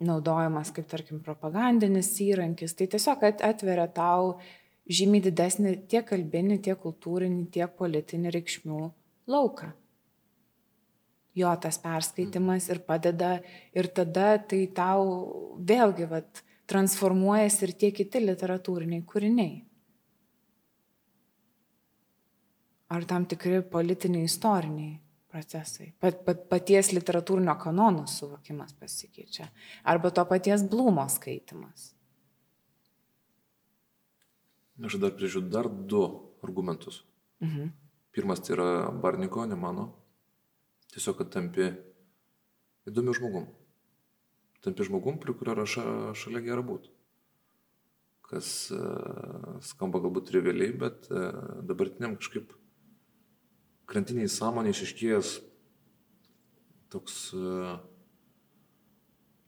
naudojamas 0.01 0.73
kaip, 0.73 0.89
tarkim, 0.89 1.21
propagandinis 1.21 2.15
įrankis. 2.25 2.73
Tai 2.79 2.89
tiesiog 2.95 3.29
atveria 3.29 3.85
tau 3.93 4.39
žymiai 4.89 5.27
didesnį 5.27 5.77
tiek 5.91 6.07
kalbinį, 6.09 6.63
tiek 6.65 6.81
kultūrinį, 6.81 7.45
tiek 7.53 7.77
politinį 7.77 8.33
reikšmių 8.39 8.83
lauką 9.29 9.73
jo 11.36 11.51
tas 11.61 11.79
perskaitimas 11.81 12.69
ir 12.69 12.81
padeda 12.86 13.38
ir 13.73 13.89
tada 13.97 14.38
tai 14.38 14.65
tau 14.75 15.05
vėlgi 15.57 16.07
vat, 16.09 16.43
transformuojasi 16.69 17.65
ir 17.67 17.75
tie 17.77 17.91
kiti 17.95 18.21
literatūriniai 18.23 19.03
kūriniai. 19.07 19.55
Ar 22.93 23.07
tam 23.09 23.25
tikri 23.25 23.63
politiniai 23.65 24.29
istoriniai 24.29 24.93
procesai. 25.34 25.89
Pat, 25.99 26.19
pat, 26.25 26.45
paties 26.49 26.91
literatūrinio 26.93 27.55
kanono 27.61 28.05
suvokimas 28.09 28.75
pasikeičia. 28.77 29.47
Arba 29.89 30.13
to 30.13 30.25
paties 30.29 30.61
blūmo 30.69 31.07
skaitimas. 31.09 31.89
Aš 34.84 34.99
dar 35.01 35.13
prižiūriu 35.17 35.49
dar 35.49 35.69
du 35.69 36.03
argumentus. 36.45 37.01
Mhm. 37.41 37.73
Pirmas 38.13 38.43
tai 38.45 38.53
yra 38.53 38.69
Barniko, 38.91 39.45
ne 39.49 39.57
mano 39.57 39.88
Tiesiog, 40.93 41.17
kad 41.17 41.31
tampi 41.33 41.71
įdomiu 42.89 43.15
žmogum. 43.17 43.47
Tampi 44.63 44.85
žmogum, 44.87 45.17
prie 45.21 45.33
kurio 45.35 45.55
yra 45.55 45.65
šalia 45.65 46.43
gera 46.45 46.65
būti. 46.65 46.91
Kas 48.29 48.47
uh, 48.73 49.57
skamba 49.65 50.01
galbūt 50.03 50.29
trivialiai, 50.29 50.75
bet 50.79 51.09
uh, 51.11 51.63
dabartiniam 51.65 52.15
kažkaip 52.19 52.53
krantiniai 53.89 54.29
sąmonė 54.31 54.71
išiškėjęs 54.73 55.33
toks 56.93 57.17
uh, 57.35 57.75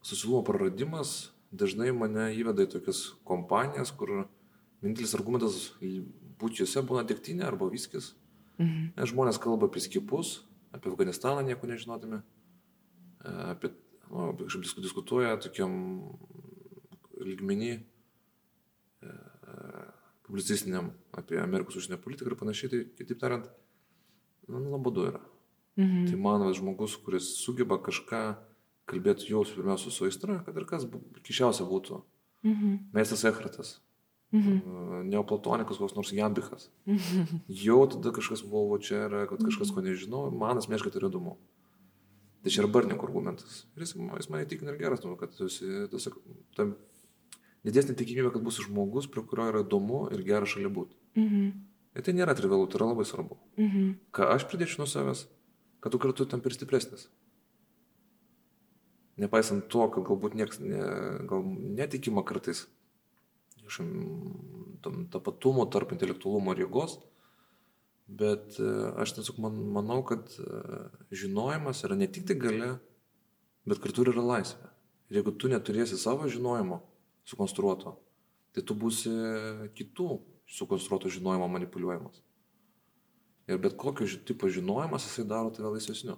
susilumo 0.06 0.44
praradimas 0.46 1.32
dažnai 1.56 1.92
mane 1.96 2.32
įveda 2.36 2.66
į 2.66 2.72
tokias 2.76 3.06
kompanijas, 3.28 3.94
kur 3.96 4.26
vienintelis 4.82 5.16
argumentas 5.18 5.70
būti 6.42 6.64
juose 6.64 6.84
būna 6.86 7.06
degtinė 7.08 7.48
arba 7.48 7.70
viskis. 7.72 8.14
Mhm. 8.60 8.92
Žmonės 9.12 9.40
kalba 9.42 9.70
apie 9.70 9.84
skipus, 9.84 10.40
apie 10.76 10.92
Afganistaną 10.92 11.44
nieko 11.48 11.68
nežinodami, 11.68 12.22
e, 13.26 13.36
apie, 13.52 13.72
nu, 14.12 14.32
kažkaip 14.44 14.84
diskutuoja 14.84 15.38
tokiam 15.42 15.76
lygmenį 17.22 17.72
e, 17.76 19.14
publicistiniam 20.26 20.92
apie 21.16 21.40
Amerikos 21.42 21.78
užsienio 21.80 22.02
politiką 22.02 22.32
ir 22.32 22.40
panašiai, 22.40 22.72
tai 22.74 22.84
kitaip 23.00 23.22
tariant, 23.22 23.48
nu, 24.50 24.60
nuobodu 24.60 25.08
yra. 25.12 25.24
Mhm. 25.76 26.06
Tai 26.10 26.20
man 26.24 26.46
žmogus, 26.56 26.96
kuris 27.04 27.32
sugeba 27.42 27.78
kažką 27.84 28.22
kalbėti 28.90 29.32
jau 29.32 29.44
pirmiausia 29.48 29.92
su 29.92 30.06
aistra, 30.08 30.40
kad 30.46 30.56
ir 30.56 30.68
kas 30.70 30.86
kišiausia 31.26 31.66
būtų. 31.68 32.02
Mhm. 32.46 32.78
Meistas 32.94 33.26
Ekratas, 33.28 33.80
Mhm. 34.34 35.10
Neoplatonikas, 35.10 35.78
koks 35.78 35.96
nors 35.96 36.12
Jambikas. 36.12 36.70
Mhm. 36.86 37.44
Jau 37.48 37.86
tada 37.90 38.12
kažkas 38.16 38.42
buvo 38.44 38.80
čia 38.80 39.06
yra, 39.06 39.28
kad 39.30 39.44
kažkas 39.44 39.72
ko 39.74 39.84
nežinau, 39.86 40.32
man 40.34 40.58
asmeniškai 40.58 40.92
tai 40.92 41.04
yra 41.04 41.12
įdomu. 41.12 41.38
Tai 42.44 42.52
čia 42.52 42.64
yra 42.64 42.72
barniko 42.72 43.08
argumentas. 43.08 43.64
Ir 43.76 43.86
jis, 43.86 43.96
jis 43.96 44.30
mane 44.30 44.46
įtikina 44.46 44.74
ir 44.74 44.82
geras, 44.82 45.04
nu, 45.06 45.16
kad 45.18 45.34
tu 45.34 45.48
esi, 45.50 45.66
tiesiog, 45.90 46.18
tam 46.58 46.76
didesnė 47.66 47.96
tikimybė, 47.98 48.34
kad 48.36 48.44
bus 48.46 48.60
žmogus, 48.62 49.08
prie 49.10 49.24
kurio 49.26 49.48
yra 49.50 49.64
įdomu 49.66 50.06
ir 50.14 50.26
gera 50.28 50.46
šalia 50.50 50.70
būti. 50.70 50.98
Mhm. 51.18 51.48
Ir 51.96 52.04
tai 52.04 52.14
nėra 52.14 52.36
trivialu, 52.36 52.68
tai 52.68 52.82
yra 52.82 52.92
labai 52.92 53.06
svarbu. 53.08 53.38
Mhm. 53.58 53.92
Ką 54.12 54.30
aš 54.36 54.46
pridėčiau 54.52 54.84
nuo 54.84 54.90
savęs, 54.92 55.26
kad 55.80 55.94
tu 55.94 56.02
kartu 56.02 56.28
tam 56.28 56.42
per 56.42 56.52
stipresnis. 56.52 57.08
Nepaisant 59.18 59.70
to, 59.72 59.88
kad 59.96 60.04
galbūt 60.04 60.36
niekas 60.36 60.60
ne, 60.60 60.82
gal 61.30 61.46
netikima 61.48 62.26
kartais, 62.28 62.66
kažkam 63.68 65.08
tapatumo 65.14 65.66
tarp 65.72 65.94
intelektualumo 65.96 66.54
ir 66.56 66.66
jėgos. 66.66 67.00
Bet 68.06 68.60
e, 68.62 68.70
aš 69.02 69.16
tiesiog 69.18 69.40
man, 69.42 69.58
manau, 69.74 70.04
kad 70.06 70.30
e, 70.38 70.82
žinojimas 71.24 71.82
yra 71.88 71.98
ne 71.98 72.08
tik 72.12 72.28
tai 72.30 72.38
gale, 72.38 72.76
bet 73.66 73.82
kartu 73.82 74.06
ir 74.06 74.14
yra 74.14 74.26
laisvė. 74.36 74.70
Ir 75.10 75.20
jeigu 75.20 75.34
tu 75.38 75.50
neturėsi 75.50 75.98
savo 76.02 76.30
žinojimo 76.30 76.80
sukonstruoto, 77.26 77.96
tai 78.54 78.62
tu 78.66 78.78
būsi 78.78 79.12
kitų 79.78 80.10
sukonstruoto 80.46 81.10
žinojimo 81.14 81.50
manipuliuojamas. 81.50 82.22
Ir 83.50 83.60
bet 83.62 83.76
kokio 83.78 84.08
tipo 84.26 84.50
žinojimas 84.50 85.06
jisai 85.06 85.26
daro 85.30 85.52
tave 85.54 85.74
laisvesniu. 85.76 86.18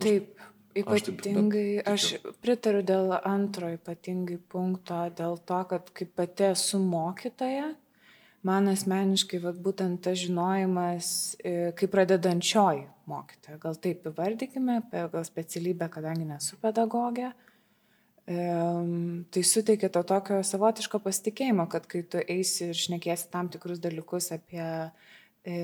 Taip, 0.00 0.36
Ypatingai, 0.76 1.80
aš 1.88 2.16
pritariu 2.44 2.82
dėl 2.86 3.14
antro 3.18 3.70
ypatingai 3.72 4.36
punkto, 4.52 5.06
dėl 5.16 5.38
to, 5.48 5.60
kad 5.70 5.90
kaip 5.96 6.12
pati 6.18 6.50
esu 6.50 6.80
mokytoja, 6.82 7.70
man 8.46 8.68
asmeniškai 8.70 9.40
vat, 9.42 9.56
būtent 9.62 10.02
tas 10.04 10.20
žinojimas, 10.20 11.08
e, 11.40 11.72
kaip 11.78 11.94
pradedančioji 11.94 12.84
mokytoja, 13.08 13.58
gal 13.62 13.80
taip 13.80 14.06
įvardykime, 14.10 14.80
gal 14.92 15.26
specialybę, 15.26 15.88
kadangi 15.96 16.28
nesu 16.28 16.60
pedagogė, 16.62 17.32
tai 18.26 19.42
suteikia 19.42 19.88
to 19.94 20.02
tokio 20.02 20.40
savotiško 20.42 20.98
pasitikėjimo, 21.04 21.68
kad 21.70 21.86
kai 21.86 22.02
tu 22.02 22.18
eisi 22.18 22.72
ir 22.72 22.74
šnekėsi 22.74 23.30
tam 23.30 23.46
tikrus 23.52 23.78
dalykus 23.78 24.32
apie 24.34 24.64
e, 24.66 25.60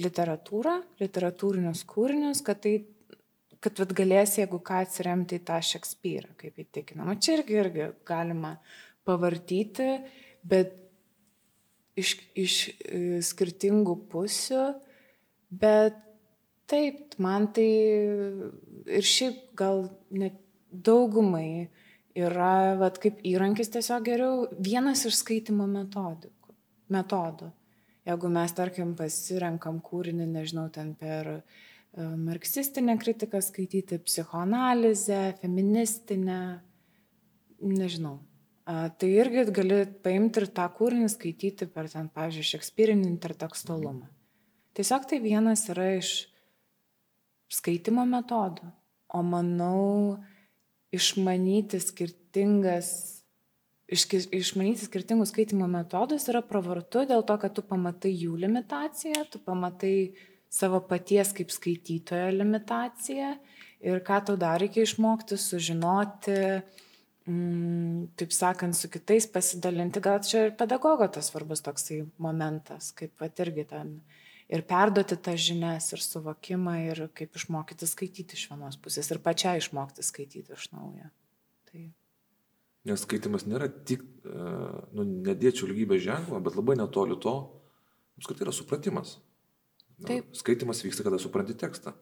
literatūrą, 0.00 0.78
literatūrinius 1.02 1.84
kūrinius, 1.84 2.40
kad 2.46 2.62
tai 2.64 2.78
kad 3.64 3.80
vat, 3.80 3.94
galėsi, 3.96 4.40
jeigu 4.42 4.60
ką 4.64 4.82
atsiremti 4.86 5.38
į 5.38 5.44
tą 5.48 5.58
Šekspyrą, 5.64 6.32
kaip 6.40 6.60
įtikinama. 6.62 7.16
Čia 7.20 7.38
irgi, 7.38 7.58
irgi 7.60 7.88
galima 8.08 8.54
pavartyti, 9.08 9.88
bet 10.48 10.72
iš, 12.00 12.14
iš 12.38 12.56
e, 12.70 13.20
skirtingų 13.24 13.98
pusių, 14.12 14.64
bet 15.60 15.98
taip, 16.70 17.18
man 17.20 17.50
tai 17.52 17.68
ir 18.88 19.06
šiaip 19.12 19.50
gal 19.58 19.88
net 20.14 20.38
daugumai 20.70 21.68
yra, 22.16 22.76
vat, 22.80 23.00
kaip 23.02 23.20
įrankis 23.26 23.72
tiesiog 23.74 24.04
geriau, 24.06 24.44
vienas 24.56 25.04
iš 25.08 25.20
skaitimo 25.20 25.66
metodikų, 25.68 26.54
metodų. 26.94 27.50
Jeigu 28.08 28.30
mes, 28.32 28.52
tarkim, 28.56 28.94
pasirenkam 28.96 29.82
kūrinį, 29.84 30.24
nežinau, 30.30 30.70
ten 30.72 30.94
per 30.98 31.28
uh, 31.34 31.58
marksistinę 31.96 32.98
kritiką 32.98 33.40
skaityti, 33.42 33.98
psichoanalizę, 33.98 35.34
feministinę, 35.42 36.60
nežinau. 37.60 38.18
Tai 38.98 39.08
irgi 39.10 39.44
gali 39.50 39.80
paimti 40.04 40.44
ir 40.44 40.46
tą 40.54 40.68
kūrinį 40.76 41.08
skaityti 41.10 41.66
per 41.66 41.88
ten, 41.90 42.06
pavyzdžiui, 42.14 42.50
šekspyrinį 42.52 43.08
intertekstualumą. 43.08 44.06
Tiesiog 44.78 45.08
tai 45.10 45.18
vienas 45.24 45.64
yra 45.72 45.88
iš 45.96 46.10
skaitimo 47.50 48.04
metodų. 48.06 48.68
O 49.10 49.24
manau, 49.26 50.20
išmanyti 50.94 51.80
skirtingas, 51.82 52.92
iš, 53.90 54.06
išmanyti 54.30 54.86
skirtingus 54.86 55.32
skaitimo 55.34 55.66
metodus 55.70 56.28
yra 56.30 56.44
pravartu 56.46 57.02
dėl 57.10 57.26
to, 57.26 57.36
kad 57.42 57.56
tu 57.56 57.64
pamatai 57.66 58.12
jų 58.14 58.38
limitaciją, 58.44 59.24
tu 59.32 59.42
pamatai 59.42 59.94
savo 60.50 60.80
paties 60.82 61.32
kaip 61.36 61.52
skaitytojo 61.54 62.30
limitacija 62.34 63.34
ir 63.80 64.02
ką 64.04 64.20
tau 64.26 64.36
dar 64.40 64.60
reikia 64.60 64.84
išmokti, 64.84 65.38
sužinoti, 65.40 66.38
mm, 67.30 68.10
taip 68.18 68.34
sakant, 68.34 68.76
su 68.76 68.90
kitais 68.92 69.28
pasidalinti. 69.30 70.02
Gal 70.04 70.18
čia 70.26 70.48
ir 70.48 70.56
pedagogo 70.58 71.06
tas 71.08 71.30
svarbus 71.30 71.62
toksai 71.64 72.02
momentas, 72.18 72.90
kaip 72.92 73.14
pat 73.20 73.40
irgi 73.46 73.64
ten 73.70 74.00
ir 74.50 74.66
perduoti 74.66 75.16
tas 75.16 75.38
žinias 75.40 75.92
ir 75.94 76.02
suvokimą 76.02 76.74
ir 76.88 77.06
kaip 77.14 77.38
išmokyti 77.38 77.86
skaityti 77.86 78.36
iš 78.36 78.50
vienos 78.50 78.76
pusės 78.82 79.10
ir 79.14 79.22
pačiai 79.22 79.62
išmokti 79.62 80.04
skaityti 80.04 80.58
iš 80.58 80.68
naujo. 80.74 81.08
Tai... 81.70 81.86
Nes 82.90 83.06
skaitimas 83.06 83.46
nėra 83.46 83.68
tik, 83.86 84.02
e, 84.24 84.44
nu, 84.96 85.06
nedėčiau 85.28 85.68
lygybės 85.70 86.02
ženklą, 86.02 86.40
bet 86.42 86.56
labai 86.58 86.78
netoli 86.80 87.18
to, 87.22 87.34
kad 88.26 88.36
tai 88.36 88.48
yra 88.48 88.54
supratimas. 88.56 89.18
Taip. 90.06 90.30
Skaitimas 90.36 90.80
vyksta, 90.84 91.04
kada 91.04 91.18
supranti 91.20 91.56
tekstą. 91.58 91.92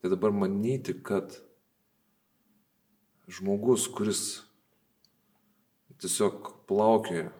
Tai 0.00 0.10
dabar 0.12 0.32
manyti, 0.32 0.94
kad 0.96 1.36
žmogus, 3.30 3.86
kuris 3.92 4.22
tiesiog 6.00 6.48
plaukioja 6.68 7.30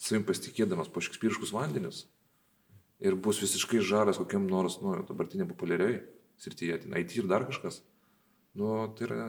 savim 0.00 0.24
pasitikėdamas 0.26 0.90
po 0.90 1.02
šekspyriškus 1.04 1.52
vandenius 1.54 2.06
ir 3.02 3.16
bus 3.18 3.40
visiškai 3.42 3.82
žaras 3.84 4.18
kokiam 4.20 4.46
nors, 4.50 4.78
nu, 4.82 4.94
dabartinė 5.06 5.46
populiariai 5.50 6.00
srityje, 6.42 6.82
ten 6.84 6.96
IT 6.98 7.16
ir 7.18 7.28
dar 7.30 7.46
kažkas, 7.46 7.80
nu, 8.58 8.72
tai 8.96 9.06
yra 9.08 9.26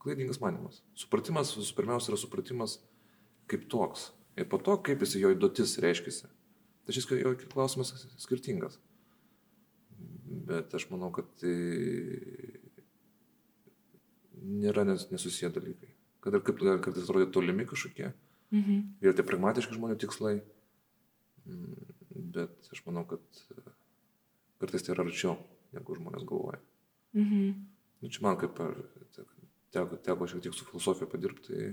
klaidingas 0.00 0.40
manimas. 0.42 0.80
Supratimas, 0.96 1.52
visų 1.56 1.76
pirmiausia, 1.76 2.12
yra 2.12 2.20
supratimas 2.20 2.78
kaip 3.50 3.66
toks. 3.72 4.10
Ir 4.38 4.46
po 4.48 4.60
to, 4.62 4.76
kaip 4.84 5.02
jis 5.04 5.18
jo 5.20 5.32
įdotis 5.34 5.76
reiškia. 5.82 6.28
Tai 6.90 6.94
šis 6.96 7.06
klausimas 7.52 7.92
skirtingas. 8.18 8.80
Bet 10.48 10.72
aš 10.74 10.88
manau, 10.90 11.12
kad 11.14 11.28
tai 11.38 11.52
nėra 14.34 14.82
nesusiję 14.88 15.52
dalykai. 15.54 15.92
Kad 16.18 16.34
ir 16.34 16.42
kaip 16.48 16.58
kartais 16.82 17.04
atrodo 17.04 17.28
tolimi 17.30 17.68
kažkokie. 17.70 18.10
Mhm. 18.50 18.80
Ir 19.06 19.14
tai 19.14 19.26
pragmatiški 19.28 19.78
žmonių 19.78 20.00
tikslai. 20.02 20.40
Mm, 21.46 21.94
bet 22.34 22.72
aš 22.74 22.82
manau, 22.88 23.06
kad 23.06 23.22
kartais 24.58 24.82
tai 24.82 24.96
yra 24.96 25.06
arčiau, 25.06 25.36
negu 25.70 26.00
žmonės 26.00 26.26
galvoja. 26.26 26.58
Mhm. 27.14 27.54
Nu, 28.02 28.10
čia 28.10 28.26
man 28.26 28.42
kaip 28.42 28.58
ar, 28.66 28.74
teko, 29.70 30.02
teko 30.10 30.26
šiek 30.26 30.42
tiek 30.42 30.58
su 30.58 30.66
filosofija 30.66 31.06
padirbti, 31.14 31.54
tai 31.54 31.72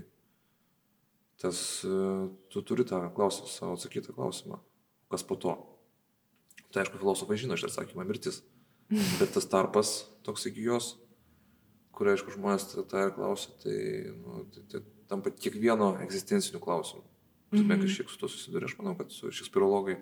tas, 1.42 1.66
tu 1.82 2.62
turi 2.62 2.86
tą 2.86 3.02
klausimą, 3.18 3.50
savo 3.50 3.74
atsakytą 3.74 4.14
klausimą 4.14 4.62
kas 5.12 5.24
po 5.26 5.36
to. 5.36 5.56
Tai 6.72 6.84
aišku, 6.84 7.00
filosofai 7.00 7.38
žino 7.40 7.56
šitą 7.56 7.72
atsakymą- 7.72 8.04
mirtis. 8.08 8.42
Bet 8.88 9.34
tas 9.34 9.44
tarpas 9.48 10.08
toks 10.24 10.46
iki 10.48 10.62
jos, 10.64 10.96
kur 11.92 12.08
aišku 12.08 12.32
žmonės 12.32 12.70
tą 12.88 13.06
ir 13.06 13.12
klausia, 13.16 13.52
tai, 13.62 13.76
nu, 14.16 14.44
tai, 14.52 14.62
tai 14.70 14.80
tampa 15.08 15.30
kiekvieno 15.30 15.98
egzistencinių 16.04 16.60
klausimų. 16.60 17.02
Tu 17.50 17.56
mm 17.56 17.68
-hmm. 17.68 17.82
kažkiek 17.82 18.10
su 18.10 18.18
to 18.18 18.28
susiduri, 18.28 18.64
aš 18.64 18.78
manau, 18.78 18.94
kad 18.96 19.12
su 19.12 19.30
šekspirologai 19.32 19.96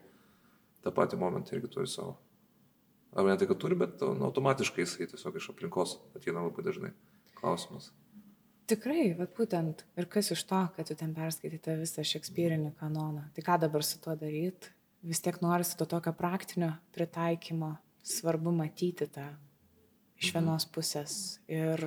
tą 0.83 0.93
patį 0.95 1.19
momentą 1.19 1.57
irgi 1.57 1.69
turi 1.69 1.87
savo. 1.87 2.19
Ar 3.13 3.25
ne 3.25 3.37
tai, 3.37 3.47
kad 3.47 3.59
turi, 3.59 3.75
bet 3.75 4.01
nu, 4.01 4.25
automatiškai 4.25 4.83
jisai 4.83 5.07
tiesiog 5.07 5.37
iš 5.37 5.51
aplinkos 5.51 5.99
ateina 6.15 6.43
labai 6.43 6.65
dažnai 6.65 6.91
klausimas. 7.35 7.93
Tikrai, 8.67 9.15
bet 9.15 9.37
būtent, 9.39 9.85
ir 9.97 10.09
kas 10.11 10.31
iš 10.31 10.43
to, 10.45 10.69
kad 10.77 10.89
tu 10.89 10.95
ten 10.95 11.15
perskaityte 11.15 11.77
visą 11.79 12.03
šekspyrinį 12.03 12.73
kanoną, 12.81 13.29
tai 13.35 13.43
ką 13.47 13.61
dabar 13.63 13.85
su 13.87 14.01
tuo 14.03 14.17
daryti? 14.19 14.76
Vis 15.07 15.23
tiek 15.23 15.39
norisi 15.43 15.77
to 15.79 15.87
tokio 15.89 16.13
praktinio 16.17 16.73
pritaikymo, 16.95 17.77
svarbu 18.07 18.53
matyti 18.55 19.07
tą 19.07 19.29
iš 20.17 20.33
mhm. 20.33 20.39
vienos 20.39 20.67
pusės. 20.73 21.15
Ir 21.51 21.83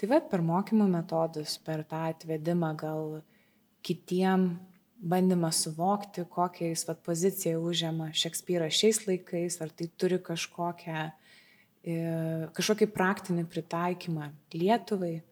tai 0.00 0.08
va 0.10 0.20
per 0.24 0.44
mokymo 0.44 0.88
metodus, 0.88 1.58
per 1.64 1.84
tą 1.88 2.06
atvedimą 2.14 2.74
gal 2.80 3.20
kitiem 3.84 4.52
bandymą 5.00 5.48
suvokti, 5.52 6.24
kokią 6.28 6.70
jis 6.74 6.84
vat, 6.88 7.00
poziciją 7.04 7.60
užima 7.64 8.10
Šekspyras 8.12 8.76
šiais 8.76 9.00
laikais, 9.06 9.56
ar 9.64 9.72
tai 9.72 9.88
turi 9.96 10.18
kažkokią, 10.20 11.06
e, 11.84 11.96
kažkokį 12.56 12.88
praktinį 12.92 13.46
pritaikymą 13.48 14.28
Lietuvai, 14.52 15.22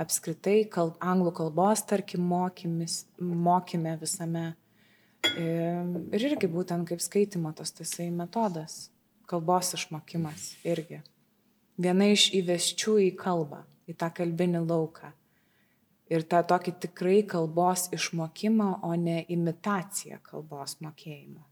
apskritai 0.00 0.62
kalb, 0.72 0.96
anglų 1.00 1.34
kalbos, 1.42 1.84
tarkim, 1.84 2.24
mokymis, 2.24 3.02
mokyme 3.20 3.98
visame 4.00 4.46
Ir 5.26 6.24
irgi 6.30 6.48
būtent 6.50 6.86
kaip 6.88 7.02
skaitimo 7.02 7.50
tas 7.56 7.72
tasai 7.74 8.08
metodas, 8.14 8.88
kalbos 9.26 9.74
išmokimas 9.74 10.52
irgi. 10.66 11.02
Viena 11.78 12.08
iš 12.10 12.28
įvesčių 12.38 12.94
į 13.06 13.10
kalbą, 13.18 13.64
į 13.90 13.96
tą 13.98 14.10
kalbinį 14.14 14.62
lauką. 14.66 15.12
Ir 16.08 16.24
tą 16.24 16.40
tokį 16.48 16.72
tikrai 16.86 17.18
kalbos 17.28 17.88
išmokimą, 17.92 18.80
o 18.86 18.94
ne 18.96 19.20
imitaciją 19.28 20.22
kalbos 20.24 20.78
mokėjimo. 20.80 21.44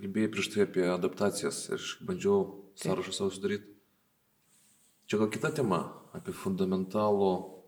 Kalbėjai 0.00 0.32
prieš 0.32 0.48
tai 0.54 0.64
apie 0.64 0.84
adaptacijas 0.88 1.62
ir 1.68 1.76
aš 1.76 1.94
bandžiau 2.08 2.44
sąrašą 2.80 3.12
savo 3.12 3.32
sudaryti. 3.36 3.68
Čia 5.06 5.20
gal 5.20 5.28
kita 5.28 5.50
tema 5.52 5.80
apie 6.16 6.32
fundamentalų 6.32 7.59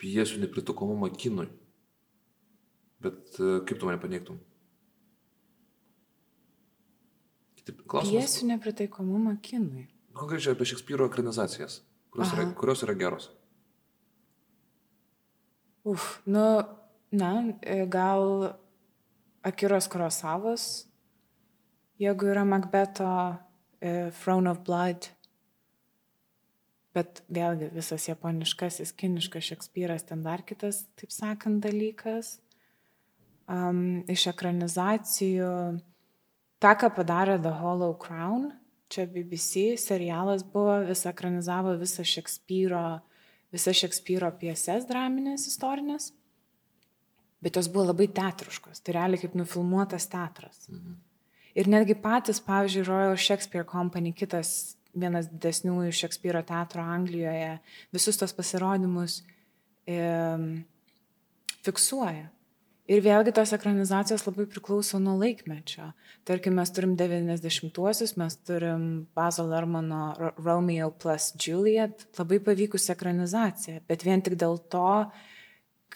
pjesių 0.00 0.42
nepritokomumą 0.44 1.10
kinui. 1.16 1.48
Bet 3.02 3.38
e, 3.40 3.58
kaip 3.68 3.80
tu 3.80 3.88
mane 3.88 4.00
paneigtum? 4.02 4.38
Pjesių 7.66 8.46
nepritaikomumą 8.52 9.34
kinui. 9.42 9.88
Konkrečiai 10.16 10.54
apie 10.54 10.68
Šekspyro 10.70 11.08
ekranizacijas, 11.10 11.80
kurios, 12.14 12.30
yra, 12.36 12.44
kurios 12.56 12.84
yra 12.86 12.94
geros. 12.96 13.26
Uf, 15.86 16.20
nu, 16.26 16.44
na, 17.10 17.32
e, 17.62 17.82
gal 17.90 18.54
Akiros 19.46 19.90
Kurosavos, 19.90 20.86
jeigu 22.02 22.30
yra 22.32 22.42
Macbeto 22.46 23.06
uh, 23.06 24.10
Throne 24.22 24.50
of 24.50 24.64
Blood, 24.64 25.06
Bet 26.96 27.20
vėlgi 27.28 27.68
visas 27.74 28.06
japoniškasis, 28.08 28.94
kiniškas 28.96 29.50
Šekspyras 29.50 30.06
ten 30.08 30.22
dar 30.24 30.40
kitas, 30.48 30.86
taip 30.96 31.12
sakant, 31.12 31.60
dalykas. 31.64 32.38
Um, 33.46 34.00
iš 34.10 34.30
ekranizacijų, 34.32 35.50
tą, 36.62 36.72
ką 36.80 36.88
padarė 36.96 37.36
The 37.42 37.52
Hollow 37.60 37.92
Crown, 38.00 38.48
čia 38.90 39.04
BBC 39.10 39.76
serialas 39.78 40.42
buvo, 40.46 40.80
vis 40.88 41.04
ekranizavo 41.06 41.76
visą 41.78 42.02
Šekspyro, 42.06 42.84
visą 43.54 43.74
Šekspyro 43.76 44.32
pieses 44.40 44.88
draminės 44.88 45.46
istorinės, 45.52 46.10
bet 47.44 47.60
jos 47.60 47.68
buvo 47.70 47.90
labai 47.90 48.08
teatriškos, 48.16 48.82
tai 48.82 48.96
realiai 48.96 49.22
kaip 49.22 49.36
nufilmuotas 49.38 50.08
teatras. 50.10 50.64
Mhm. 50.72 50.96
Ir 51.56 51.70
netgi 51.72 51.94
patys, 51.96 52.40
pavyzdžiui, 52.44 52.84
Royal 52.84 53.14
Shakespeare 53.16 53.64
Company, 53.64 54.10
kitas 54.12 54.76
vienas 54.96 55.28
didesniųjų 55.30 55.92
Šekspyro 55.94 56.42
teatro 56.46 56.84
Anglijoje, 56.84 57.58
visus 57.94 58.18
tos 58.20 58.34
pasirodymus 58.36 59.20
e, 59.86 60.00
fiksuoja. 61.66 62.30
Ir 62.86 63.00
vėlgi 63.02 63.32
tos 63.34 63.50
ekranizacijos 63.56 64.22
labai 64.28 64.44
priklauso 64.46 65.00
nuo 65.02 65.16
laikmečio. 65.18 65.88
Tarkim, 66.26 66.54
mes 66.54 66.70
turim 66.70 66.92
90-uosius, 66.98 68.14
mes 68.20 68.36
turim 68.46 68.84
Bazo 69.16 69.42
Lermano 69.48 70.12
Romeo 70.38 70.92
plus 70.94 71.32
Juliet, 71.34 72.06
labai 72.18 72.38
pavykusi 72.46 72.92
ekranizacija, 72.94 73.82
bet 73.90 74.06
vien 74.06 74.22
tik 74.22 74.38
dėl 74.38 74.60
to, 74.70 74.92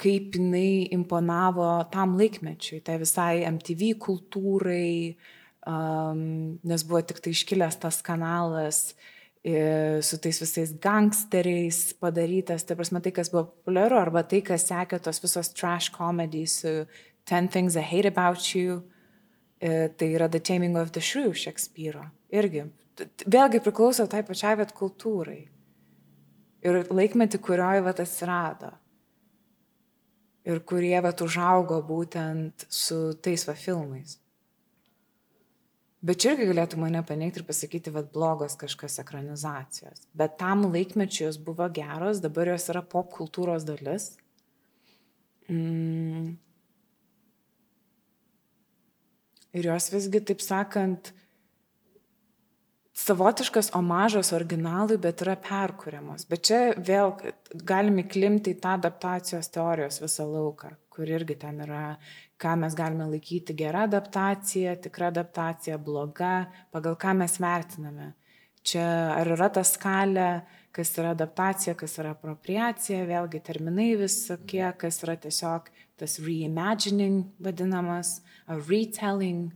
kaip 0.01 0.35
jinai 0.35 0.89
imponavo 0.97 1.77
tam 1.95 2.17
laikmečiui, 2.19 2.81
tai 2.83 2.99
visai 3.03 3.45
MTV 3.47 3.93
kultūrai, 4.03 4.91
uh, 5.15 5.40
um, 5.67 6.59
nes 6.65 6.85
buvo 6.87 7.03
tik 7.05 7.21
tai 7.25 7.33
iškilęs 7.37 7.81
tas 7.83 8.01
kanalas 8.05 8.95
su 9.41 10.19
tais 10.21 10.37
visais 10.37 10.73
gangsteriais 10.77 11.95
padarytas, 11.97 12.61
tai 12.63 12.77
prasme 12.77 13.01
tai, 13.01 13.13
kas 13.13 13.31
buvo 13.33 13.47
populiaru, 13.49 13.97
arba 13.97 14.23
tai, 14.23 14.43
kas 14.45 14.67
sekė 14.69 15.01
tos 15.01 15.23
visos 15.23 15.49
trash 15.57 15.89
comedies 15.95 16.59
su 16.61 16.85
Ten 17.25 17.49
Things 17.49 17.77
I 17.77 17.81
Hate 17.81 18.09
About 18.13 18.55
You, 18.55 18.83
tai 19.61 20.11
yra 20.13 20.29
The 20.29 20.41
Taming 20.41 20.77
of 20.77 20.93
the 20.93 21.01
Shrew 21.01 21.33
Šekspyro. 21.33 22.05
Irgi. 22.33 22.67
Vėlgi 23.25 23.63
priklauso 23.65 24.05
tai 24.07 24.21
pačiai 24.29 24.59
vat 24.61 24.75
kultūrai. 24.77 25.41
Ir 26.61 26.83
laikmetį, 26.93 27.41
kurioje 27.41 27.81
vat 27.87 28.05
atsirado. 28.05 28.75
Ir 30.45 30.61
kurie 30.69 30.97
vat 31.01 31.21
užaugo 31.25 31.81
būtent 31.85 32.67
su 32.69 33.15
tais 33.25 33.47
va 33.49 33.57
filmais. 33.57 34.20
Bet 36.01 36.23
čia 36.23 36.33
irgi 36.33 36.47
galėtų 36.49 36.79
mane 36.81 37.03
paneigti 37.05 37.43
ir 37.43 37.47
pasakyti, 37.49 37.93
kad 37.93 38.09
blogos 38.15 38.57
kažkas 38.61 38.97
ekranizacijos. 39.03 40.07
Bet 40.17 40.39
tam 40.41 40.65
laikmečiu 40.73 41.27
jos 41.27 41.37
buvo 41.45 41.67
geros, 41.77 42.23
dabar 42.25 42.55
jos 42.55 42.71
yra 42.73 42.81
pop 42.81 43.11
kultūros 43.13 43.67
dalis. 43.69 44.15
Mm. 45.53 46.39
Ir 49.53 49.67
jos 49.67 49.91
visgi, 49.93 50.23
taip 50.25 50.41
sakant, 50.45 51.11
savotiškas 52.97 53.73
omažas 53.77 54.33
originalui, 54.37 54.97
bet 55.03 55.21
yra 55.25 55.37
perkuriamos. 55.41 56.27
Bet 56.31 56.47
čia 56.49 56.61
vėl 56.77 57.13
galime 57.67 58.07
klimti 58.09 58.55
į 58.55 58.61
tą 58.63 58.77
adaptacijos 58.79 59.51
teorijos 59.53 60.01
visą 60.03 60.27
lauką, 60.31 60.75
kur 60.93 61.11
irgi 61.11 61.39
ten 61.45 61.61
yra, 61.67 61.85
ką 62.41 62.55
mes 62.63 62.77
galime 62.77 63.07
laikyti 63.11 63.55
gera 63.57 63.85
adaptacija, 63.89 64.77
tikra 64.85 65.11
adaptacija, 65.13 65.79
bloga, 65.79 66.49
pagal 66.73 66.97
ką 67.01 67.15
mes 67.21 67.37
vertiname. 67.43 68.15
Čia 68.65 68.85
ar 69.17 69.29
yra 69.35 69.49
ta 69.53 69.63
skalė, 69.65 70.31
kas 70.73 70.93
yra 71.01 71.15
adaptacija, 71.17 71.75
kas 71.79 71.97
yra 72.01 72.15
apropriacija, 72.17 73.05
vėlgi 73.09 73.41
terminai 73.45 73.93
visokie, 74.01 74.65
kas 74.81 75.01
yra 75.05 75.17
tiesiog 75.21 75.71
tas 76.01 76.19
reimagining 76.25 77.23
vadinamas, 77.43 78.21
ar 78.49 78.61
retelling, 78.69 79.51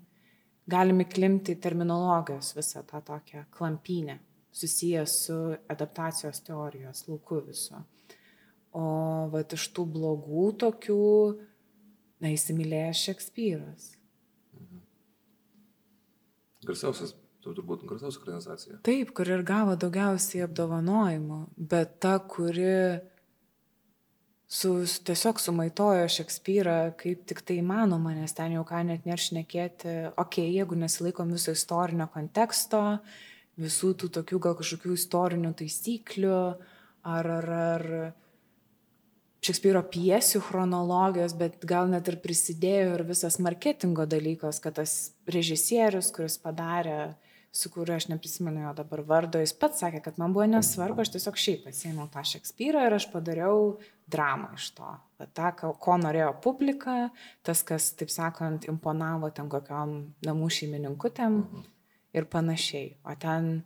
galime 0.68 1.08
klimti 1.08 1.56
terminologijos 1.60 2.54
visą 2.56 2.84
tą 2.88 3.00
tokią 3.04 3.44
klampynę 3.52 4.20
susijęs 4.54 5.12
su 5.24 5.36
adaptacijos 5.68 6.40
teorijos 6.46 7.08
lauku 7.08 7.40
viso. 7.48 7.80
O 8.74 8.84
va 9.32 9.42
iš 9.56 9.66
tų 9.74 9.84
blogų 9.96 10.46
tokių, 10.62 11.00
na, 12.24 12.32
įsimylėjęs 12.32 13.04
Šekspyras. 13.10 13.90
Mhm. 14.56 14.80
Garsiausias 16.64 17.14
turbūt 17.44 17.84
garsiausia 17.88 18.20
ekranizacija. 18.22 18.78
Taip, 18.86 19.12
kur 19.16 19.28
ir 19.28 19.44
gavo 19.46 19.76
daugiausiai 19.80 20.44
apdovanojimų, 20.46 21.40
bet 21.70 21.98
ta, 22.02 22.16
kuri 22.18 23.02
su, 24.48 24.72
tiesiog 25.08 25.40
sumaitojo 25.42 26.08
Šekspyrą 26.16 26.78
kaip 27.00 27.24
tik 27.28 27.42
tai 27.46 27.58
įmanoma, 27.62 28.14
nes 28.16 28.34
ten 28.36 28.56
jau 28.56 28.64
ką 28.68 28.84
net 28.88 29.08
neršnekėti, 29.08 29.94
okei, 30.14 30.16
okay, 30.24 30.50
jeigu 30.56 30.78
nesilaikom 30.78 31.34
viso 31.34 31.54
istorinio 31.56 32.08
konteksto, 32.12 32.82
visų 33.60 33.94
tų 34.00 34.10
tokių 34.20 34.40
gal 34.48 34.58
kažkokių 34.58 34.96
istorinių 34.96 35.54
taisyklių, 35.60 36.38
ar, 37.04 37.32
ar, 37.38 37.50
ar 37.54 37.88
Šekspyro 39.44 39.82
piesių 39.92 40.40
chronologijos, 40.46 41.34
bet 41.36 41.58
gal 41.68 41.90
net 41.92 42.08
ir 42.08 42.16
prisidėjo 42.22 42.94
ir 42.96 43.02
visas 43.04 43.36
marketingo 43.44 44.06
dalykas, 44.08 44.60
kad 44.64 44.78
tas 44.78 44.94
režisierius, 45.28 46.08
kuris 46.16 46.38
padarė 46.40 47.12
su 47.54 47.70
kuriuo 47.70 47.96
aš 47.96 48.08
neprisimenu 48.08 48.64
jo 48.64 48.72
dabar 48.74 49.00
vardo, 49.06 49.38
jis 49.38 49.52
pats 49.54 49.78
sakė, 49.84 50.00
kad 50.02 50.16
man 50.18 50.32
buvo 50.34 50.46
nesvarbu, 50.50 51.04
aš 51.04 51.12
tiesiog 51.14 51.36
šiaip 51.38 51.60
pasiėmiau 51.68 52.08
tą 52.10 52.24
Šekspyrą 52.26 52.82
ir 52.88 52.96
aš 52.96 53.06
padariau 53.12 53.76
dramą 54.10 54.48
iš 54.56 54.72
to. 54.74 54.88
Tą, 55.38 55.52
ko 55.84 55.98
norėjo 56.02 56.32
publika, 56.42 56.96
tas, 57.46 57.62
kas, 57.68 57.92
taip 57.94 58.10
sakant, 58.10 58.66
imponavo 58.66 59.30
ten 59.36 59.46
kokiam 59.52 59.94
namų 60.26 60.50
šeimininkutėm 60.56 61.38
ir 62.18 62.26
panašiai. 62.32 62.96
O 63.06 63.14
ten, 63.22 63.62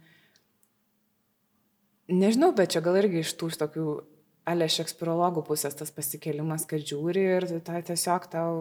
nežinau, 2.12 2.52
bet 2.60 2.76
čia 2.76 2.84
gal 2.84 3.00
irgi 3.00 3.24
iš 3.24 3.32
tų 3.40 3.54
tokių 3.64 3.88
ale 4.48 4.68
šekspirologų 4.72 5.44
pusės 5.48 5.76
tas 5.78 5.92
pasikelimas, 5.94 6.64
kad 6.68 6.84
žiūri 6.88 7.24
ir 7.36 7.48
tai 7.66 7.82
tiesiog 7.86 8.28
tau 8.32 8.52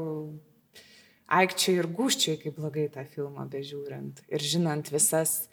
aikčiai 1.27 1.81
ir 1.81 1.89
guščiai, 1.91 2.39
kaip 2.41 2.57
blogai 2.59 2.87
tą 2.91 3.03
filmą 3.07 3.47
bežiūrint. 3.51 4.23
Ir 4.31 4.43
žinant 4.43 4.91
visas 4.91 5.47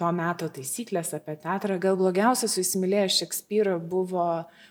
to 0.00 0.08
meto 0.16 0.48
taisyklės 0.52 1.12
apie 1.16 1.36
teatrą, 1.40 1.76
gal 1.80 1.98
blogiausias 2.00 2.54
su 2.54 2.62
įsimylėjęs 2.62 3.18
Šekspyrą 3.22 3.76
buvo, 3.92 4.26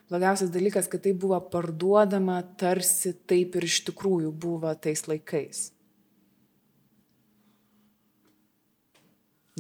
blogiausias 0.09 0.51
dalykas, 0.53 0.89
kad 0.91 1.05
tai 1.05 1.13
buvo 1.17 1.39
parduodama 1.53 2.41
tarsi 2.59 3.13
taip 3.29 3.55
ir 3.59 3.69
iš 3.69 3.83
tikrųjų 3.91 4.33
buvo 4.33 4.73
tais 4.81 5.05
laikais. 5.07 5.69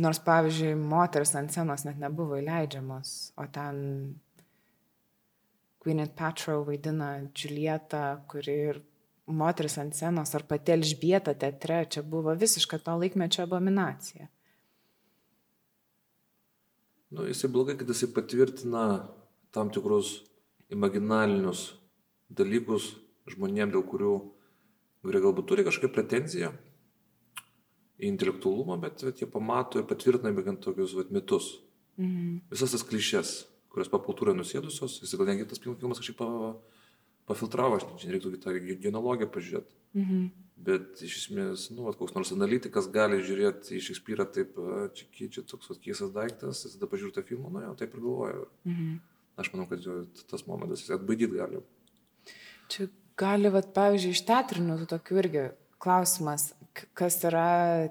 Nors, 0.01 0.21
pavyzdžiui, 0.23 0.73
moteris 0.79 1.35
ant 1.37 1.51
scenos 1.53 1.83
net 1.85 1.99
nebuvo 2.01 2.39
įleidžiamos, 2.39 3.33
o 3.37 3.45
ten 3.53 3.81
Gwyneth 5.81 6.13
Paltrow 6.17 6.65
vaidina 6.67 7.15
Julietą, 7.33 8.21
kuri 8.29 8.57
ir 8.69 8.81
moteris 9.31 9.77
ant 9.81 9.95
scenos 9.95 10.35
ar 10.37 10.45
pati 10.49 10.75
Elžbieta 10.75 11.33
teatre, 11.33 11.85
čia 11.89 12.03
buvo 12.03 12.35
visiška 12.37 12.77
to 12.85 12.97
laikmečio 13.01 13.45
abominacija. 13.47 14.27
Nu, 17.11 17.25
jisai 17.27 17.49
blogai, 17.51 17.75
kad 17.79 17.89
jisai 17.89 18.11
patvirtina 18.15 18.83
tam 19.51 19.71
tikrus 19.73 20.21
imaginalinius 20.71 21.71
dalykus 22.31 22.93
žmonėm, 23.31 23.73
dėl 23.73 23.83
kurių, 23.87 24.13
kurie 25.03 25.21
galbūt 25.23 25.49
turi 25.49 25.65
kažkokią 25.67 25.91
pretenziją 25.91 26.51
į 28.01 28.07
intelektualumą, 28.09 28.77
bet, 28.81 29.03
bet 29.05 29.21
jie 29.21 29.27
pamato 29.29 29.81
ir 29.81 29.89
patvirtina 29.89 30.31
būtent 30.35 30.63
tokius 30.63 30.95
vat, 30.97 31.11
mitus. 31.11 31.57
Mhm. 31.99 32.45
Visas 32.53 32.77
tas 32.77 32.85
klišės, 32.87 33.33
kurios 33.71 33.91
papultūrai 33.91 34.35
nusėdusios, 34.35 34.99
jis 35.01 35.17
gal 35.17 35.29
netgi 35.29 35.47
tas 35.49 35.61
filmas 35.63 36.01
kažkaip 36.01 36.21
pafiltravo, 37.29 37.77
aš 37.79 37.87
čia 38.01 38.13
reiktų 38.15 38.33
tą 38.43 38.55
genealogiją 38.59 39.29
pažiūrėti. 39.31 39.77
Mhm. 39.97 40.23
Bet 40.61 40.99
iš 41.01 41.15
esmės, 41.23 41.69
nu, 41.73 41.87
vat, 41.87 41.97
koks 41.97 42.13
nors 42.13 42.29
analitikas 42.35 42.89
gali 42.93 43.17
žiūrėti 43.25 43.79
į 43.79 43.83
Šekspyrą 43.87 44.27
taip, 44.29 44.59
čia, 44.93 45.29
čia 45.37 45.43
toks 45.49 45.71
keistas 45.81 46.11
daiktas, 46.13 46.65
jis 46.67 46.75
tada 46.75 46.89
pažiūrė 46.91 47.15
tą 47.15 47.23
filmą, 47.25 47.49
nu 47.49 47.63
jau 47.63 47.71
taip 47.79 47.95
ir 47.95 48.03
galvoju. 48.03 48.43
Mhm. 48.69 48.91
Aš 49.41 49.49
manau, 49.55 49.65
kad 49.71 49.87
tas 50.29 50.45
momentas 50.45 50.83
atbaidyti 50.93 51.39
gali. 51.39 51.63
Čia 52.69 52.91
gali, 53.17 53.49
vat, 53.53 53.71
pavyzdžiui, 53.73 54.13
iš 54.13 54.21
teatrinių 54.27 54.75
tokių 54.91 55.17
irgi 55.23 55.45
klausimas, 55.81 56.51
kas 56.93 57.17
yra 57.25 57.47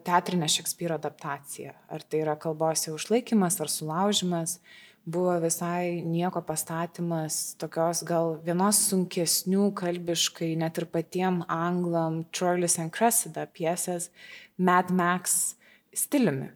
teatrinė 0.07 0.47
Šekspyro 0.53 1.01
adaptacija. 1.01 1.75
Ar 1.91 2.07
tai 2.07 2.23
yra 2.23 2.37
kalbos 2.39 2.87
jau 2.87 2.95
užlaikimas 2.95 3.59
ar 3.65 3.73
sulaužimas. 3.73 4.61
Uh, 4.61 4.90
buvo 5.05 5.35
visai 5.41 6.03
nieko 6.05 6.43
pastatymas 6.47 7.57
tokios 7.61 8.03
gal 8.07 8.37
vienos 8.45 8.81
sunkesnių 8.91 9.71
kalbiškai, 9.79 10.53
net 10.61 10.79
ir 10.79 10.87
patiem 10.93 11.43
anglam, 11.49 12.25
Charles 12.33 12.79
and 12.79 12.93
Cressida 12.95 13.47
piesės 13.47 14.11
Mad 14.59 14.91
Max 14.93 15.57
stiliumi, 15.97 16.51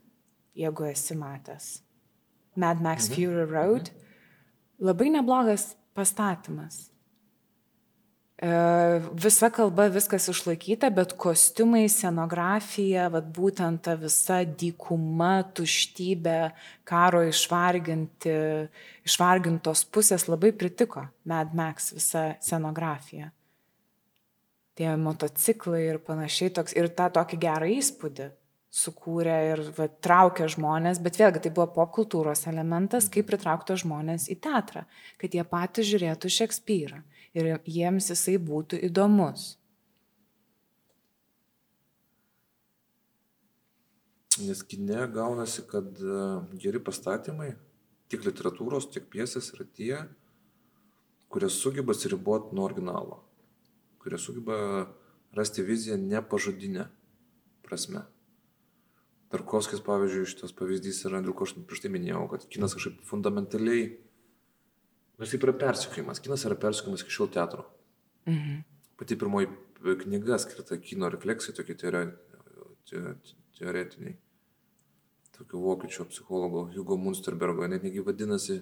jeigu 0.54 0.90
esi 0.90 1.16
matęs. 1.18 1.70
Mad 2.56 2.82
Max 2.82 3.08
mhm. 3.08 3.14
Fury 3.14 3.46
Road. 3.50 3.90
Labai 4.78 5.10
neblogas 5.10 5.74
pastatymas. 5.94 6.93
E, 8.34 8.48
visa 9.14 9.46
kalba 9.54 9.86
viskas 9.94 10.26
išlaikyta, 10.32 10.88
bet 10.90 11.12
kostiumai, 11.22 11.84
scenografija, 11.86 13.06
vat 13.14 13.28
būtent 13.36 13.84
ta 13.86 13.94
visa 13.94 14.40
dykuma, 14.42 15.44
tuštybė, 15.54 16.50
karo 16.88 17.22
išvargintos 19.06 19.84
pusės 19.94 20.26
labai 20.26 20.50
pritiko 20.50 21.06
Mad 21.30 21.54
Max 21.54 21.92
visa 21.94 22.34
scenografija. 22.42 23.30
Tie 24.74 24.90
motociklai 24.98 25.84
ir 25.92 26.02
panašiai 26.02 26.50
toks 26.50 26.74
ir 26.74 26.90
tą 26.90 27.06
tokį 27.14 27.38
gerą 27.38 27.70
įspūdį 27.76 28.32
sukūrė 28.74 29.36
ir 29.52 29.60
va, 29.76 29.86
traukė 30.02 30.48
žmonės, 30.50 30.98
bet 30.98 31.20
vėlgi 31.20 31.44
tai 31.44 31.52
buvo 31.54 31.68
popkultūros 31.76 32.48
elementas, 32.50 33.06
kaip 33.06 33.28
pritraukti 33.30 33.76
žmonės 33.84 34.26
į 34.34 34.40
teatrą, 34.42 34.82
kad 35.22 35.30
jie 35.38 35.44
patys 35.46 35.86
žiūrėtų 35.92 36.32
Šekspyrą 36.42 36.98
ir 37.34 37.50
jiems 37.66 38.10
jisai 38.12 38.38
būtų 38.38 38.80
įdomus. 38.88 39.54
Nes 44.42 44.64
kine 44.66 45.04
gaunasi, 45.14 45.62
kad 45.70 46.00
e, 46.02 46.22
geri 46.58 46.80
pastatymai, 46.82 47.52
tiek 48.10 48.24
literatūros, 48.26 48.88
tiek 48.90 49.06
piesės 49.10 49.52
yra 49.54 49.66
tie, 49.76 49.92
kurie 51.30 51.50
sugeba 51.50 51.94
atsiriboti 51.94 52.56
nuo 52.56 52.66
originalo, 52.66 53.20
kurie 54.02 54.18
sugeba 54.18 54.56
rasti 55.38 55.62
viziją 55.62 56.00
nepažodinę 56.02 56.88
prasme. 57.62 58.02
Tarkovskis, 59.30 59.82
pavyzdžiui, 59.86 60.26
šitas 60.30 60.54
pavyzdys 60.54 61.00
yra, 61.08 61.22
dėl 61.22 61.34
ko 61.34 61.46
aš 61.46 61.54
prieš 61.66 61.86
tai 61.86 61.90
minėjau, 61.94 62.26
kad 62.30 62.44
kinas 62.50 62.74
kažkaip 62.76 63.00
fundamentaliai 63.06 63.86
Nors 65.18 65.30
taip 65.30 65.46
yra 65.46 65.54
persikėjimas. 65.58 66.20
Kinas 66.22 66.44
yra 66.48 66.56
persikėjimas 66.58 67.04
iki 67.04 67.14
šiol 67.14 67.30
teatro. 67.34 67.66
Mhm. 68.26 68.62
Pati 68.98 69.18
pirmoji 69.18 69.50
knyga 70.04 70.38
skirta 70.40 70.78
kino 70.80 71.10
refleksijai, 71.12 71.56
tokie 71.58 71.74
teoretiniai. 73.58 74.16
Tokio 75.34 75.58
vokiečio 75.58 76.06
psichologo 76.06 76.68
Hugo 76.70 76.96
Munsterbergo, 76.96 77.66
net 77.66 77.82
negi 77.82 78.02
vadinasi 78.06 78.60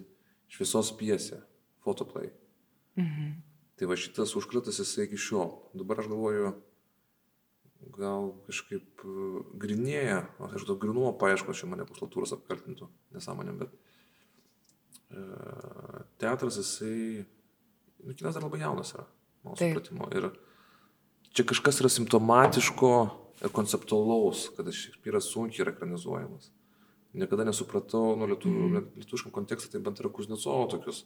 šviesos 0.53 0.93
piesė, 0.97 1.43
fotoplay. 1.85 2.33
Mhm. 2.97 3.33
Tai 3.77 3.89
va 3.89 3.97
šitas 3.97 4.35
užkratas 4.37 4.81
jisai 4.81 5.07
iki 5.09 5.21
šiol. 5.21 5.53
Dabar 5.75 6.01
aš 6.01 6.09
galvoju, 6.13 6.53
gal 7.97 8.33
kažkaip 8.47 9.05
grinėja, 9.59 10.23
aš 10.49 10.67
to 10.69 10.77
grinumo 10.81 11.13
paieško, 11.19 11.55
čia 11.57 11.69
mane 11.71 11.87
puslaptūros 11.89 12.35
apkaltintų 12.37 12.89
nesąmonėm, 13.17 13.59
bet 13.65 13.75
teatras, 16.23 16.57
jisai, 16.61 17.25
nu, 18.05 18.15
kinas 18.15 18.37
dar 18.37 18.47
labai 18.47 18.61
jaunas 18.63 18.95
yra. 18.95 19.07
mano 19.43 19.57
Taip. 19.59 19.75
supratimo. 19.75 20.09
Ir 20.15 20.31
čia 21.35 21.45
kažkas 21.49 21.81
yra 21.83 21.91
simptomatiško 21.91 22.93
ir 23.43 23.53
konceptualaus, 23.53 24.49
kad 24.57 24.71
Šekspyras 24.71 25.31
sunkiai 25.33 25.65
yra 25.67 25.75
ekranizuojamas. 25.75 26.53
Niekada 27.13 27.45
nesupratau, 27.45 28.15
nu, 28.17 28.29
lietuvių, 28.31 28.69
mm. 28.69 28.85
lietuviškam 29.03 29.35
kontekste, 29.35 29.69
tai 29.73 29.83
bent 29.85 30.01
yra 30.01 30.09
Kuznecovo 30.13 30.69
tokius 30.73 31.03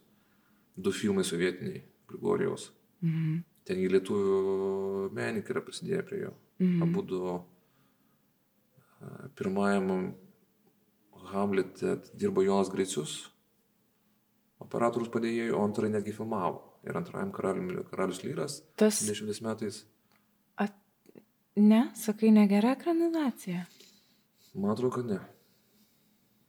du 0.77 0.93
filmai 0.93 1.25
sovietiniai, 1.27 1.83
Grigorijaus. 2.07 2.71
Mhm. 3.03 3.41
Tengi 3.67 3.89
lietuvių 3.91 5.11
menininkai 5.17 5.55
yra 5.57 5.63
prisidėję 5.67 6.03
prie 6.07 6.21
jo. 6.21 6.35
Mhm. 6.61 6.83
Abu 6.85 7.03
du 7.03 7.23
pirmajam 9.35 10.15
Hamlete 11.27 11.97
dirbo 12.15 12.43
Jonas 12.43 12.71
Gricius, 12.71 13.31
operatorius 14.67 15.11
padėjėjų, 15.14 15.55
o 15.57 15.62
antrąjį 15.67 15.93
netgi 15.97 16.14
filmavo. 16.17 16.61
Ir 16.87 16.99
antrajam 17.01 17.33
karalium, 17.35 17.71
karalius 17.91 18.21
Lyras 18.23 18.61
Tas, 18.79 19.01
20 19.09 19.43
metais. 19.47 19.85
ne, 21.57 21.81
sakai, 21.97 22.29
negera 22.31 22.75
ekranizacija. 22.77 23.62
Man 24.55 24.71
atrodo, 24.75 24.93
kad 24.99 25.07
ne. 25.09 25.19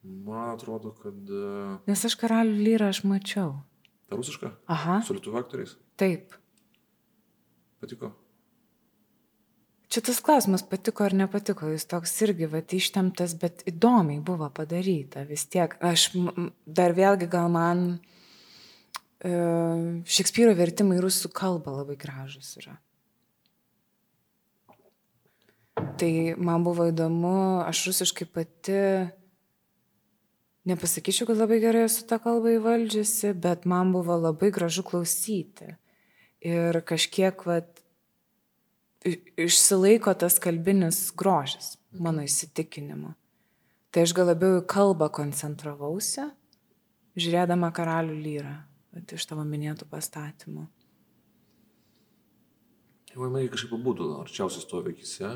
Man 0.04 0.50
atrodo, 0.56 0.92
kad... 1.00 1.16
e, 1.32 1.78
Nes 1.88 2.04
aš 2.08 2.16
karalių 2.20 2.58
lyrą 2.64 2.90
aš 2.94 3.02
mačiau. 3.08 3.54
Ta 4.08 4.16
rusiška? 4.20 4.52
Aha, 4.72 5.00
Su 5.04 5.16
lietuvių 5.18 5.40
aktoriais. 5.42 5.74
taip. 6.00 6.36
Patiko. 7.82 8.12
Čia 9.98 10.04
tas 10.06 10.20
klausimas 10.22 10.62
patiko 10.62 11.08
ar 11.08 11.14
nepatiko, 11.18 11.72
jis 11.74 11.88
toks 11.90 12.12
irgi 12.22 12.46
va 12.52 12.60
ištemtas, 12.62 13.32
bet 13.42 13.64
įdomiai 13.66 14.20
buvo 14.22 14.46
padaryta 14.54 15.24
vis 15.26 15.48
tiek. 15.50 15.72
Aš 15.82 16.12
dar 16.70 16.94
vėlgi 16.94 17.26
gal 17.26 17.48
man 17.50 17.82
e, 19.26 19.32
Šekspyro 20.06 20.54
vertimai 20.60 21.00
rusų 21.02 21.32
kalbą 21.34 21.74
labai 21.80 21.96
gražus 21.98 22.52
yra. 22.62 22.76
Tai 25.98 26.12
man 26.38 26.62
buvo 26.70 26.86
įdomu, 26.92 27.66
aš 27.66 27.88
rusiškai 27.90 28.30
pati, 28.38 28.78
nepasakyčiau, 30.70 31.32
kad 31.32 31.42
labai 31.42 31.58
gerai 31.66 31.88
esu 31.88 32.06
tą 32.06 32.22
kalbą 32.22 32.54
įvaldžiusi, 32.60 33.34
bet 33.34 33.66
man 33.66 33.98
buvo 33.98 34.22
labai 34.28 34.54
gražu 34.54 34.86
klausyti. 34.86 35.74
Ir 36.46 36.84
kažkiek, 36.86 37.42
vat, 37.50 37.77
išsilaiko 39.40 40.14
tas 40.20 40.38
kalbinis 40.44 41.08
grožis, 41.18 41.76
mano 41.92 42.26
įsitikinimu. 42.26 43.14
Tai 43.92 44.04
aš 44.04 44.14
gal 44.14 44.30
labiau 44.30 44.60
į 44.60 44.66
kalbą 44.70 45.08
koncentravausi, 45.14 46.28
žiūrėdama 47.18 47.72
karalių 47.76 48.18
lyrą, 48.22 48.56
iš 49.18 49.28
tavo 49.30 49.46
minėtų 49.48 49.88
pastatymų. 49.90 50.68
Man 53.18 53.48
kažkaip 53.50 53.72
pabūtų, 53.74 54.12
arčiausiai 54.22 54.62
stovi 54.62 54.94
akise. 54.94 55.32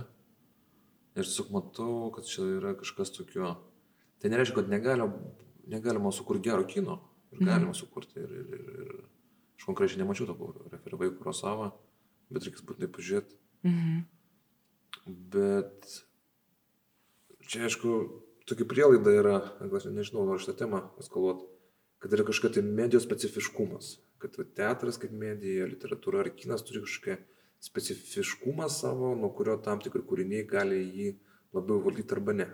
Ir 1.18 1.26
tiesiog 1.26 1.50
matau, 1.52 1.94
kad 2.14 2.28
čia 2.30 2.46
yra 2.60 2.76
kažkas 2.78 3.10
tokio. 3.16 3.56
Tai 4.22 4.30
nereiškia, 4.30 4.60
kad 4.60 4.70
negalima, 4.70 5.10
negalima 5.68 6.12
sukurti 6.14 6.46
gero 6.52 6.68
kino. 6.70 7.00
Ir 7.34 7.42
galima 7.48 7.74
sukurti. 7.74 8.22
Ir, 8.22 8.30
ir, 8.38 8.54
ir, 8.54 8.70
ir 8.86 8.94
aš 9.58 9.66
konkrečiai 9.66 10.04
nemačiau 10.04 10.30
to 10.30 10.52
referavai 10.70 11.10
Kurosavą, 11.18 11.72
bet 12.30 12.46
reikės 12.46 12.68
būtinai 12.70 12.92
pažiūrėti. 12.94 13.41
Mhm. 13.68 14.04
Bet 15.34 15.88
čia, 17.48 17.66
aišku, 17.68 17.96
tokia 18.50 18.68
prielaida 18.70 19.14
yra, 19.16 19.36
nežinau, 19.62 20.26
noriu 20.26 20.42
šitą 20.42 20.58
temą 20.64 20.84
eskaluoti, 21.02 21.48
kad 22.02 22.14
yra 22.16 22.26
kažkokia 22.28 22.60
tai 22.60 22.66
medijos 22.66 23.06
specifiškumas. 23.08 23.96
Kad 24.22 24.38
va, 24.38 24.46
teatras 24.58 25.00
kaip 25.02 25.14
medija, 25.18 25.70
literatūra 25.70 26.24
ar 26.24 26.32
kinas 26.38 26.64
turi 26.66 26.84
kažkokią 26.84 27.18
specifiškumą 27.62 28.68
savo, 28.74 29.14
nuo 29.18 29.30
kurio 29.38 29.58
tam 29.66 29.82
tikri 29.82 30.04
kūriniai 30.06 30.46
gali 30.50 30.82
jį 30.82 31.14
labiau 31.54 31.82
valdyti 31.86 32.18
arba 32.18 32.36
ne. 32.38 32.48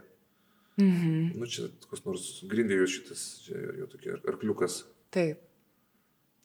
Mhm. 0.78 1.34
Nu, 1.40 1.48
čia 1.50 1.70
koks 1.90 2.04
nors 2.06 2.26
grindėjus 2.52 2.98
šitas, 3.00 3.26
čia 3.46 3.58
jo, 3.58 3.76
jo 3.82 3.88
tokia 3.92 4.18
arkliukas. 4.30 4.84
Taip. 5.16 5.42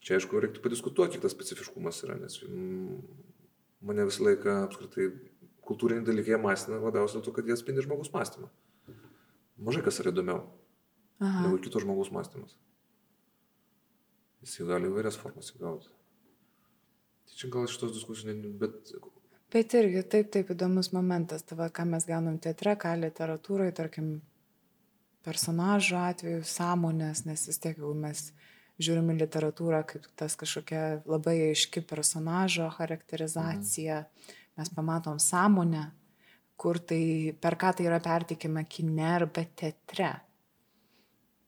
Čia, 0.02 0.16
aišku, 0.18 0.40
reiktų 0.42 0.62
padiskutuoti, 0.64 1.14
kiek 1.14 1.22
tas 1.22 1.34
specifiškumas 1.34 2.00
yra, 2.06 2.16
nes 2.18 2.40
mm, 2.42 2.96
mane 3.87 4.07
visą 4.09 4.26
laiką 4.28 4.57
apskritai 4.66 5.09
kultūriniai 5.66 6.07
dalykai 6.07 6.41
masina 6.43 6.80
labiausiai 6.83 7.20
dėl 7.20 7.26
to, 7.28 7.35
kad 7.37 7.49
jie 7.49 7.57
atspindi 7.57 7.85
žmogus 7.85 8.12
mąstymą. 8.14 8.51
Mažai 9.62 9.85
kas 9.87 10.01
yra 10.03 10.12
įdomiau 10.14 10.43
negu 11.22 11.59
kito 11.62 11.83
žmogaus 11.83 12.11
mąstymas. 12.14 12.57
Jis 14.43 14.59
jį 14.59 14.68
gali 14.72 14.91
įvairias 14.91 15.18
formas 15.20 15.53
įgauti. 15.55 15.91
Tai 17.28 17.39
čia 17.39 17.51
gal 17.53 17.68
šitos 17.70 17.95
diskusijos, 17.95 18.41
bet 18.59 18.95
Bet 19.53 19.74
irgi 19.76 20.01
taip, 20.09 20.30
taip 20.33 20.49
įdomus 20.55 20.89
momentas, 20.97 21.43
tava, 21.45 21.66
ką 21.68 21.85
mes 21.91 22.07
gaunam 22.09 22.39
teatre, 22.41 22.72
ką 22.80 22.95
literatūroje, 23.03 23.74
tarkim, 23.76 24.07
personažo 25.26 25.99
atveju, 26.01 26.41
sąmonės, 26.49 27.26
nes 27.26 27.43
vis 27.51 27.61
tiek, 27.61 27.76
jeigu 27.76 27.93
mes 27.93 28.30
žiūrime 28.85 29.16
literatūrą 29.20 29.83
kaip 29.89 30.07
tas 30.18 30.37
kažkokia 30.39 31.03
labai 31.09 31.39
aiški 31.51 31.85
personažo 31.89 32.68
charakterizacija, 32.76 34.03
mes 34.59 34.72
pamatom 34.76 35.20
sąmonę, 35.22 35.87
kur 36.57 36.78
tai, 36.78 37.35
per 37.41 37.57
ką 37.59 37.72
tai 37.78 37.89
yra 37.89 37.99
pertikima 38.03 38.64
kine 38.68 39.09
arba 39.16 39.45
teatre. 39.59 40.12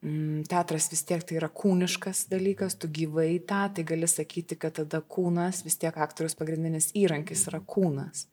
Mm, 0.05 0.43
Teatras 0.51 0.91
vis 0.93 1.01
tiek 1.09 1.23
tai 1.25 1.39
yra 1.39 1.49
kūniškas 1.49 2.27
dalykas, 2.29 2.77
tu 2.77 2.91
gyvai 2.93 3.39
tą, 3.49 3.63
tai 3.73 3.87
gali 3.89 4.09
sakyti, 4.11 4.59
kad 4.61 4.77
tada 4.77 5.01
kūnas, 5.01 5.63
vis 5.65 5.79
tiek 5.81 5.97
aktorius 5.97 6.37
pagrindinis 6.37 6.91
įrankis 6.99 7.47
yra 7.49 7.63
kūnas. 7.65 8.27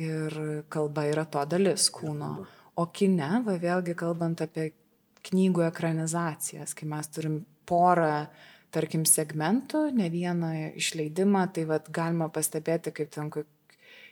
Ir 0.00 0.38
kalba 0.72 1.04
yra 1.10 1.26
to 1.28 1.42
dalis 1.50 1.90
kūno. 1.92 2.30
O 2.78 2.86
kine, 2.94 3.42
va 3.44 3.58
vėlgi 3.60 3.96
kalbant 3.98 4.40
apie 4.40 4.70
knygų 5.28 5.66
ekranizacijas, 5.66 6.72
kai 6.78 6.88
mes 6.88 7.10
turim 7.12 7.40
porą, 7.68 8.26
tarkim, 8.74 9.04
segmentų, 9.08 9.88
ne 9.96 10.08
vieną 10.12 10.50
išleidimą, 10.80 11.46
tai 11.54 11.64
va 11.68 11.80
galima 11.88 12.28
pastebėti, 12.32 12.92
kaip 12.96 13.12
ten, 13.14 13.30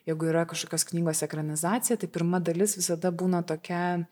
jeigu 0.09 0.31
yra 0.31 0.47
kažkokios 0.49 0.87
knygos 0.93 1.25
ekranizacija, 1.27 1.99
tai 2.01 2.09
pirma 2.13 2.41
dalis 2.41 2.77
visada 2.79 3.13
būna 3.13 3.43
tokia 3.47 4.07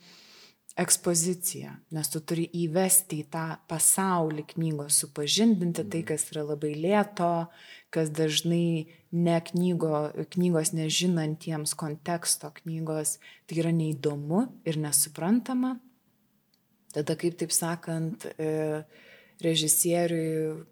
ekspozicija, 0.80 1.70
nes 1.94 2.08
tu 2.10 2.18
turi 2.26 2.48
įvesti 2.64 3.20
į 3.22 3.28
tą 3.30 3.44
pasaulį 3.70 4.42
knygos, 4.56 4.98
supažindinti 5.04 5.84
tai, 5.86 6.00
kas 6.06 6.26
yra 6.32 6.42
labai 6.48 6.72
lėto, 6.74 7.46
kas 7.94 8.10
dažnai 8.10 8.90
ne 9.14 9.36
knygo, 9.48 10.08
knygos 10.34 10.72
nežinantiems 10.74 11.76
konteksto 11.78 12.50
knygos, 12.58 13.20
tai 13.46 13.62
yra 13.62 13.70
neįdomu 13.74 14.48
ir 14.66 14.80
nesuprantama. 14.82 15.76
Tada, 16.94 17.14
kaip 17.18 17.38
taip 17.38 17.54
sakant, 17.54 18.26
e, 18.34 18.82
režisieriui 19.42 20.64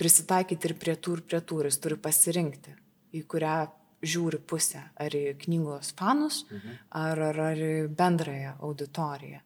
prisitaikyti 0.00 0.68
ir 0.70 0.74
prie 0.80 0.94
tų, 0.96 1.16
ir 1.18 1.22
prie 1.28 1.40
tų, 1.40 1.60
ir 1.62 1.70
jis 1.70 1.78
turi 1.80 1.96
pasirinkti, 1.96 2.74
į 3.16 3.22
kurią 3.28 3.56
žiūri 4.06 4.38
pusę, 4.46 4.82
ar 5.00 5.10
į 5.16 5.36
knygos 5.40 5.94
fanus, 5.96 6.44
Mhm. 6.52 6.78
ar, 6.90 7.20
ar, 7.30 7.40
ar 7.40 7.56
į 7.56 7.88
bendrąją 7.96 8.56
auditoriją. 8.60 9.40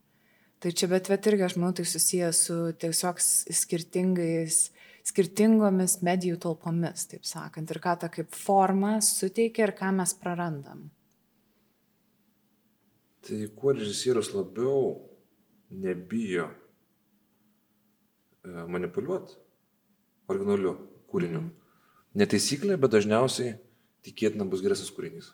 Tai 0.60 0.72
čia 0.72 0.88
bet 0.88 1.08
bet 1.08 1.24
irgi, 1.26 1.42
aš 1.46 1.56
manau, 1.56 1.72
tai 1.72 1.84
susijęs 1.84 2.36
su 2.46 2.72
tiesiog 2.76 3.16
skirtingais, 3.20 4.70
skirtingomis 5.04 6.02
medijų 6.04 6.36
talpomis, 6.38 7.06
taip 7.08 7.24
sakant, 7.24 7.70
ir 7.70 7.78
ką 7.80 7.98
ta 7.98 8.08
kaip 8.12 8.28
forma 8.36 9.00
suteikia 9.00 9.68
ir 9.68 9.72
ką 9.72 9.92
mes 9.94 10.12
prarandam. 10.14 10.90
tai 13.20 13.46
kuo 13.54 13.72
režisierius 13.72 14.32
labiau 14.34 15.08
nebijo 15.70 16.48
manipuliuoti 18.44 19.36
originaliu 20.30 20.76
kūriniu. 21.10 21.42
Netaisyklė, 22.18 22.78
bet 22.80 22.94
dažniausiai 22.94 23.54
tikėtina 24.06 24.46
bus 24.50 24.62
geresnis 24.64 24.90
kūrinys. 24.94 25.30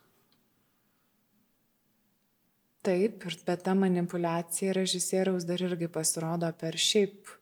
Taip, 2.86 3.24
ir 3.26 3.36
bet 3.46 3.64
ta 3.66 3.74
manipulacija 3.74 4.74
režisieriaus 4.76 5.46
dar 5.48 5.62
irgi 5.66 5.88
pasirodo 5.90 6.50
per 6.60 6.76
šiaip. 6.78 7.32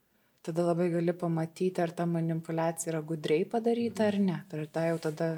Tada 0.45 0.65
labai 0.65 0.91
gali 0.93 1.13
pamatyti, 1.17 1.81
ar 1.81 1.93
ta 1.97 2.07
manipulacija 2.09 2.93
yra 2.93 3.03
gudriai 3.05 3.45
padaryta 3.49 4.09
ar 4.09 4.19
ne. 4.21 4.39
Per 4.49 4.65
tą 4.73 4.87
jau 4.91 4.99
tada, 5.09 5.29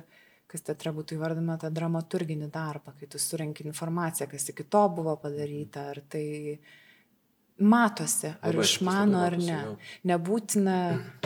kas 0.50 0.66
teatre 0.66 0.92
būtų 0.94 1.18
įvardama, 1.18 1.58
tą 1.62 1.70
dramaturginį 1.74 2.50
darbą, 2.54 2.94
kai 2.98 3.08
tu 3.10 3.18
surenki 3.22 3.66
informaciją, 3.66 4.28
kas 4.30 4.50
iki 4.50 4.66
to 4.70 4.82
buvo 4.94 5.14
padaryta, 5.22 5.88
ar 5.94 6.02
tai 6.10 6.26
matosi, 7.58 8.32
ar 8.40 8.54
Labai 8.54 8.66
išmano 8.66 9.20
labai 9.20 9.28
ar 9.28 9.36
ne. 9.40 9.60
Nebūtina 10.10 10.78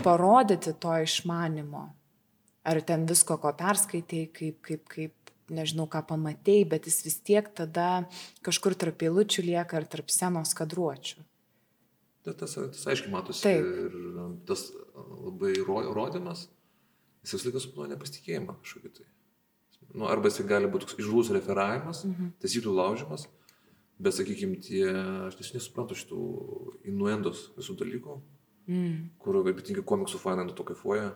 parodyti 0.03 0.75
to 0.81 0.95
išmanimo. 1.05 1.87
Ar 2.71 2.83
ten 2.87 3.07
visko, 3.09 3.39
ko 3.41 3.53
perskaitėjai, 3.57 4.29
kaip, 4.37 4.61
kaip, 4.67 4.85
kaip, 4.93 5.33
nežinau, 5.51 5.89
ką 5.91 6.05
pamatėjai, 6.13 6.69
bet 6.71 6.87
jis 6.87 7.01
vis 7.07 7.19
tiek 7.25 7.49
tada 7.57 8.07
kažkur 8.47 8.77
tarp 8.79 9.03
eilučių 9.03 9.47
lieka 9.49 9.81
ar 9.81 9.89
tarp 9.91 10.13
senos 10.13 10.53
kadruočių. 10.59 11.25
Tai 12.21 12.35
tas, 12.37 12.55
tas 12.55 12.87
aiškiai 12.93 13.11
matosi 13.15 13.47
Taip. 13.47 13.65
ir 13.65 13.95
tas 14.47 14.67
labai 14.93 15.55
ro- 15.65 15.95
rodymas 15.97 16.45
jis 17.25 17.35
visą 17.37 17.49
laiką 17.49 17.63
suplanuoja 17.65 17.95
nepasitikėjimą 17.95 18.57
kažkokį 18.61 18.93
tai. 18.97 19.07
Nu, 19.91 20.07
arba 20.07 20.31
jis 20.31 20.45
gali 20.49 20.69
būti 20.71 20.87
toks 20.87 21.01
išžūlus 21.01 21.33
referavimas, 21.35 22.05
mhm. 22.07 22.35
taisyklių 22.43 22.75
laužimas, 22.77 23.27
bet, 24.01 24.17
sakykime, 24.17 24.59
tie, 24.65 24.85
aš 25.29 25.39
tiesiog 25.39 25.59
nesuprantu 25.61 25.97
šitų 25.99 26.21
inuendos 26.91 27.51
visų 27.59 27.77
dalykų, 27.81 28.21
mm. 28.71 28.95
kur 29.21 29.41
ypatingai 29.45 29.85
komiksų 29.87 30.23
fanai 30.23 30.49
nuo 30.49 30.57
to 30.57 30.67
kaifuoja. 30.73 31.13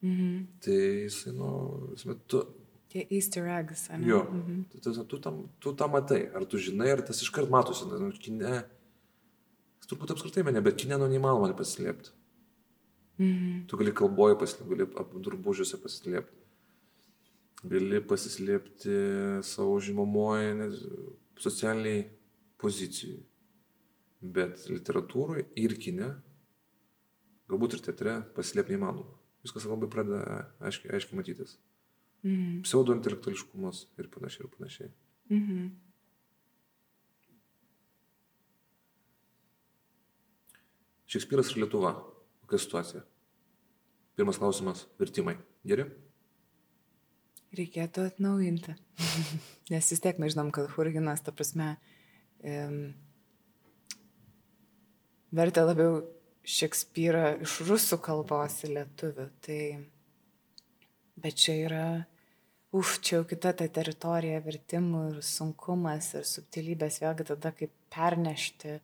Mhm. 0.00 0.46
Tai 0.62 0.78
jisai, 1.04 1.32
nu, 1.34 1.50
jis 1.92 2.06
metu. 2.06 2.42
Tie 2.88 3.04
easter 3.10 3.48
eggs, 3.52 3.88
ne? 3.90 4.06
Jo, 4.06 4.22
mhm. 4.30 4.60
tu, 4.70 4.80
tu, 4.80 5.04
tu, 5.04 5.18
tam, 5.20 5.40
tu 5.58 5.74
tą 5.76 5.88
matai, 5.92 6.22
ar 6.34 6.46
tu 6.48 6.60
žinai, 6.62 6.92
ar 6.94 7.02
tas 7.04 7.20
iškart 7.24 7.50
matosi, 7.52 7.88
nu, 7.90 8.12
kine, 8.22 8.62
turbūt 9.88 10.14
apskritai 10.14 10.44
mane, 10.46 10.62
bet 10.64 10.78
kine, 10.80 10.96
nu, 11.00 11.08
neįmanoma 11.10 11.50
nepasislėpti. 11.50 12.14
Mhm. 13.18 13.64
Tu 13.68 13.80
gali 13.80 13.94
kalboje 14.00 14.38
pasislėpti, 14.40 14.70
gali 14.74 14.88
apdurbužiuose 15.02 15.80
pasislėpti. 15.82 16.44
Gali 17.68 17.98
pasislėpti 18.06 18.98
savo 19.42 19.80
žimomoje, 19.82 20.52
socialiniai 21.42 22.04
pozicijai. 22.58 23.22
Bet 24.20 24.64
literatūroje 24.66 25.46
ir 25.62 25.76
kine, 25.78 26.08
galbūt 27.50 27.78
ir 27.78 27.84
teatre, 27.86 28.16
pasislėpti 28.34 28.74
neįmanoma. 28.74 29.14
Viskas 29.46 29.68
labai 29.70 29.88
pradeda 29.90 30.48
aiškiai, 30.58 30.92
aiškiai 30.96 31.18
matytis. 31.20 31.58
Mhm. 32.26 32.62
Pseudointelektuališkumas 32.66 33.84
ir 33.98 34.08
panašiai 34.10 34.46
ir 34.46 34.50
panašiai. 34.56 34.90
Mhm. 35.30 35.68
Šekspyras 41.08 41.54
ir 41.54 41.62
Lietuva. 41.62 41.94
Kokia 42.42 42.58
situacija? 42.58 43.04
Pirmas 44.16 44.38
klausimas- 44.38 44.86
vertimai. 45.00 45.38
Geri? 45.64 45.86
Reikėtų 47.56 48.04
atnaujinti. 48.10 48.74
Nes 49.72 49.90
vis 49.92 50.02
tiek 50.04 50.18
mes 50.20 50.34
žinom, 50.34 50.50
kad 50.52 50.68
Hurginas, 50.74 51.22
ta 51.24 51.32
prasme, 51.32 51.76
um, 52.44 52.80
vertė 55.32 55.64
labiau 55.64 56.02
Šekspyrą 56.48 57.42
iš 57.44 57.58
rusų 57.68 57.98
kalbos 58.00 58.62
į 58.64 58.70
lietuvių. 58.72 59.26
Tai, 59.44 59.62
bet 61.20 61.40
čia 61.40 61.56
yra, 61.66 61.88
uf, 62.72 62.94
čia 63.04 63.18
jau 63.18 63.26
kita 63.28 63.52
ta 63.56 63.66
teritorija 63.68 64.40
vertimų 64.46 65.02
ir 65.10 65.18
sunkumas 65.26 66.14
ir 66.16 66.24
subtilybės, 66.28 67.02
vėlgi 67.04 67.26
tada 67.32 67.52
kaip 67.56 67.74
pernešti 67.92 68.78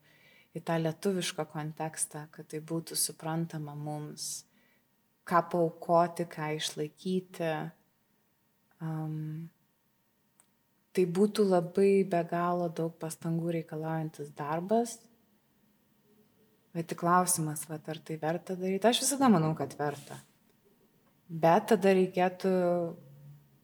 į 0.54 0.62
tą 0.66 0.76
lietuvišką 0.82 1.46
kontekstą, 1.54 2.26
kad 2.34 2.50
tai 2.52 2.60
būtų 2.60 2.98
suprantama 3.00 3.72
mums, 3.78 4.44
ką 5.24 5.40
paukoti, 5.54 6.28
ką 6.30 6.52
išlaikyti. 6.58 7.50
Um, 8.85 9.49
tai 10.95 11.07
būtų 11.09 11.47
labai 11.49 12.05
be 12.07 12.20
galo 12.30 12.68
daug 12.68 12.93
pastangų 13.01 13.57
reikalaujantis 13.59 14.30
darbas. 14.37 14.99
Bet 16.74 16.91
tik 16.91 17.01
klausimas, 17.01 17.64
va, 17.70 17.78
ar 17.78 18.01
tai 18.03 18.18
verta 18.20 18.57
daryti. 18.59 18.87
Aš 18.91 19.05
visada 19.05 19.30
manau, 19.30 19.55
kad 19.59 19.74
verta. 19.78 20.18
Bet 21.28 21.70
tada 21.72 21.95
reikėtų 21.97 22.55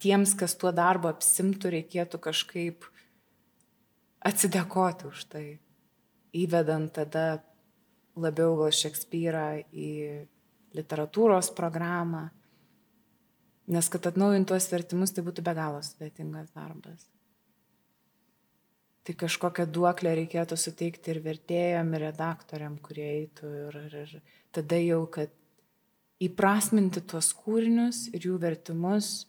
tiems, 0.01 0.33
kas 0.39 0.57
tuo 0.57 0.73
darbu 0.73 1.11
apsimtų, 1.11 1.75
reikėtų 1.77 2.21
kažkaip 2.23 2.87
atsidėkoti 4.27 5.11
už 5.11 5.27
tai 5.33 5.45
įvedant 6.37 6.93
tada 6.95 7.43
labiau 8.21 8.57
gal 8.59 8.75
Šekspyrą 8.75 9.47
į 9.71 9.91
literatūros 10.77 11.51
programą, 11.57 12.29
nes 13.69 13.89
kad 13.93 14.07
atnaujintuos 14.09 14.69
vertimus 14.73 15.13
tai 15.15 15.25
būtų 15.27 15.45
be 15.47 15.55
galo 15.57 15.83
sudėtingas 15.85 16.53
darbas. 16.57 17.09
Tai 19.05 19.17
kažkokią 19.25 19.65
duoklę 19.73 20.13
reikėtų 20.19 20.57
suteikti 20.61 21.15
ir 21.15 21.23
vertėjom, 21.25 21.95
ir 21.97 22.05
redaktoriam, 22.11 22.77
kurie 22.85 23.07
eitų 23.09 23.53
ir, 23.65 23.79
ir, 23.89 23.97
ir 24.05 24.41
tada 24.55 24.79
jau, 24.81 25.03
kad 25.11 25.33
įprasminti 26.21 27.03
tuos 27.09 27.33
kūrinius 27.35 28.05
ir 28.13 28.29
jų 28.29 28.37
vertimus, 28.43 29.25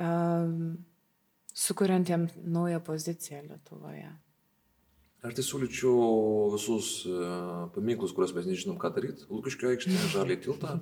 um, 0.00 0.78
sukuriant 1.54 2.08
jam 2.08 2.26
naują 2.42 2.80
poziciją 2.84 3.42
Lietuvoje. 3.50 4.08
Aš 5.24 5.36
tai 5.36 5.44
siūlyčiau 5.44 5.92
visus 6.52 6.88
uh, 7.08 7.68
paminklus, 7.76 8.12
kuriuos 8.12 8.34
mes 8.36 8.48
nežinom, 8.48 8.80
ką 8.80 8.90
daryti. 8.92 9.28
Lukiškio 9.30 9.70
aikštė, 9.72 10.00
Žalį 10.12 10.40
tiltą, 10.44 10.74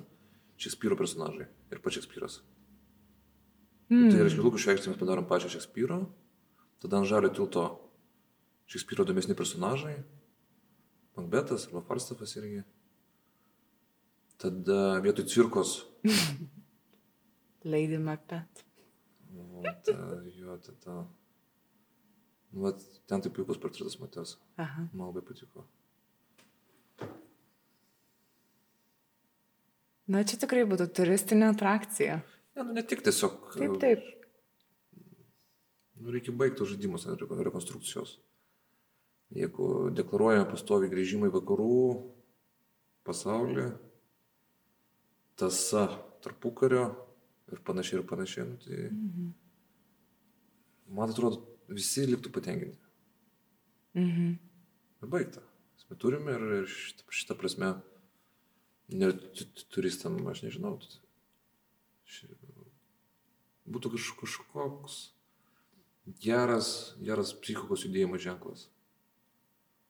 Šekspyro 0.59 0.97
personažai 0.99 1.47
ir 1.71 1.83
pats 1.83 1.99
Šekspyras. 1.99 2.41
Mm. 3.93 4.09
Tai 4.09 4.25
reiškia, 4.25 4.73
aikštė 4.73 4.91
mes 4.91 4.99
padarom 4.99 5.25
pačią 5.29 5.51
Šekspyro, 5.53 5.99
tada 6.81 6.97
ant 6.99 7.09
Žalio 7.09 7.29
tilto 7.35 7.67
Šekspyro 8.71 9.05
domesni 9.05 9.37
personažai, 9.37 9.99
Macbetas 11.13 11.67
arba 11.67 11.83
Falstafas 11.85 12.33
irgi. 12.39 12.63
Tada 14.41 14.97
vietoj 15.03 15.27
cirkos. 15.29 15.75
Lady 17.73 17.99
Macbeth. 18.01 18.65
O, 19.37 19.61
ta, 19.85 19.93
jo, 20.39 20.57
ta, 20.57 20.73
ta. 20.83 20.97
Vat 22.53 22.81
ten 23.09 23.21
tai 23.21 23.31
puikus 23.33 23.61
portretas 23.61 23.99
Matės. 24.01 24.35
Man 24.57 25.07
labai 25.07 25.23
patiko. 25.25 25.67
Na, 30.09 30.25
čia 30.27 30.37
tikrai 30.41 30.65
būtų 30.67 30.89
turistinė 30.97 31.53
atrakcija. 31.53 32.19
Ne, 32.55 32.63
nu 32.63 32.75
ne 32.77 32.83
tik 32.85 33.01
tiesiog. 33.05 33.39
Taip, 33.55 33.77
taip. 33.81 34.03
Nu, 36.03 36.11
reikia 36.13 36.35
baigti 36.35 36.67
žaidimus 36.67 37.07
rekonstrukcijos. 37.07 38.17
Jeigu 39.33 39.89
deklaruojame 39.97 40.45
pastovi 40.51 40.91
grįžimą 40.91 41.29
į 41.31 41.33
vakarų 41.33 41.77
pasaulį, 43.07 43.69
tasa 45.39 45.87
tarpukario 46.23 46.83
ir 47.51 47.61
panašiai 47.65 48.01
ir 48.01 48.05
panašiai, 48.09 48.45
nu, 48.49 48.59
tai 48.61 48.81
mhm. 48.89 49.31
man 50.99 51.13
atrodo, 51.13 51.41
visi 51.71 52.05
liktų 52.07 52.33
patenkinti. 52.35 52.91
Mhm. 53.97 54.35
Ir 55.03 55.11
baigta. 55.15 55.43
Mes 55.89 55.99
turime 55.99 56.33
ir, 56.37 56.45
ir 56.61 56.69
šitą, 56.69 57.09
šitą 57.13 57.35
prasme, 57.37 57.73
ne 58.93 59.09
turistam, 59.73 60.15
aš 60.31 60.45
nežinau, 60.45 60.77
ši, 62.09 62.29
būtų 63.69 63.93
kaž, 63.95 64.13
kažkoks 64.19 64.97
geras, 66.23 66.95
geras 66.99 67.33
psichikos 67.39 67.85
judėjimo 67.87 68.19
ženklas. 68.19 68.67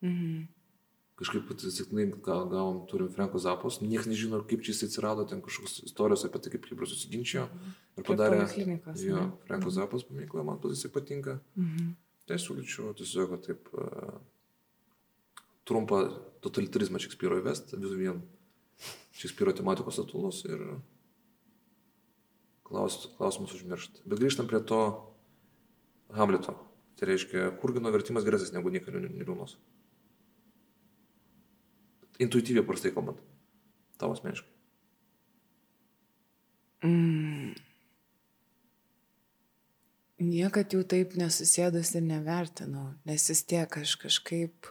Mhm. 0.03 0.43
Kažkaip 1.14 1.52
atsitiktinai 1.53 2.07
gavom, 2.26 2.81
turim 2.89 3.10
Franko 3.14 3.38
Zapos, 3.39 3.77
niekas 3.84 4.07
nežino, 4.10 4.39
kaip 4.49 4.64
čia 4.65 4.73
jis 4.73 4.88
atsirado, 4.88 5.27
ten 5.30 5.43
kažkokios 5.45 5.84
istorijos 5.85 6.26
apie 6.26 6.41
tai, 6.41 6.52
kaip 6.56 6.65
Hebra 6.72 6.89
susiginčijo 6.89 7.45
mhm. 7.48 7.76
ir 7.98 8.07
padarė. 8.07 8.39
Jo, 8.98 9.27
Franko 9.48 9.69
mhm. 9.69 9.76
Zapos 9.77 10.06
paminklą, 10.10 10.45
man 10.48 10.61
tas 10.61 10.76
jisai 10.76 10.91
patinka. 10.93 11.39
Mhm. 11.56 11.93
Tai 12.27 12.39
siūlyčiau 12.39 12.93
tiesiog 12.95 13.35
taip 13.43 13.68
uh, 13.76 14.15
trumpą 15.68 16.06
totalitarizmą 16.43 17.02
Šekspyro 17.03 17.39
įvesti, 17.41 17.80
vis 17.80 17.95
vien 17.99 18.22
Šekspyro 19.19 19.53
tematikos 19.56 19.99
atulus 20.02 20.43
ir 20.48 20.61
klaus, 22.74 22.98
klausimus 23.20 23.54
užmiršti. 23.54 24.02
Bet 24.10 24.22
grįžtam 24.22 24.50
prie 24.50 24.62
to 24.66 24.80
Hamleto. 26.18 26.56
Tai 26.98 27.10
reiškia, 27.10 27.52
Kurgino 27.62 27.91
vertimas 27.94 28.26
geresnis 28.26 28.54
negu 28.54 28.72
Nikalio 28.74 29.02
Niliūnos. 29.04 29.58
Intuityviai 32.22 32.66
prastai 32.66 32.94
kalbant, 32.94 33.22
tavo 34.02 34.14
asmeniškai? 34.18 34.50
Mm. 36.86 37.54
Niekad 40.24 40.76
jau 40.76 40.84
taip 40.88 41.16
nesusėdus 41.20 41.95
ir 41.98 42.06
nevertinau, 42.06 42.94
nes 43.10 43.26
vis 43.30 43.41
tiek 43.50 43.78
aš 43.82 43.95
kažkaip 44.02 44.70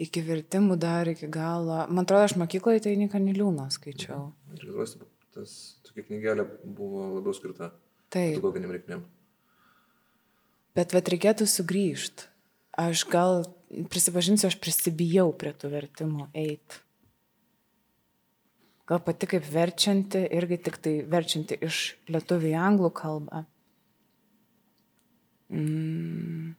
iki 0.00 0.22
vertimų 0.26 0.78
dar 0.80 1.10
iki 1.12 1.28
galo, 1.30 1.84
man 1.90 2.06
atrodo, 2.06 2.26
aš 2.26 2.36
mokykloje 2.40 2.86
tai 2.86 2.96
Nikaniliūno 2.98 3.68
skaičiau. 3.70 4.32
Mhm. 4.50 4.56
Ir 4.58 5.12
tas 5.34 5.52
tokia 5.94 6.08
knygelė 6.08 6.44
buvo 6.64 7.06
labiau 7.14 7.34
skirta. 7.36 7.70
Taip. 8.10 8.40
Kokiam 8.42 8.72
reikmėm. 8.74 9.04
Bet 10.74 10.94
vat 10.94 11.08
reikėtų 11.10 11.46
sugrįžti. 11.46 12.26
Aš 12.74 13.04
gal 13.06 13.44
prisipažinsiu, 13.90 14.48
aš 14.50 14.58
prisibijau 14.58 15.28
prie 15.38 15.52
tų 15.54 15.70
vertimų 15.70 16.26
eit. 16.34 16.80
Gal 18.90 18.98
pati 19.00 19.28
kaip 19.30 19.46
verčianti, 19.48 20.26
irgi 20.34 20.58
tik 20.66 20.80
tai 20.82 20.96
verčianti 21.08 21.56
iš 21.62 21.94
lietuvių 22.10 22.50
į 22.50 22.58
anglų 22.58 22.90
kalbą. 22.98 23.44
Mm. 25.54 26.52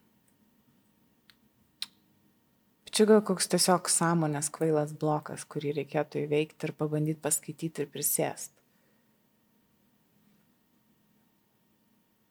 Čia 2.96 3.04
gal 3.04 3.20
koks 3.28 3.50
tiesiog 3.52 3.92
sąmonės 3.92 4.48
kvailas 4.56 4.96
blokas, 4.96 5.44
kurį 5.44 5.76
reikėtų 5.82 6.24
įveikti 6.24 6.70
ir 6.70 6.72
pabandyti 6.80 7.20
paskaityti 7.20 7.84
ir 7.84 7.92
prisėsti. 7.92 8.55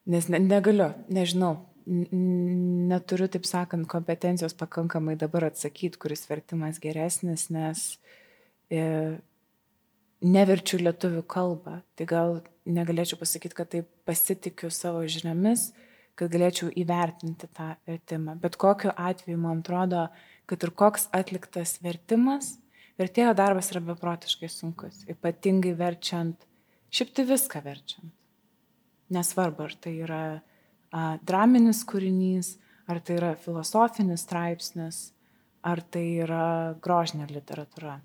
Nes 0.06 0.28
ne, 0.30 0.38
negaliu, 0.38 0.92
nežinau, 1.10 1.56
neturiu, 1.86 3.28
taip 3.30 3.46
sakant, 3.46 3.86
kompetencijos 3.90 4.54
pakankamai 4.58 5.16
dabar 5.18 5.48
atsakyti, 5.50 5.98
kuris 6.02 6.26
vertimas 6.30 6.80
geresnis, 6.82 7.46
nes 7.54 7.86
e, 8.70 8.82
neverčiu 10.26 10.80
lietuvių 10.82 11.22
kalbą. 11.30 11.80
Tai 11.98 12.06
gal 12.10 12.38
negalėčiau 12.66 13.20
pasakyti, 13.20 13.58
kad 13.58 13.70
taip 13.74 13.90
pasitikiu 14.08 14.70
savo 14.74 15.04
žiniomis, 15.06 15.70
kad 16.18 16.32
galėčiau 16.32 16.72
įvertinti 16.74 17.48
tą 17.54 17.74
vertimą. 17.86 18.36
Bet 18.42 18.58
kokiu 18.60 18.90
atveju 18.90 19.38
man 19.40 19.62
atrodo, 19.62 20.06
kad 20.50 20.62
ir 20.64 20.74
koks 20.74 21.10
atliktas 21.14 21.76
vertimas, 21.84 22.56
vertėjo 22.98 23.34
darbas 23.36 23.70
yra 23.74 23.84
beprotiškai 23.92 24.50
sunkus, 24.50 25.04
ypatingai 25.12 25.76
verčiant, 25.78 26.46
šiaip 26.90 27.12
tai 27.14 27.26
viską 27.28 27.62
verčiant. 27.66 28.15
Nesvarbu, 29.14 29.68
ar 29.68 29.74
tai 29.80 29.92
yra 30.02 30.22
a, 30.36 31.02
draminis 31.22 31.84
kūrinys, 31.86 32.56
ar 32.90 33.00
tai 33.04 33.20
yra 33.20 33.34
filosofinis 33.38 34.24
straipsnis, 34.26 35.00
ar 35.66 35.82
tai 35.82 36.06
yra 36.24 36.74
grožinė 36.82 37.28
literatūra. 37.30 37.98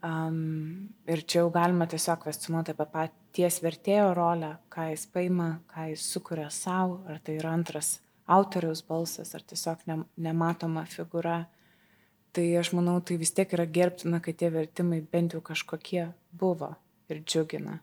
Um, 0.00 0.88
ir 1.04 1.20
čia 1.28 1.42
jau 1.42 1.50
galima 1.52 1.84
tiesiog 1.90 2.22
kvestionuoti 2.22 2.72
apie 2.72 2.86
paties 2.88 3.58
vertėjo 3.60 4.14
rolę, 4.16 4.54
ką 4.72 4.86
jis 4.94 5.04
paima, 5.12 5.50
ką 5.68 5.90
jis 5.90 6.06
sukuria 6.14 6.48
savo, 6.54 7.02
ar 7.10 7.20
tai 7.20 7.36
yra 7.36 7.52
antras 7.52 7.98
autoriaus 8.30 8.80
balsas, 8.86 9.34
ar 9.36 9.44
tiesiog 9.44 9.84
ne, 9.90 9.98
nematoma 10.16 10.86
figūra. 10.88 11.42
Tai 12.32 12.46
aš 12.60 12.72
manau, 12.78 12.96
tai 13.02 13.18
vis 13.20 13.34
tiek 13.34 13.52
yra 13.52 13.66
gerbtina, 13.66 14.22
kad 14.24 14.38
tie 14.40 14.48
vertimai 14.54 15.02
bent 15.02 15.34
jau 15.34 15.42
kažkokie 15.44 16.06
buvo 16.32 16.72
ir 17.10 17.20
džiugina. 17.26 17.80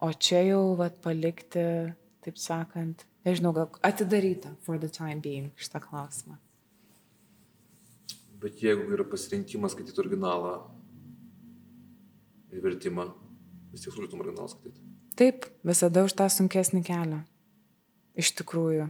O 0.00 0.12
čia 0.16 0.40
jau 0.48 0.76
vat, 0.78 0.96
palikti, 1.04 1.62
taip 2.24 2.38
sakant, 2.40 3.04
nežinau, 3.26 3.52
gal 3.56 3.68
atidaryta 3.84 4.54
for 4.64 4.78
the 4.80 4.88
time 4.88 5.20
being 5.20 5.50
šitą 5.60 5.82
klausimą. 5.84 6.38
Bet 8.40 8.62
jeigu 8.64 8.88
yra 8.96 9.04
pasirinkimas 9.04 9.74
skaityti 9.76 10.00
originalą 10.00 10.54
ir 12.50 12.62
vertimą, 12.64 13.10
vis 13.74 13.84
tiek 13.84 13.92
siūlytum 13.92 14.22
originalą 14.24 14.48
skaityti. 14.48 14.86
Taip, 15.20 15.50
visada 15.66 16.06
už 16.06 16.14
tą 16.16 16.30
sunkesnį 16.32 16.80
kelią. 16.86 17.20
Iš 18.16 18.32
tikrųjų. 18.40 18.88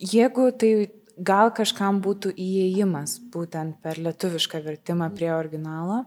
Jeigu 0.00 0.46
tai 0.56 0.70
gal 1.18 1.52
kažkam 1.52 2.00
būtų 2.00 2.32
įėjimas 2.32 3.18
būtent 3.34 3.76
per 3.84 4.00
lietuvišką 4.00 4.62
vertimą 4.64 5.10
prie 5.14 5.28
originalo, 5.34 6.04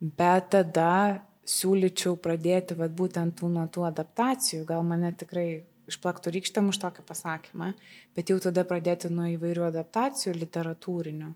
bet 0.00 0.50
tada 0.52 1.22
siūlyčiau 1.46 2.16
pradėti 2.18 2.76
vat, 2.78 2.92
būtent 2.96 3.38
tų 3.38 3.50
nuo 3.54 3.64
tų 3.72 3.86
adaptacijų, 3.88 4.64
gal 4.68 4.84
mane 4.86 5.12
tikrai 5.14 5.64
išplaktų 5.86 6.32
rykštėm 6.34 6.70
už 6.72 6.80
tokį 6.82 7.04
pasakymą, 7.06 7.72
bet 8.16 8.32
jau 8.32 8.38
tada 8.42 8.66
pradėti 8.66 9.10
nuo 9.12 9.28
įvairių 9.36 9.68
adaptacijų 9.68 10.34
literatūrinių 10.40 11.28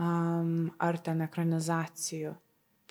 um, 0.00 0.70
ar 0.80 0.98
ten 1.04 1.24
ekranizacijų 1.26 2.34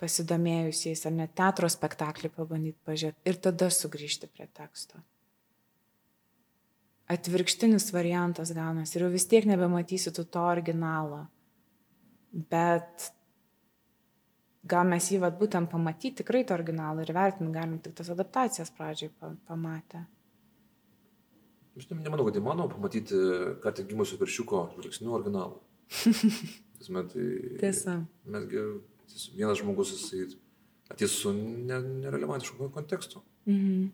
pasidomėjusiais, 0.02 1.04
ar 1.06 1.14
net 1.14 1.34
teatro 1.38 1.68
spektaklį 1.70 2.32
pabandyti 2.34 2.78
pažiūrėti 2.86 3.30
ir 3.30 3.40
tada 3.42 3.68
sugrįžti 3.70 4.30
prie 4.30 4.48
teksto. 4.50 4.98
Atvirkštinis 7.12 7.90
variantas 7.94 8.54
gaunasi 8.56 8.96
ir 8.96 9.06
jau 9.06 9.12
vis 9.12 9.26
tiek 9.30 9.46
nebematysi 9.46 10.14
tu 10.14 10.24
to 10.24 10.42
originalo. 10.48 11.26
Bet 12.32 13.10
gal 14.62 14.86
mes 14.88 15.08
jį 15.10 15.20
vat, 15.22 15.38
būtent 15.38 15.70
pamatyti 15.70 16.22
tikrai 16.22 16.44
to 16.46 16.54
originalą 16.54 17.02
ir 17.02 17.14
vertinti 17.16 17.54
galim 17.54 17.78
tik 17.82 17.96
tas 17.98 18.10
adaptacijas 18.14 18.70
pradžiai 18.76 19.10
pamatę. 19.48 20.04
Aš 21.76 21.88
nemanau, 21.88 22.26
kad 22.28 22.36
įmanoma 22.36 22.68
pamatyti, 22.68 23.16
ką 23.62 23.72
tik 23.78 23.88
gimusio 23.90 24.18
viršiuko 24.20 24.66
žvilgsnių 24.76 25.14
originalą. 25.18 25.58
Tai 26.82 27.02
Tiesa. 27.60 28.00
Mesgi 28.26 28.62
vienas 29.36 29.60
žmogus, 29.60 29.92
jisai 29.94 30.38
ateis 30.90 31.14
su 31.14 31.32
ne, 31.32 31.78
nerelevantišku 32.02 32.70
kontekstu. 32.74 33.22
Mhm. 33.46 33.90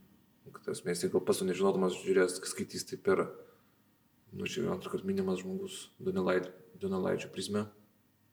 Tas 0.64 0.80
mes 0.84 1.04
gal 1.12 1.22
pats 1.24 1.42
nežinodamas 1.44 1.98
žiūrės, 2.00 2.38
skaitys 2.48 2.86
tai 2.88 2.96
per, 3.04 3.26
nu, 4.32 4.48
čia 4.48 4.64
antrą 4.72 4.94
kartą 4.94 5.06
minimas 5.06 5.42
žmogus 5.42 5.90
Donelaičio 6.00 7.28
prizmę 7.34 7.66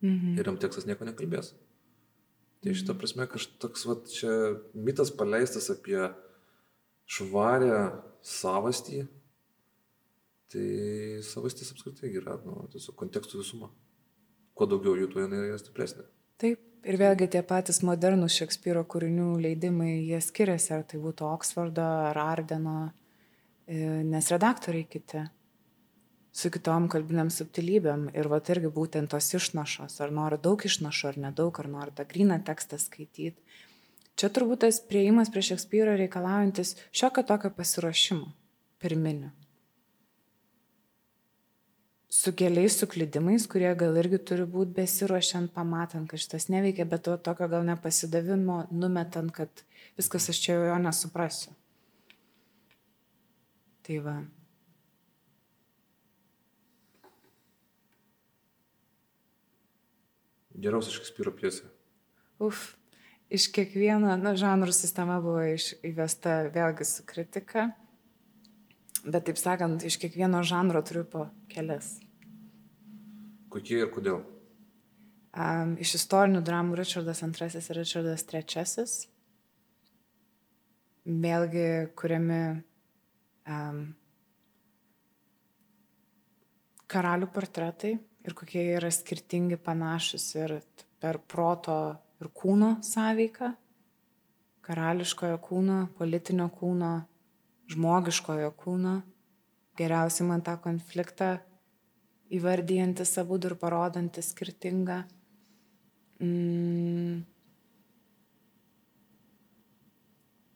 mhm. 0.02 0.38
ir 0.40 0.48
jam 0.48 0.60
tekstas 0.62 0.88
nieko 0.88 1.08
nekalbės. 1.08 1.54
Tai 2.66 2.74
šitą 2.74 2.96
prasme, 2.98 3.28
kažkoks, 3.30 3.84
va, 3.86 3.96
čia 4.10 4.36
mitas 4.74 5.12
paleistas 5.14 5.68
apie 5.70 6.00
švarę 7.06 7.76
savastį, 8.26 9.04
tai 10.50 10.70
savastis 11.28 11.70
apskritai 11.76 12.10
yra, 12.18 12.40
nu, 12.42 12.64
tiesiog 12.74 12.98
kontekstų 12.98 13.44
visuma. 13.44 13.70
Kuo 14.58 14.66
daugiau 14.72 14.96
jų, 14.98 15.12
tuo 15.12 15.22
jinai 15.22 15.44
yra 15.52 15.60
stipresnė. 15.62 16.08
Taip, 16.42 16.64
ir 16.90 16.98
vėlgi 16.98 17.30
tie 17.36 17.44
patys 17.46 17.84
modernus 17.86 18.34
Šekspyro 18.40 18.82
kūrinių 18.90 19.36
leidimai, 19.46 20.00
jie 20.08 20.18
skiriasi, 20.26 20.72
ar 20.74 20.90
tai 20.90 21.04
būtų 21.04 21.30
Oksfordo 21.30 21.86
ar 22.10 22.18
Ardeno, 22.24 22.80
e, 23.68 23.78
nes 24.10 24.34
redaktoriai 24.34 24.90
kiti 24.90 25.22
su 26.36 26.52
kitom 26.52 26.90
kalbiniam 26.92 27.32
subtilybėm 27.32 28.10
ir 28.14 28.28
va 28.32 28.42
irgi 28.54 28.72
būtent 28.80 29.14
tos 29.14 29.32
išnašos, 29.40 30.02
ar 30.04 30.12
nori 30.12 30.42
daug 30.48 30.66
išnašų 30.70 31.08
ar 31.12 31.22
nedaug, 31.30 31.62
ar 31.64 31.72
nori 31.78 31.96
tą 31.96 32.08
gryną 32.12 32.42
tekstą 32.50 32.82
skaityti. 32.82 33.40
Čia 34.16 34.32
turbūt 34.32 34.64
tas 34.64 34.80
prieimas 34.80 35.32
prie 35.32 35.44
Šekspyro 35.44 35.96
reikalaujantis 36.00 36.76
šiokio 36.92 37.26
tokio 37.32 37.52
pasiruošimo 37.56 38.30
pirminio 38.84 39.34
su 42.16 42.32
keliais 42.32 42.78
suklydimais, 42.80 43.44
kurie 43.52 43.74
gal 43.76 43.98
irgi 44.00 44.22
turi 44.30 44.46
būti 44.48 44.72
besiruošiant, 44.78 45.52
pamatant, 45.56 46.08
kad 46.08 46.22
šitas 46.22 46.48
neveikia, 46.54 46.86
bet 46.88 47.04
to 47.08 47.18
tokio 47.28 47.50
gal 47.52 47.66
nepasidavimo, 47.68 48.62
numetant, 48.72 49.34
kad 49.36 49.64
viskas 50.00 50.30
aš 50.32 50.40
čia 50.46 50.56
jo 50.70 50.78
nesuprasiu. 50.80 51.52
Tai 53.86 54.00
va. 54.06 54.16
Geriausia 60.56 60.94
Šekspyro 60.96 61.34
pjesė. 61.36 61.68
Uf, 62.44 62.76
iš 63.32 63.48
kiekvieno, 63.56 64.14
na, 64.20 64.36
žanrų 64.40 64.74
sistema 64.76 65.18
buvo 65.24 65.44
iš, 65.56 65.74
įvesta 65.86 66.46
vėlgi 66.54 66.88
su 66.88 67.06
kritika, 67.08 67.70
bet 69.04 69.28
taip 69.28 69.40
sakant, 69.40 69.84
iš 69.88 70.00
kiekvieno 70.02 70.44
žanro 70.48 70.82
turiu 70.86 71.04
po 71.10 71.28
kelias. 71.52 71.98
Kokie 73.52 73.82
ir 73.84 73.92
kodėl? 73.92 74.24
Um, 75.36 75.76
iš 75.84 75.98
istorinių 76.00 76.40
dramų 76.48 76.80
Richardas 76.80 77.22
II 77.24 77.60
ir 77.60 77.80
Richardas 77.82 78.24
III. 78.32 78.88
Vėlgi 81.06 81.68
kuriami 82.00 82.42
um, 83.52 83.82
karalių 86.90 87.28
portretai 87.36 87.98
ir 88.26 88.34
kokie 88.34 88.64
jie 88.64 88.78
yra 88.80 88.90
skirtingi, 88.92 89.58
panašus 89.62 90.26
ir 90.40 90.58
per 91.02 91.20
proto 91.22 91.78
ir 92.22 92.32
kūno 92.34 92.78
sąveiką. 92.86 93.52
Karališkojo 94.66 95.38
kūno, 95.46 95.82
politinio 95.98 96.48
kūno, 96.50 96.94
žmogiškojo 97.70 98.50
kūno. 98.58 98.96
Geriausiai 99.78 100.26
man 100.30 100.42
tą 100.42 100.56
konfliktą 100.64 101.36
įvardyjantis 102.34 103.14
abu 103.22 103.38
ir 103.38 103.54
parodantis 103.62 104.32
skirtingą. 104.34 105.04
Mm, 106.24 107.22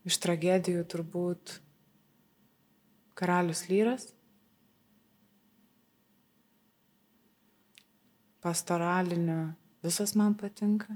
iš 0.08 0.18
tragedijų 0.24 0.86
turbūt 0.90 1.60
karalius 3.20 3.66
lyras, 3.70 4.08
pastoralinių 8.44 9.40
visas 9.86 10.16
man 10.20 10.36
patinka, 10.40 10.96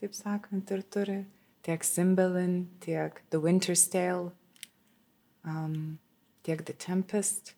taip 0.00 0.16
sakant, 0.16 0.70
ir 0.70 0.82
turi 0.88 1.20
tiek 1.66 1.84
Simbelin, 1.84 2.66
tiek 2.80 3.22
The 3.30 3.40
Winter's 3.42 3.86
Tale, 3.92 4.32
um, 5.44 5.98
tiek 6.46 6.64
The 6.64 6.76
Tempest 6.78 7.54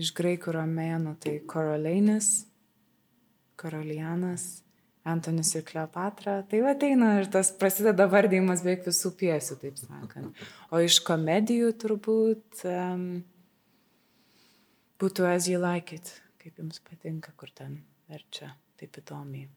iš 0.00 0.12
graikų 0.16 0.54
romėnų 0.56 1.16
tai 1.22 1.36
Korolainis, 1.48 2.46
Korolianas, 3.60 4.62
Antonis 5.04 5.52
ir 5.58 5.64
Kleopatra. 5.66 6.40
Tai 6.48 6.62
va 6.64 6.72
ateina 6.76 7.16
ir 7.20 7.28
tas 7.32 7.50
prasideda 7.58 8.06
vardymas 8.10 8.62
beveik 8.64 8.86
visų 8.86 9.12
piesių, 9.18 9.58
taip 9.60 9.80
sakant. 9.80 10.42
O 10.72 10.80
iš 10.82 11.00
komedijų 11.06 11.72
turbūt 11.82 12.64
um, 12.70 13.06
būtų 15.02 15.28
As 15.28 15.50
You 15.50 15.60
Like 15.62 15.98
It, 15.98 16.12
kaip 16.42 16.58
jums 16.58 16.80
patinka, 16.82 17.32
kur 17.38 17.50
ten 17.54 17.80
verčia 18.10 18.52
taip 18.80 18.98
įdomiai. 18.98 19.48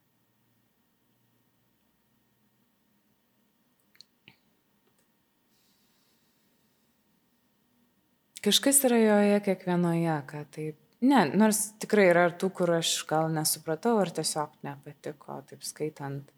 Kažkas 8.45 8.83
yra 8.85 8.99
joje 9.01 9.37
kiekvienoje, 9.47 10.15
kad 10.29 10.49
taip. 10.53 10.77
Ne, 11.05 11.23
nors 11.37 11.71
tikrai 11.81 12.05
yra 12.11 12.27
ir 12.29 12.35
tų, 12.39 12.51
kur 12.59 12.75
aš 12.77 12.91
gal 13.09 13.31
nesupratau 13.33 13.97
ar 14.01 14.11
tiesiog 14.13 14.53
nepatiko, 14.65 15.39
taip 15.49 15.65
skaitant. 15.65 16.29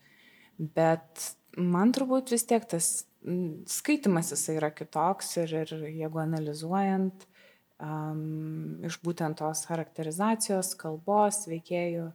Bet 0.57 1.27
man 1.59 1.91
turbūt 1.95 2.31
vis 2.31 2.47
tiek 2.47 2.63
tas 2.71 2.87
skaitimas 3.67 4.31
jisai 4.31 4.55
yra 4.61 4.71
kitoks 4.71 5.35
ir, 5.43 5.53
ir 5.65 5.73
jeigu 5.91 6.23
analizuojant 6.23 7.27
um, 7.83 8.79
iš 8.85 8.99
būtent 9.03 9.39
tos 9.39 9.65
charakterizacijos, 9.69 10.73
kalbos, 10.79 11.43
veikėjų, 11.49 12.07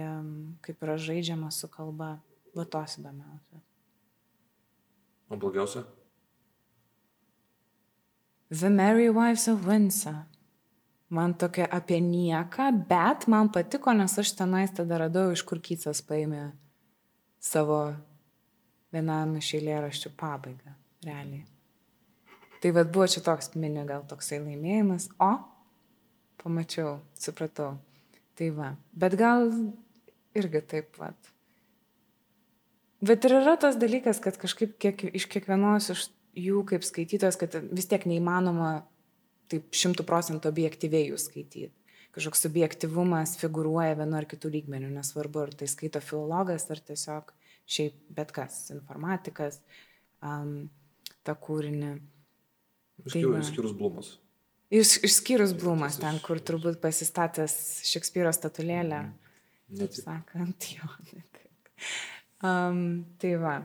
um, 0.00 0.30
kaip 0.64 0.82
yra 0.86 0.96
žaidžiama 1.00 1.50
su 1.54 1.70
kalba, 1.72 2.16
va 2.56 2.64
tos 2.64 2.98
įdomiausia. 3.00 3.60
O 5.28 5.36
blogiausia? 5.36 5.84
The 8.50 8.70
Merry 8.70 9.10
Wives 9.10 9.48
of 9.48 9.66
Windsor. 9.66 10.22
Man 11.08 11.34
tokia 11.38 11.68
apie 11.70 12.00
nieką, 12.02 12.70
bet 12.88 13.28
man 13.30 13.50
patiko, 13.54 13.92
nes 13.94 14.18
aš 14.18 14.32
tenais 14.38 14.72
tada 14.74 14.98
radau, 15.04 15.30
iš 15.30 15.44
kur 15.46 15.60
Kycas 15.62 16.02
paėmė 16.02 16.48
savo 17.38 17.78
vienam 18.94 19.36
iš 19.38 19.52
eilėraščių 19.60 20.12
pabaigą, 20.18 20.74
realiai. 21.06 21.44
Tai 22.66 22.72
vad 22.74 22.88
buvo 22.90 23.06
čia 23.06 23.20
toks 23.22 23.52
mini 23.54 23.84
gal 23.86 24.00
toksai 24.10 24.40
laimėjimas, 24.42 25.04
o 25.22 25.36
pamačiau, 26.40 26.96
supratau. 27.14 27.76
Tai 28.34 28.48
va, 28.56 28.70
bet 28.90 29.14
gal 29.14 29.52
irgi 30.34 30.62
taip 30.72 30.98
vad. 30.98 31.28
Bet 33.06 33.22
ir 33.28 33.36
yra 33.36 33.54
tas 33.62 33.78
dalykas, 33.78 34.18
kad 34.24 34.34
kažkaip 34.42 34.72
kiek, 34.82 35.04
iš 35.14 35.28
kiekvienos 35.30 35.92
iš 35.94 36.02
jų 36.34 36.64
kaip 36.72 36.82
skaitytojas, 36.88 37.38
kad 37.38 37.54
vis 37.70 37.86
tiek 37.86 38.02
neįmanoma 38.02 38.72
taip 39.46 39.70
šimtų 39.70 40.02
procentų 40.10 40.50
objektyviai 40.50 41.12
jų 41.12 41.20
skaityti. 41.22 41.70
Kažkoks 42.18 42.42
subjektivumas 42.48 43.36
figuruoja 43.38 43.94
vienu 44.02 44.18
ar 44.18 44.26
kitų 44.26 44.50
lygmenių, 44.56 44.90
nesvarbu, 44.98 45.46
ar 45.46 45.54
tai 45.54 45.70
skaito 45.70 46.02
filologas, 46.02 46.66
ar 46.74 46.82
tiesiog 46.82 47.30
šiaip 47.62 48.02
bet 48.18 48.34
kas, 48.34 48.58
informatikas, 48.74 49.62
um, 50.18 50.64
tą 51.22 51.38
kūrinį. 51.46 51.94
Išskyrus 53.04 53.52
tai 53.52 53.78
Blumas. 53.78 54.14
Iš, 54.72 54.96
išskyrus 55.06 55.52
Blumas, 55.58 56.00
ten, 56.02 56.18
kur 56.24 56.40
turbūt 56.42 56.80
pasistatęs 56.82 57.54
Šekspyro 57.86 58.32
statulėlę. 58.34 59.04
Mm. 59.04 59.14
Net. 59.78 59.98
Sakant, 59.98 60.68
jo. 60.76 60.88
Um, 62.46 63.04
tai 63.18 63.34
va. 63.42 63.56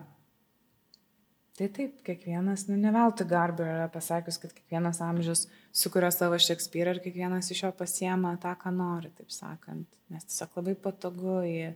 Tai 1.57 1.67
taip, 1.75 1.99
kiekvienas, 2.05 2.65
nu, 2.69 2.77
ne 2.79 2.89
veltui 2.95 3.27
Garber 3.29 3.67
yra 3.69 3.87
pasakęs, 3.91 4.39
kad 4.41 4.53
kiekvienas 4.55 5.01
amžius 5.05 5.43
sukuria 5.75 6.09
savo 6.13 6.39
Šekspyrą 6.41 6.95
ir 6.95 7.01
kiekvienas 7.03 7.51
iš 7.53 7.65
jo 7.67 7.71
pasiema 7.77 8.31
tą, 8.41 8.55
ką 8.57 8.71
nori, 8.73 9.11
taip 9.17 9.33
sakant. 9.33 9.85
Nes 10.09 10.25
tiesiog 10.25 10.57
labai 10.57 10.73
patogu 10.87 11.41
į 11.45 11.73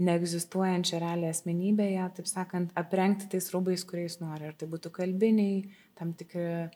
neegzistuojančią 0.00 0.98
realią 1.02 1.30
asmenybę, 1.30 1.86
ją, 1.92 2.08
taip 2.16 2.30
sakant, 2.30 2.72
aprengti 2.80 3.28
tais 3.30 3.50
rūbais, 3.54 3.84
kuriais 3.86 4.18
nori. 4.22 4.48
Ar 4.48 4.56
tai 4.58 4.70
būtų 4.72 4.92
kalbiniai, 4.98 5.62
tam 6.00 6.14
tikri 6.16 6.70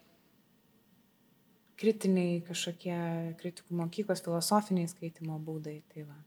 kritiniai 1.80 2.42
kažkokie 2.46 2.98
kritikų 3.40 3.78
mokyklos, 3.80 4.22
filosofiniai 4.24 4.90
skaitimo 4.90 5.38
būdai. 5.42 5.80
Tai 5.92 6.06
va. 6.10 6.20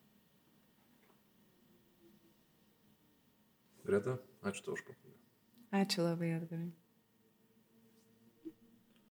Greta, 3.88 4.18
ačiū 4.44 4.66
tau 4.66 4.76
už 4.76 4.84
pokalbį. 4.90 5.16
Ačiū 5.82 6.04
labai, 6.04 6.34
Edgarai. 6.40 6.72